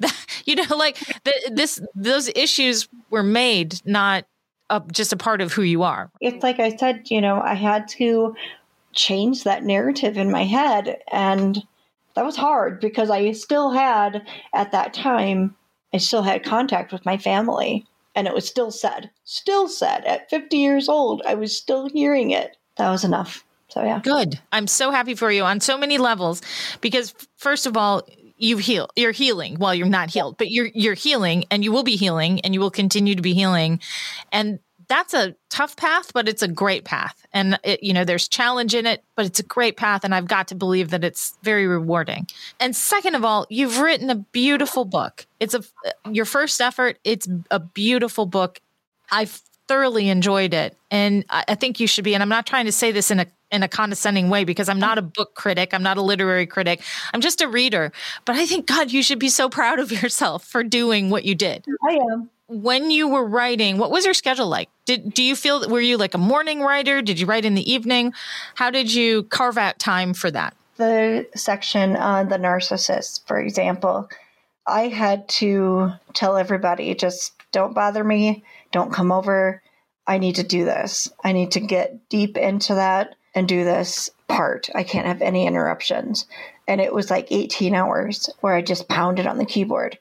you 0.44 0.56
know 0.56 0.76
like 0.76 0.98
the, 1.24 1.52
this 1.52 1.80
those 1.94 2.28
issues 2.34 2.88
were 3.10 3.22
made 3.22 3.80
not 3.84 4.26
a, 4.70 4.82
just 4.92 5.12
a 5.12 5.16
part 5.16 5.40
of 5.40 5.52
who 5.52 5.62
you 5.62 5.82
are 5.82 6.10
it's 6.20 6.42
like 6.42 6.58
i 6.58 6.74
said 6.76 7.02
you 7.10 7.20
know 7.20 7.40
i 7.40 7.54
had 7.54 7.86
to 7.88 8.34
change 8.92 9.44
that 9.44 9.64
narrative 9.64 10.16
in 10.16 10.30
my 10.30 10.44
head 10.44 10.98
and 11.12 11.62
that 12.14 12.24
was 12.24 12.36
hard 12.36 12.80
because 12.80 13.10
i 13.10 13.32
still 13.32 13.70
had 13.70 14.24
at 14.54 14.72
that 14.72 14.94
time 14.94 15.54
i 15.92 15.98
still 15.98 16.22
had 16.22 16.44
contact 16.44 16.92
with 16.92 17.04
my 17.04 17.16
family 17.16 17.84
and 18.14 18.26
it 18.26 18.34
was 18.34 18.46
still 18.46 18.70
said 18.70 19.10
still 19.24 19.68
said 19.68 20.04
at 20.04 20.30
50 20.30 20.56
years 20.56 20.88
old 20.88 21.22
i 21.26 21.34
was 21.34 21.56
still 21.56 21.88
hearing 21.88 22.30
it 22.30 22.56
that 22.76 22.90
was 22.90 23.04
enough 23.04 23.44
so 23.74 23.82
yeah. 23.82 24.00
Good. 24.04 24.40
I'm 24.52 24.68
so 24.68 24.92
happy 24.92 25.16
for 25.16 25.32
you 25.32 25.42
on 25.42 25.58
so 25.58 25.76
many 25.76 25.98
levels 25.98 26.40
because 26.80 27.12
first 27.36 27.66
of 27.66 27.76
all, 27.76 28.06
you 28.36 28.56
heal. 28.56 28.88
You're 28.96 29.12
healing. 29.12 29.58
Well, 29.58 29.74
you're 29.74 29.88
not 29.88 30.10
healed, 30.10 30.38
but 30.38 30.50
you're 30.50 30.70
you're 30.74 30.94
healing 30.94 31.44
and 31.50 31.62
you 31.62 31.72
will 31.72 31.84
be 31.84 31.96
healing 31.96 32.40
and 32.40 32.54
you 32.54 32.60
will 32.60 32.70
continue 32.70 33.14
to 33.14 33.22
be 33.22 33.34
healing. 33.34 33.80
And 34.32 34.58
that's 34.88 35.14
a 35.14 35.34
tough 35.50 35.76
path, 35.76 36.12
but 36.12 36.28
it's 36.28 36.42
a 36.42 36.48
great 36.48 36.84
path. 36.84 37.26
And 37.32 37.58
it, 37.64 37.82
you 37.82 37.92
know, 37.92 38.04
there's 38.04 38.28
challenge 38.28 38.74
in 38.74 38.86
it, 38.86 39.02
but 39.16 39.26
it's 39.26 39.40
a 39.40 39.44
great 39.44 39.76
path 39.76 40.04
and 40.04 40.14
I've 40.14 40.28
got 40.28 40.48
to 40.48 40.54
believe 40.54 40.90
that 40.90 41.04
it's 41.04 41.38
very 41.42 41.66
rewarding. 41.66 42.26
And 42.60 42.74
second 42.74 43.14
of 43.14 43.24
all, 43.24 43.46
you've 43.48 43.78
written 43.78 44.10
a 44.10 44.16
beautiful 44.16 44.84
book. 44.84 45.26
It's 45.40 45.54
a 45.54 45.62
your 46.10 46.24
first 46.24 46.60
effort, 46.60 46.98
it's 47.04 47.28
a 47.50 47.60
beautiful 47.60 48.26
book. 48.26 48.60
I've 49.10 49.40
thoroughly 49.68 50.08
enjoyed 50.08 50.52
it. 50.52 50.76
And 50.90 51.24
I, 51.30 51.44
I 51.48 51.54
think 51.54 51.80
you 51.80 51.86
should 51.86 52.04
be 52.04 52.14
and 52.14 52.22
I'm 52.22 52.28
not 52.28 52.46
trying 52.46 52.66
to 52.66 52.72
say 52.72 52.92
this 52.92 53.10
in 53.10 53.20
a 53.20 53.26
in 53.54 53.62
a 53.62 53.68
condescending 53.68 54.28
way 54.28 54.44
because 54.44 54.68
I'm 54.68 54.80
not 54.80 54.98
a 54.98 55.02
book 55.02 55.34
critic. 55.34 55.72
I'm 55.72 55.82
not 55.82 55.96
a 55.96 56.02
literary 56.02 56.46
critic. 56.46 56.82
I'm 57.14 57.20
just 57.20 57.40
a 57.40 57.48
reader. 57.48 57.92
But 58.24 58.36
I 58.36 58.46
think, 58.46 58.66
God, 58.66 58.90
you 58.90 59.02
should 59.02 59.20
be 59.20 59.28
so 59.28 59.48
proud 59.48 59.78
of 59.78 59.92
yourself 60.02 60.44
for 60.44 60.64
doing 60.64 61.08
what 61.08 61.24
you 61.24 61.34
did. 61.34 61.64
I 61.88 61.94
am. 62.12 62.30
When 62.48 62.90
you 62.90 63.08
were 63.08 63.24
writing, 63.24 63.78
what 63.78 63.90
was 63.90 64.04
your 64.04 64.12
schedule 64.12 64.48
like? 64.48 64.68
Did 64.84 65.14
do 65.14 65.22
you 65.22 65.34
feel 65.34 65.66
were 65.70 65.80
you 65.80 65.96
like 65.96 66.12
a 66.12 66.18
morning 66.18 66.60
writer? 66.60 67.00
Did 67.00 67.18
you 67.18 67.26
write 67.26 67.46
in 67.46 67.54
the 67.54 67.72
evening? 67.72 68.12
How 68.54 68.70
did 68.70 68.92
you 68.92 69.22
carve 69.24 69.56
out 69.56 69.78
time 69.78 70.12
for 70.12 70.30
that? 70.30 70.54
The 70.76 71.26
section 71.34 71.96
on 71.96 72.28
the 72.28 72.36
narcissist, 72.36 73.26
for 73.26 73.40
example, 73.40 74.10
I 74.66 74.88
had 74.88 75.26
to 75.40 75.92
tell 76.12 76.36
everybody 76.36 76.94
just 76.94 77.32
don't 77.50 77.74
bother 77.74 78.04
me, 78.04 78.44
don't 78.72 78.92
come 78.92 79.10
over. 79.10 79.62
I 80.06 80.18
need 80.18 80.34
to 80.34 80.42
do 80.42 80.66
this. 80.66 81.10
I 81.22 81.32
need 81.32 81.52
to 81.52 81.60
get 81.60 82.10
deep 82.10 82.36
into 82.36 82.74
that 82.74 83.14
and 83.34 83.48
do 83.48 83.64
this 83.64 84.10
part. 84.28 84.68
I 84.74 84.82
can't 84.82 85.06
have 85.06 85.22
any 85.22 85.46
interruptions. 85.46 86.26
And 86.66 86.80
it 86.80 86.94
was 86.94 87.10
like 87.10 87.30
18 87.30 87.74
hours 87.74 88.30
where 88.40 88.54
I 88.54 88.62
just 88.62 88.88
pounded 88.88 89.26
on 89.26 89.38
the 89.38 89.44
keyboard 89.44 89.98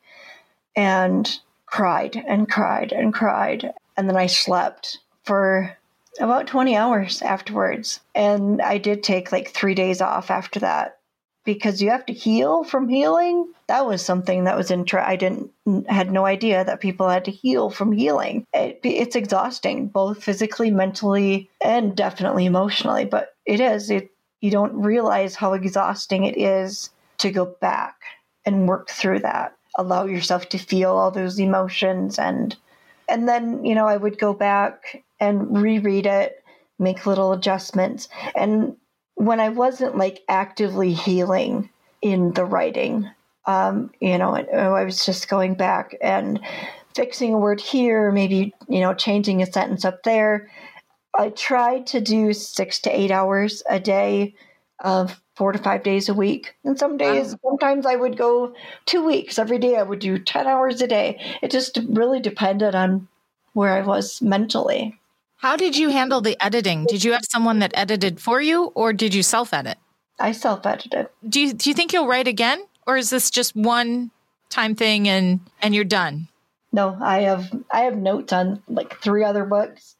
and 0.76 1.30
cried 1.66 2.16
and 2.28 2.50
cried 2.50 2.92
and 2.92 3.14
cried. 3.14 3.74
And 3.98 4.08
then 4.08 4.18
I 4.18 4.28
slept 4.28 5.00
for 5.24 5.78
about 6.20 6.48
20 6.48 6.76
hours 6.76 7.22
afterwards. 7.22 8.00
And 8.16 8.62
I 8.62 8.78
did 8.78 9.04
take 9.04 9.32
like 9.32 9.50
three 9.50 9.76
days 9.76 10.02
off 10.02 10.30
after 10.30 10.60
that 10.60 11.00
because 11.46 11.82
you 11.82 11.90
have 11.90 12.06
to 12.06 12.14
heal 12.14 12.64
from 12.64 12.88
healing. 12.88 13.52
That 13.68 13.86
was 13.86 14.04
something 14.04 14.46
that 14.46 14.58
was 14.58 14.72
in. 14.72 14.86
I 14.94 15.16
didn't 15.16 15.52
had 15.88 16.12
no 16.12 16.26
idea 16.26 16.64
that 16.64 16.80
people 16.80 17.10
had 17.10 17.26
to 17.26 17.32
heal 17.32 17.70
from 17.70 17.92
healing. 17.92 18.46
It, 18.54 18.80
it's 18.84 19.16
exhausting, 19.16 19.88
both 19.88 20.24
physically, 20.24 20.72
mentally, 20.72 21.50
and 21.62 21.96
definitely 21.96 22.46
emotionally. 22.46 23.06
But 23.06 23.36
it 23.46 23.60
is. 23.60 23.90
It 23.90 24.10
you 24.42 24.52
don't 24.52 24.76
realize 24.76 25.36
how 25.36 25.54
exhausting 25.54 26.26
it 26.26 26.38
is 26.38 26.90
to 27.20 27.32
go 27.32 27.46
back 27.62 27.96
and 28.46 28.68
work 28.68 28.90
through 28.90 29.20
that. 29.20 29.56
Allow 29.78 30.06
yourself 30.06 30.50
to 30.50 30.58
feel 30.58 30.92
all 30.92 31.12
those 31.12 31.40
emotions 31.40 32.20
and 32.20 32.56
and 33.10 33.28
then 33.28 33.64
you 33.66 33.76
know 33.76 33.88
I 33.88 33.98
would 33.98 34.18
go 34.18 34.34
back 34.34 35.04
and 35.20 35.62
reread 35.62 36.06
it, 36.06 36.44
make 36.80 37.06
little 37.06 37.34
adjustments, 37.34 38.08
and 38.36 38.76
when 39.16 39.40
I 39.40 39.50
wasn't 39.50 39.98
like 39.98 40.24
actively 40.28 40.94
healing 40.94 41.70
in 42.02 42.34
the 42.34 42.46
writing, 42.46 43.10
um, 43.46 43.92
you 44.00 44.18
know, 44.18 44.36
oh, 44.54 44.74
I 44.74 44.84
was 44.84 45.06
just 45.06 45.30
going 45.30 45.56
back 45.56 45.96
and 46.02 46.40
fixing 46.96 47.34
a 47.34 47.38
word 47.38 47.60
here, 47.60 48.12
maybe, 48.12 48.54
you 48.68 48.80
know, 48.80 48.94
changing 48.94 49.42
a 49.42 49.46
sentence 49.46 49.86
up 49.86 50.04
there. 50.04 50.50
I 51.18 51.30
tried 51.30 51.88
to 51.88 52.02
do 52.02 52.34
six 52.34 52.80
to 52.82 52.90
eight 52.90 53.12
hours 53.12 53.64
a 53.70 53.80
day 53.80 54.36
of 54.80 55.22
four 55.36 55.52
to 55.52 55.60
five 55.60 55.84
days 55.84 56.10
a 56.10 56.14
week. 56.14 56.56
And 56.64 56.78
some 56.78 56.98
days, 56.98 57.32
wow. 57.32 57.52
sometimes 57.52 57.86
I 57.86 57.96
would 57.96 58.18
go 58.18 58.54
two 58.86 59.04
weeks. 59.06 59.40
Every 59.40 59.58
day 59.58 59.78
I 59.78 59.84
would 59.84 60.00
do 60.00 60.18
10 60.20 60.48
hours 60.48 60.82
a 60.82 60.88
day. 60.88 61.20
It 61.42 61.52
just 61.52 61.80
really 61.90 62.20
depended 62.20 62.76
on 62.76 63.08
where 63.54 63.74
I 63.74 63.82
was 63.82 64.22
mentally. 64.22 65.00
How 65.44 65.58
did 65.58 65.76
you 65.76 65.90
handle 65.90 66.22
the 66.22 66.42
editing? 66.42 66.86
Did 66.86 67.04
you 67.04 67.12
have 67.12 67.26
someone 67.30 67.60
that 67.60 67.74
edited 67.74 68.22
for 68.22 68.40
you 68.40 68.72
or 68.76 68.94
did 68.94 69.14
you 69.14 69.22
self 69.22 69.54
edit? 69.54 69.78
I 70.18 70.32
self 70.32 70.66
edited. 70.66 71.10
Do 71.28 71.42
you, 71.42 71.52
do 71.52 71.70
you 71.70 71.74
think 71.74 71.92
you'll 71.92 72.08
write 72.08 72.30
again 72.30 72.66
or 72.88 72.96
is 72.96 73.10
this 73.10 73.30
just 73.30 73.54
one 73.54 74.12
time 74.50 74.74
thing 74.74 75.10
and 75.10 75.42
and 75.62 75.76
you're 75.76 75.84
done? 75.84 76.30
No, 76.72 76.98
I 77.02 77.24
have 77.24 77.52
I 77.74 77.82
have 77.82 77.98
notes 77.98 78.32
on 78.32 78.64
like 78.70 78.98
three 79.02 79.26
other 79.26 79.44
books 79.44 79.98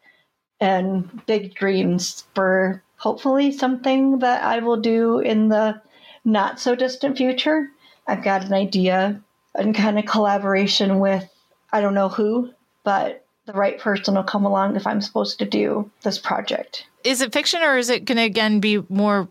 and 0.62 1.26
big 1.26 1.56
dreams 1.56 2.24
for 2.34 2.82
hopefully 2.96 3.52
something 3.52 4.20
that 4.20 4.44
I 4.44 4.60
will 4.60 4.80
do 4.80 5.20
in 5.20 5.50
the 5.50 5.82
not 6.24 6.58
so 6.58 6.74
distant 6.74 7.18
future. 7.18 7.68
I've 8.08 8.24
got 8.24 8.46
an 8.46 8.54
idea 8.54 9.22
and 9.56 9.76
kind 9.76 10.00
of 10.00 10.06
collaboration 10.06 11.00
with 11.00 11.30
I 11.74 11.82
don't 11.82 11.96
know 11.96 12.08
who, 12.08 12.54
but 12.86 13.23
the 13.46 13.54
right 13.54 13.80
person 13.80 14.16
will 14.16 14.24
come 14.24 14.46
along 14.46 14.76
if 14.76 14.88
I'm 14.88 15.02
supposed 15.02 15.40
to 15.40 15.46
do 15.46 15.90
this 16.02 16.18
project. 16.18 16.86
Is 17.04 17.22
it 17.22 17.34
fiction 17.34 17.62
or 17.62 17.78
is 17.78 17.90
it 17.90 18.06
going 18.06 18.18
to 18.18 18.24
again 18.24 18.60
be 18.60 18.84
more 18.90 19.28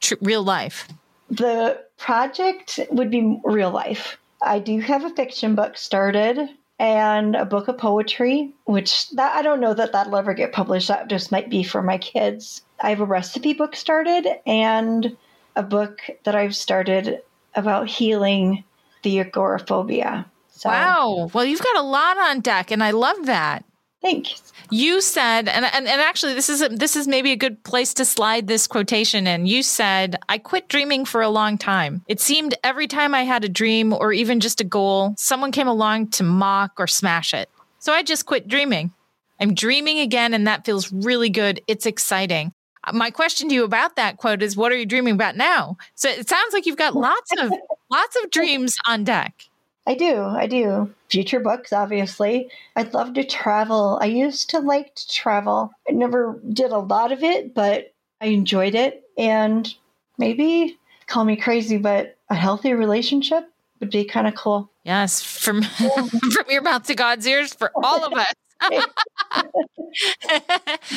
tr- 0.00 0.14
real 0.20 0.42
life? 0.42 0.88
The 1.30 1.82
project 1.96 2.78
would 2.90 3.10
be 3.10 3.40
real 3.44 3.70
life. 3.70 4.18
I 4.42 4.58
do 4.58 4.78
have 4.80 5.04
a 5.04 5.10
fiction 5.10 5.54
book 5.54 5.78
started 5.78 6.50
and 6.78 7.34
a 7.34 7.46
book 7.46 7.68
of 7.68 7.78
poetry, 7.78 8.52
which 8.64 9.08
that 9.10 9.34
I 9.34 9.42
don't 9.42 9.60
know 9.60 9.74
that 9.74 9.92
that'll 9.92 10.16
ever 10.16 10.34
get 10.34 10.52
published. 10.52 10.88
That 10.88 11.08
just 11.08 11.32
might 11.32 11.48
be 11.48 11.62
for 11.62 11.82
my 11.82 11.98
kids. 11.98 12.62
I 12.80 12.90
have 12.90 13.00
a 13.00 13.06
recipe 13.06 13.54
book 13.54 13.76
started 13.76 14.26
and 14.44 15.16
a 15.56 15.62
book 15.62 16.00
that 16.24 16.34
I've 16.34 16.56
started 16.56 17.22
about 17.54 17.88
healing 17.88 18.64
the 19.02 19.20
agoraphobia. 19.20 20.26
So, 20.64 20.70
wow. 20.70 21.30
Well, 21.34 21.44
you've 21.44 21.60
got 21.60 21.76
a 21.76 21.82
lot 21.82 22.16
on 22.16 22.40
deck, 22.40 22.70
and 22.70 22.82
I 22.82 22.92
love 22.92 23.26
that. 23.26 23.66
Thanks. 24.00 24.50
You 24.70 25.02
said, 25.02 25.46
and, 25.46 25.66
and, 25.66 25.86
and 25.86 26.00
actually, 26.00 26.32
this 26.32 26.48
is 26.48 26.62
a, 26.62 26.70
this 26.70 26.96
is 26.96 27.06
maybe 27.06 27.32
a 27.32 27.36
good 27.36 27.62
place 27.64 27.92
to 27.94 28.06
slide 28.06 28.46
this 28.46 28.66
quotation 28.66 29.26
in. 29.26 29.44
You 29.44 29.62
said, 29.62 30.16
"I 30.26 30.38
quit 30.38 30.68
dreaming 30.68 31.04
for 31.04 31.20
a 31.20 31.28
long 31.28 31.58
time. 31.58 32.02
It 32.08 32.18
seemed 32.18 32.54
every 32.64 32.86
time 32.86 33.14
I 33.14 33.24
had 33.24 33.44
a 33.44 33.48
dream 33.48 33.92
or 33.92 34.14
even 34.14 34.40
just 34.40 34.62
a 34.62 34.64
goal, 34.64 35.14
someone 35.18 35.52
came 35.52 35.68
along 35.68 36.08
to 36.12 36.22
mock 36.22 36.72
or 36.78 36.86
smash 36.86 37.34
it. 37.34 37.50
So 37.78 37.92
I 37.92 38.02
just 38.02 38.24
quit 38.24 38.48
dreaming. 38.48 38.90
I'm 39.38 39.52
dreaming 39.52 39.98
again, 39.98 40.32
and 40.32 40.46
that 40.46 40.64
feels 40.64 40.90
really 40.90 41.28
good. 41.28 41.60
It's 41.66 41.84
exciting." 41.84 42.54
Uh, 42.86 42.92
my 42.94 43.10
question 43.10 43.50
to 43.50 43.54
you 43.54 43.64
about 43.64 43.96
that 43.96 44.16
quote 44.16 44.42
is, 44.42 44.56
"What 44.56 44.72
are 44.72 44.78
you 44.78 44.86
dreaming 44.86 45.12
about 45.14 45.36
now?" 45.36 45.76
So 45.94 46.08
it 46.08 46.26
sounds 46.26 46.54
like 46.54 46.64
you've 46.64 46.78
got 46.78 46.96
lots 46.96 47.32
of 47.38 47.52
lots 47.90 48.16
of 48.22 48.30
dreams 48.30 48.78
on 48.88 49.04
deck. 49.04 49.44
I 49.86 49.94
do. 49.94 50.22
I 50.22 50.46
do. 50.46 50.92
Future 51.10 51.40
books, 51.40 51.72
obviously. 51.72 52.50
I'd 52.74 52.94
love 52.94 53.14
to 53.14 53.24
travel. 53.24 53.98
I 54.00 54.06
used 54.06 54.50
to 54.50 54.58
like 54.60 54.94
to 54.94 55.08
travel. 55.08 55.72
I 55.88 55.92
never 55.92 56.40
did 56.52 56.70
a 56.70 56.78
lot 56.78 57.12
of 57.12 57.22
it, 57.22 57.54
but 57.54 57.92
I 58.20 58.26
enjoyed 58.26 58.74
it. 58.74 59.02
And 59.18 59.72
maybe 60.16 60.78
call 61.06 61.24
me 61.24 61.36
crazy, 61.36 61.76
but 61.76 62.16
a 62.30 62.34
healthy 62.34 62.72
relationship 62.72 63.48
would 63.80 63.90
be 63.90 64.04
kind 64.04 64.26
of 64.26 64.34
cool. 64.34 64.70
Yes, 64.84 65.22
from 65.22 65.62
from 66.32 66.46
your 66.48 66.62
mouth 66.62 66.84
to 66.84 66.94
God's 66.94 67.26
ears 67.26 67.52
for 67.54 67.70
all 67.82 68.04
of 68.04 68.12
us. 68.12 68.32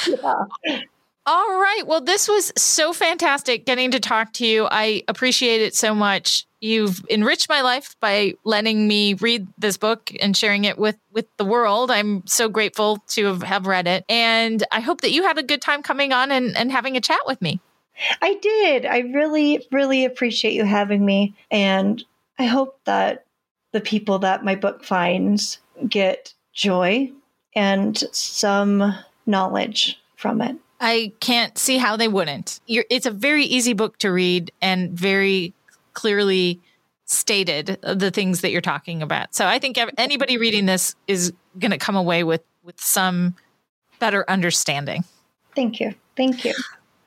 Yeah. 0.08 0.80
All 1.30 1.60
right. 1.60 1.82
Well, 1.86 2.00
this 2.00 2.30
was 2.30 2.54
so 2.56 2.94
fantastic 2.94 3.66
getting 3.66 3.92
to 3.92 4.00
talk 4.00 4.32
to 4.34 4.46
you. 4.46 4.66
I 4.72 5.04
appreciate 5.10 5.60
it 5.60 5.76
so 5.76 5.94
much. 5.94 6.48
You've 6.62 7.06
enriched 7.10 7.50
my 7.50 7.60
life 7.60 7.98
by 8.00 8.36
letting 8.46 8.88
me 8.88 9.14
read 9.16 9.46
this 9.58 9.76
book 9.76 10.10
and 10.22 10.38
sharing 10.38 10.64
it 10.64 10.80
with 10.80 10.96
with 11.12 11.26
the 11.36 11.44
world. 11.44 11.92
I'm 11.92 12.26
so 12.28 12.48
grateful 12.48 13.04
to 13.10 13.36
have, 13.40 13.68
read 13.68 13.88
it. 13.88 14.06
And 14.08 14.64
I 14.72 14.80
hope 14.80 15.02
that 15.02 15.12
you 15.12 15.24
had 15.24 15.38
a 15.38 15.44
good 15.44 15.62
time 15.62 15.84
coming 15.84 16.14
on 16.14 16.32
and, 16.32 16.56
and 16.56 16.72
having 16.72 16.96
a 16.96 17.02
chat 17.02 17.20
with 17.28 17.42
me. 17.42 17.60
I 18.22 18.36
did. 18.36 18.86
I 18.86 19.00
really, 19.00 19.68
really 19.70 20.06
appreciate 20.06 20.54
you 20.54 20.64
having 20.64 21.06
me. 21.06 21.36
And 21.52 22.02
I 22.40 22.46
hope 22.46 22.80
that 22.86 23.26
the 23.74 23.82
people 23.82 24.20
that 24.20 24.46
my 24.46 24.56
book 24.56 24.82
finds 24.82 25.60
get 25.90 26.34
joy 26.54 27.12
and 27.54 28.02
some 28.14 28.96
knowledge 29.26 30.00
from 30.16 30.42
it. 30.42 30.56
I 30.80 31.14
can't 31.20 31.58
see 31.58 31.78
how 31.78 31.98
they 31.98 32.08
wouldn't. 32.08 32.60
You're, 32.68 32.86
it's 32.90 33.06
a 33.06 33.12
very 33.12 33.46
easy 33.46 33.74
book 33.74 33.98
to 34.00 34.12
read 34.12 34.52
and 34.62 34.92
very 34.92 35.54
clearly 35.94 36.62
stated 37.06 37.80
the 37.82 38.12
things 38.12 38.42
that 38.42 38.52
you're 38.52 38.62
talking 38.62 39.02
about. 39.02 39.34
So 39.34 39.48
I 39.48 39.60
think 39.60 39.80
anybody 39.98 40.38
reading 40.38 40.66
this 40.66 40.96
is 41.08 41.34
going 41.58 41.72
to 41.72 41.78
come 41.78 41.96
away 41.96 42.24
with 42.24 42.42
with 42.64 42.80
some 42.82 43.36
better 44.00 44.26
understanding. 44.30 45.06
Thank 45.56 45.80
you. 45.80 45.96
Thank 46.16 46.44
you. 46.44 46.54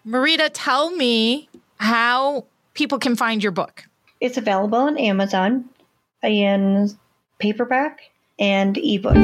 Marita, 0.07 0.51
tell 0.53 0.91
me 0.91 1.49
how 1.77 2.47
people 2.75 2.99
can 2.99 3.15
find 3.15 3.43
your 3.43 3.53
book. 3.53 3.85
It's 4.21 4.39
available 4.39 4.79
on 4.79 4.99
Amazon 4.99 5.69
in 6.23 6.91
paperback 7.39 8.11
and 8.39 8.77
ebook. 8.79 9.17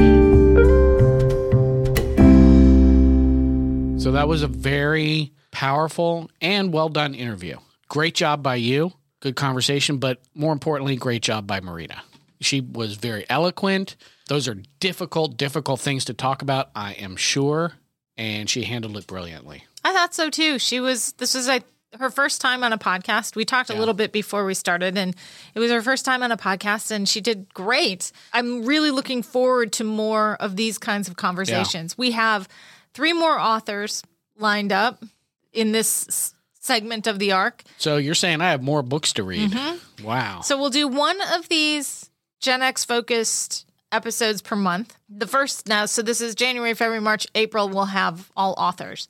So 4.07 4.13
that 4.13 4.29
was 4.29 4.45
a 4.45 4.47
very 4.47 5.33
powerful 5.51 6.31
and 6.41 6.73
well 6.73 6.89
done 6.89 7.13
interview. 7.13 7.57
Great 7.89 8.15
job 8.15 8.41
by 8.41 8.55
you. 8.55 8.93
Good 9.19 9.35
conversation, 9.35 9.99
but 9.99 10.21
more 10.33 10.53
importantly, 10.53 10.95
great 10.95 11.23
job 11.23 11.45
by 11.45 11.59
Marina. 11.59 12.05
She 12.41 12.61
was 12.61 12.95
very 12.95 13.29
eloquent. 13.29 13.97
Those 14.29 14.47
are 14.47 14.55
difficult, 14.79 15.37
difficult 15.37 15.81
things 15.81 16.05
to 16.05 16.15
talk 16.15 16.43
about, 16.43 16.71
I 16.77 16.93
am 16.93 17.17
sure, 17.17 17.73
and 18.17 18.49
she 18.49 18.63
handled 18.63 18.97
it 18.97 19.09
brilliantly. 19.09 19.65
I 19.83 19.93
thought 19.93 20.15
so 20.15 20.31
too. 20.31 20.61
She 20.61 20.79
was 20.79 21.11
this 21.15 21.35
was 21.35 21.49
like 21.49 21.65
her 21.99 22.11
first 22.11 22.41
time 22.41 22.63
on 22.63 22.73
a 22.73 22.79
podcast. 22.79 23.35
We 23.35 23.45
talked 23.45 23.71
a 23.71 23.75
little 23.75 23.95
bit 23.95 24.13
before 24.13 24.45
we 24.45 24.55
started 24.55 24.97
and 24.97 25.17
it 25.53 25.59
was 25.59 25.73
her 25.73 25.83
first 25.83 26.05
time 26.05 26.23
on 26.23 26.31
a 26.31 26.37
podcast 26.37 26.93
and 26.93 27.09
she 27.09 27.21
did 27.21 27.53
great. 27.55 28.13
I'm 28.33 28.65
really 28.65 28.93
looking 28.93 29.25
forward 29.25 29.73
to 29.75 29.85
more 29.85 30.37
of 30.37 30.55
these 30.55 30.79
kinds 30.79 31.09
of 31.09 31.17
conversations. 31.17 31.99
We 31.99 32.13
have 32.13 32.49
three 32.97 33.13
more 33.13 33.39
authors 33.39 34.03
lined 34.39 34.73
up 34.73 35.05
in 35.53 35.73
this 35.73 36.33
segment 36.59 37.07
of 37.07 37.19
the 37.19 37.31
arc. 37.31 37.63
So 37.77 37.99
you're 37.99 38.15
saying 38.15 38.41
I 38.41 38.51
have 38.51 38.63
more 38.63 38.83
books 38.83 39.13
to 39.15 39.23
read? 39.23 39.51
Mm-hmm. 39.51 40.05
Wow. 40.05 40.41
So 40.41 40.57
we'll 40.59 40.71
do 40.71 40.89
one 40.89 41.19
of 41.35 41.51
these 41.51 42.11
Gen 42.41 42.63
X 42.63 42.87
focused 42.87 43.67
episodes 43.93 44.41
per 44.41 44.57
month. 44.57 44.97
The 45.11 45.27
first 45.27 45.69
now, 45.69 45.85
so 45.85 46.01
this 46.01 46.23
is 46.23 46.35
January, 46.35 46.73
February, 46.73 47.03
March, 47.03 47.27
April, 47.35 47.69
we'll 47.69 47.85
have 47.85 48.31
all 48.35 48.55
authors. 48.57 49.07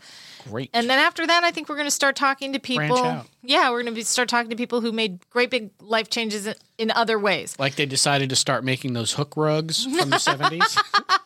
Great. 0.49 0.71
And 0.75 0.91
then 0.91 0.99
after 0.99 1.25
that, 1.25 1.45
I 1.45 1.53
think 1.53 1.69
we're 1.69 1.77
going 1.77 1.87
to 1.87 1.91
start 1.93 2.17
talking 2.17 2.53
to 2.55 2.59
people. 2.59 2.99
out. 2.99 3.27
Yeah, 3.43 3.71
we're 3.71 3.83
going 3.83 3.95
to 3.95 3.99
be 3.99 4.03
start 4.03 4.29
talking 4.29 4.51
to 4.51 4.57
people 4.57 4.81
who 4.81 4.91
made 4.91 5.29
great 5.31 5.51
big 5.51 5.71
life 5.81 6.11
changes 6.11 6.47
in, 6.47 6.55
in 6.79 6.91
other 6.91 7.19
ways. 7.21 7.57
like 7.59 7.77
they 7.77 7.87
decided 7.87 8.31
to 8.31 8.37
start 8.37 8.65
making 8.65 8.95
those 8.95 9.13
hook 9.13 9.37
rugs 9.37 9.85
from 9.85 10.11
the 10.11 10.17
70s. 10.17 10.83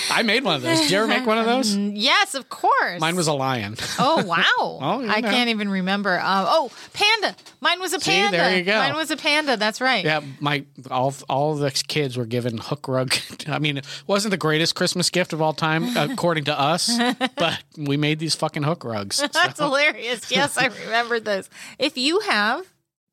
I 0.10 0.22
made 0.22 0.44
one 0.44 0.56
of 0.56 0.62
those. 0.62 0.80
Did 0.80 0.90
you 0.90 0.98
ever 0.98 1.06
make 1.06 1.26
one 1.26 1.38
of 1.38 1.46
those? 1.46 1.76
Yes, 2.00 2.34
of 2.34 2.48
course. 2.48 3.00
Mine 3.00 3.16
was 3.16 3.26
a 3.26 3.32
lion. 3.32 3.76
Oh 3.98 4.24
wow! 4.24 4.44
Oh, 4.58 5.00
you 5.00 5.10
I 5.10 5.20
can't 5.20 5.50
even 5.50 5.68
remember. 5.68 6.18
Um, 6.18 6.46
oh, 6.48 6.70
panda. 6.94 7.34
Mine 7.60 7.80
was 7.80 7.92
a 7.92 8.00
See, 8.00 8.10
panda. 8.12 8.36
there 8.38 8.56
you 8.56 8.64
go. 8.64 8.78
Mine 8.78 8.94
was 8.94 9.10
a 9.10 9.16
panda. 9.16 9.56
That's 9.56 9.80
right. 9.80 10.04
Yeah, 10.04 10.20
my 10.40 10.64
all 10.90 11.12
all 11.28 11.54
the 11.54 11.70
kids 11.88 12.16
were 12.16 12.24
given 12.24 12.56
hook 12.58 12.88
rug. 12.88 13.14
I 13.46 13.58
mean, 13.58 13.76
it 13.78 13.86
wasn't 14.06 14.30
the 14.30 14.36
greatest 14.38 14.74
Christmas 14.74 15.10
gift 15.10 15.32
of 15.32 15.42
all 15.42 15.52
time, 15.52 15.96
according 15.96 16.44
to 16.44 16.58
us, 16.58 16.90
but 17.36 17.62
we 17.76 17.96
made 17.96 18.18
these 18.20 18.34
fucking 18.34 18.62
hook 18.62 18.84
rugs. 18.84 19.20
That's 19.32 19.58
hilarious. 19.58 20.30
Yes, 20.30 20.56
I 20.56 20.66
remember 20.66 21.20
this. 21.20 21.50
If 21.78 21.98
you 21.98 22.20
have 22.20 22.64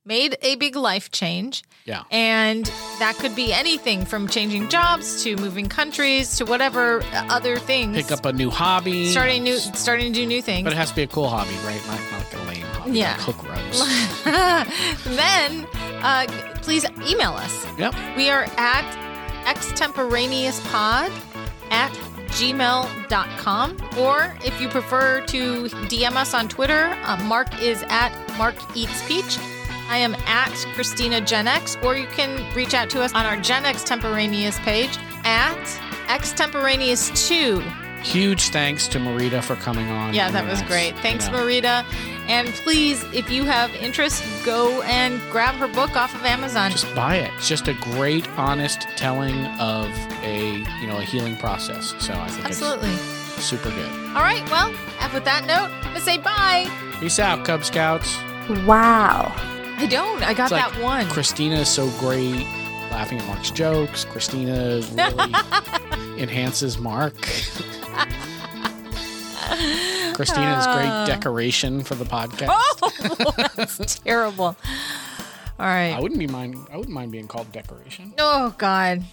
made 0.07 0.37
a 0.41 0.55
big 0.55 0.75
life 0.75 1.11
change, 1.11 1.63
Yeah. 1.85 2.03
and 2.11 2.65
that 2.99 3.15
could 3.17 3.35
be 3.35 3.51
anything 3.53 4.05
from 4.05 4.27
changing 4.27 4.69
jobs 4.69 5.21
to 5.23 5.35
moving 5.37 5.67
countries 5.67 6.37
to 6.37 6.45
whatever 6.45 7.03
other 7.13 7.57
things. 7.57 7.97
Pick 7.97 8.11
up 8.11 8.25
a 8.25 8.31
new 8.33 8.49
hobby. 8.49 9.11
starting 9.11 9.43
new, 9.43 9.57
starting 9.57 10.13
to 10.13 10.19
do 10.19 10.25
new 10.25 10.41
things. 10.41 10.63
But 10.63 10.73
it 10.73 10.77
has 10.77 10.89
to 10.91 10.95
be 10.95 11.03
a 11.03 11.07
cool 11.07 11.27
hobby, 11.27 11.53
right? 11.65 11.81
Not, 11.87 11.99
not 12.11 12.19
like 12.23 12.33
a 12.33 12.43
lame 12.47 12.65
hobby. 12.73 12.91
Yeah. 12.99 13.11
Like 13.11 13.21
hook 13.21 13.43
rugs. 13.49 14.23
then 15.03 15.67
uh, 16.01 16.25
please 16.61 16.85
email 17.07 17.31
us. 17.33 17.65
yep. 17.77 17.93
We 18.15 18.29
are 18.29 18.45
at 18.57 18.85
extemporaneouspod 19.45 21.11
at 21.71 21.91
gmail.com. 22.37 23.77
Or 23.97 24.35
if 24.45 24.59
you 24.61 24.67
prefer 24.69 25.21
to 25.27 25.63
DM 25.89 26.15
us 26.15 26.33
on 26.33 26.47
Twitter, 26.49 26.97
uh, 27.03 27.17
Mark 27.23 27.61
is 27.61 27.83
at 27.89 28.11
Mark 28.37 28.55
Eats 28.75 29.05
Peach. 29.07 29.37
I 29.89 29.97
am 29.97 30.15
at 30.25 30.53
Christina 30.73 31.21
Gen 31.21 31.47
X, 31.47 31.77
or 31.83 31.95
you 31.95 32.07
can 32.07 32.53
reach 32.53 32.73
out 32.73 32.89
to 32.91 33.01
us 33.01 33.13
on 33.13 33.25
our 33.25 33.37
Gen 33.37 33.65
X 33.65 33.83
Temporaneous 33.83 34.59
page 34.59 34.97
at 35.23 35.57
Extemporaneous2. 36.07 37.61
Huge 38.03 38.49
thanks 38.49 38.87
to 38.89 38.99
Marita 38.99 39.43
for 39.43 39.55
coming 39.55 39.89
on. 39.89 40.13
Yeah, 40.13 40.29
that 40.31 40.45
was 40.45 40.61
great. 40.63 40.95
Thanks, 40.99 41.25
you 41.25 41.31
know. 41.31 41.39
Marita. 41.39 41.85
And 42.27 42.47
please, 42.49 43.03
if 43.13 43.29
you 43.31 43.45
have 43.45 43.73
interest, 43.75 44.23
go 44.45 44.81
and 44.83 45.19
grab 45.31 45.55
her 45.55 45.67
book 45.67 45.95
off 45.95 46.13
of 46.13 46.23
Amazon. 46.25 46.71
Just 46.71 46.93
buy 46.93 47.15
it. 47.15 47.31
It's 47.37 47.47
just 47.47 47.67
a 47.67 47.73
great, 47.73 48.27
honest 48.37 48.81
telling 48.97 49.45
of 49.59 49.87
a 50.23 50.57
you 50.81 50.87
know 50.87 50.97
a 50.97 51.03
healing 51.03 51.37
process. 51.37 51.95
So 51.99 52.13
I 52.13 52.27
think 52.27 52.45
Absolutely. 52.45 52.89
it's 52.89 53.43
super 53.43 53.69
good. 53.69 53.89
All 54.09 54.21
right. 54.21 54.43
Well, 54.51 54.73
and 55.01 55.13
with 55.13 55.23
that 55.25 55.45
note, 55.45 55.71
I'm 55.71 55.83
gonna 55.83 56.01
say 56.01 56.17
bye. 56.17 56.69
Peace 56.99 57.19
out, 57.19 57.45
Cub 57.45 57.63
Scouts. 57.63 58.17
Wow. 58.65 59.35
I 59.77 59.85
don't. 59.85 60.23
I 60.23 60.33
got 60.33 60.51
like 60.51 60.73
that 60.73 60.81
one. 60.81 61.07
Christina 61.07 61.57
is 61.57 61.69
so 61.69 61.89
great 61.99 62.45
laughing 62.91 63.19
at 63.19 63.27
Mark's 63.27 63.51
jokes. 63.51 64.05
Christina 64.05 64.81
really 64.93 65.33
enhances 66.21 66.79
Mark. 66.79 67.15
Christina 70.15 70.57
is 70.57 70.65
great 70.65 70.89
uh. 70.89 71.05
decoration 71.05 71.83
for 71.83 71.93
the 71.93 72.05
podcast. 72.05 72.47
Oh, 72.49 73.49
that's 73.55 73.99
terrible. 73.99 74.55
All 75.59 75.65
right. 75.65 75.93
I 75.93 75.99
wouldn't 75.99 76.19
be 76.19 76.27
mind. 76.27 76.55
I 76.71 76.77
wouldn't 76.77 76.93
mind 76.93 77.11
being 77.11 77.27
called 77.27 77.51
decoration. 77.51 78.13
Oh 78.17 78.55
God. 78.57 79.03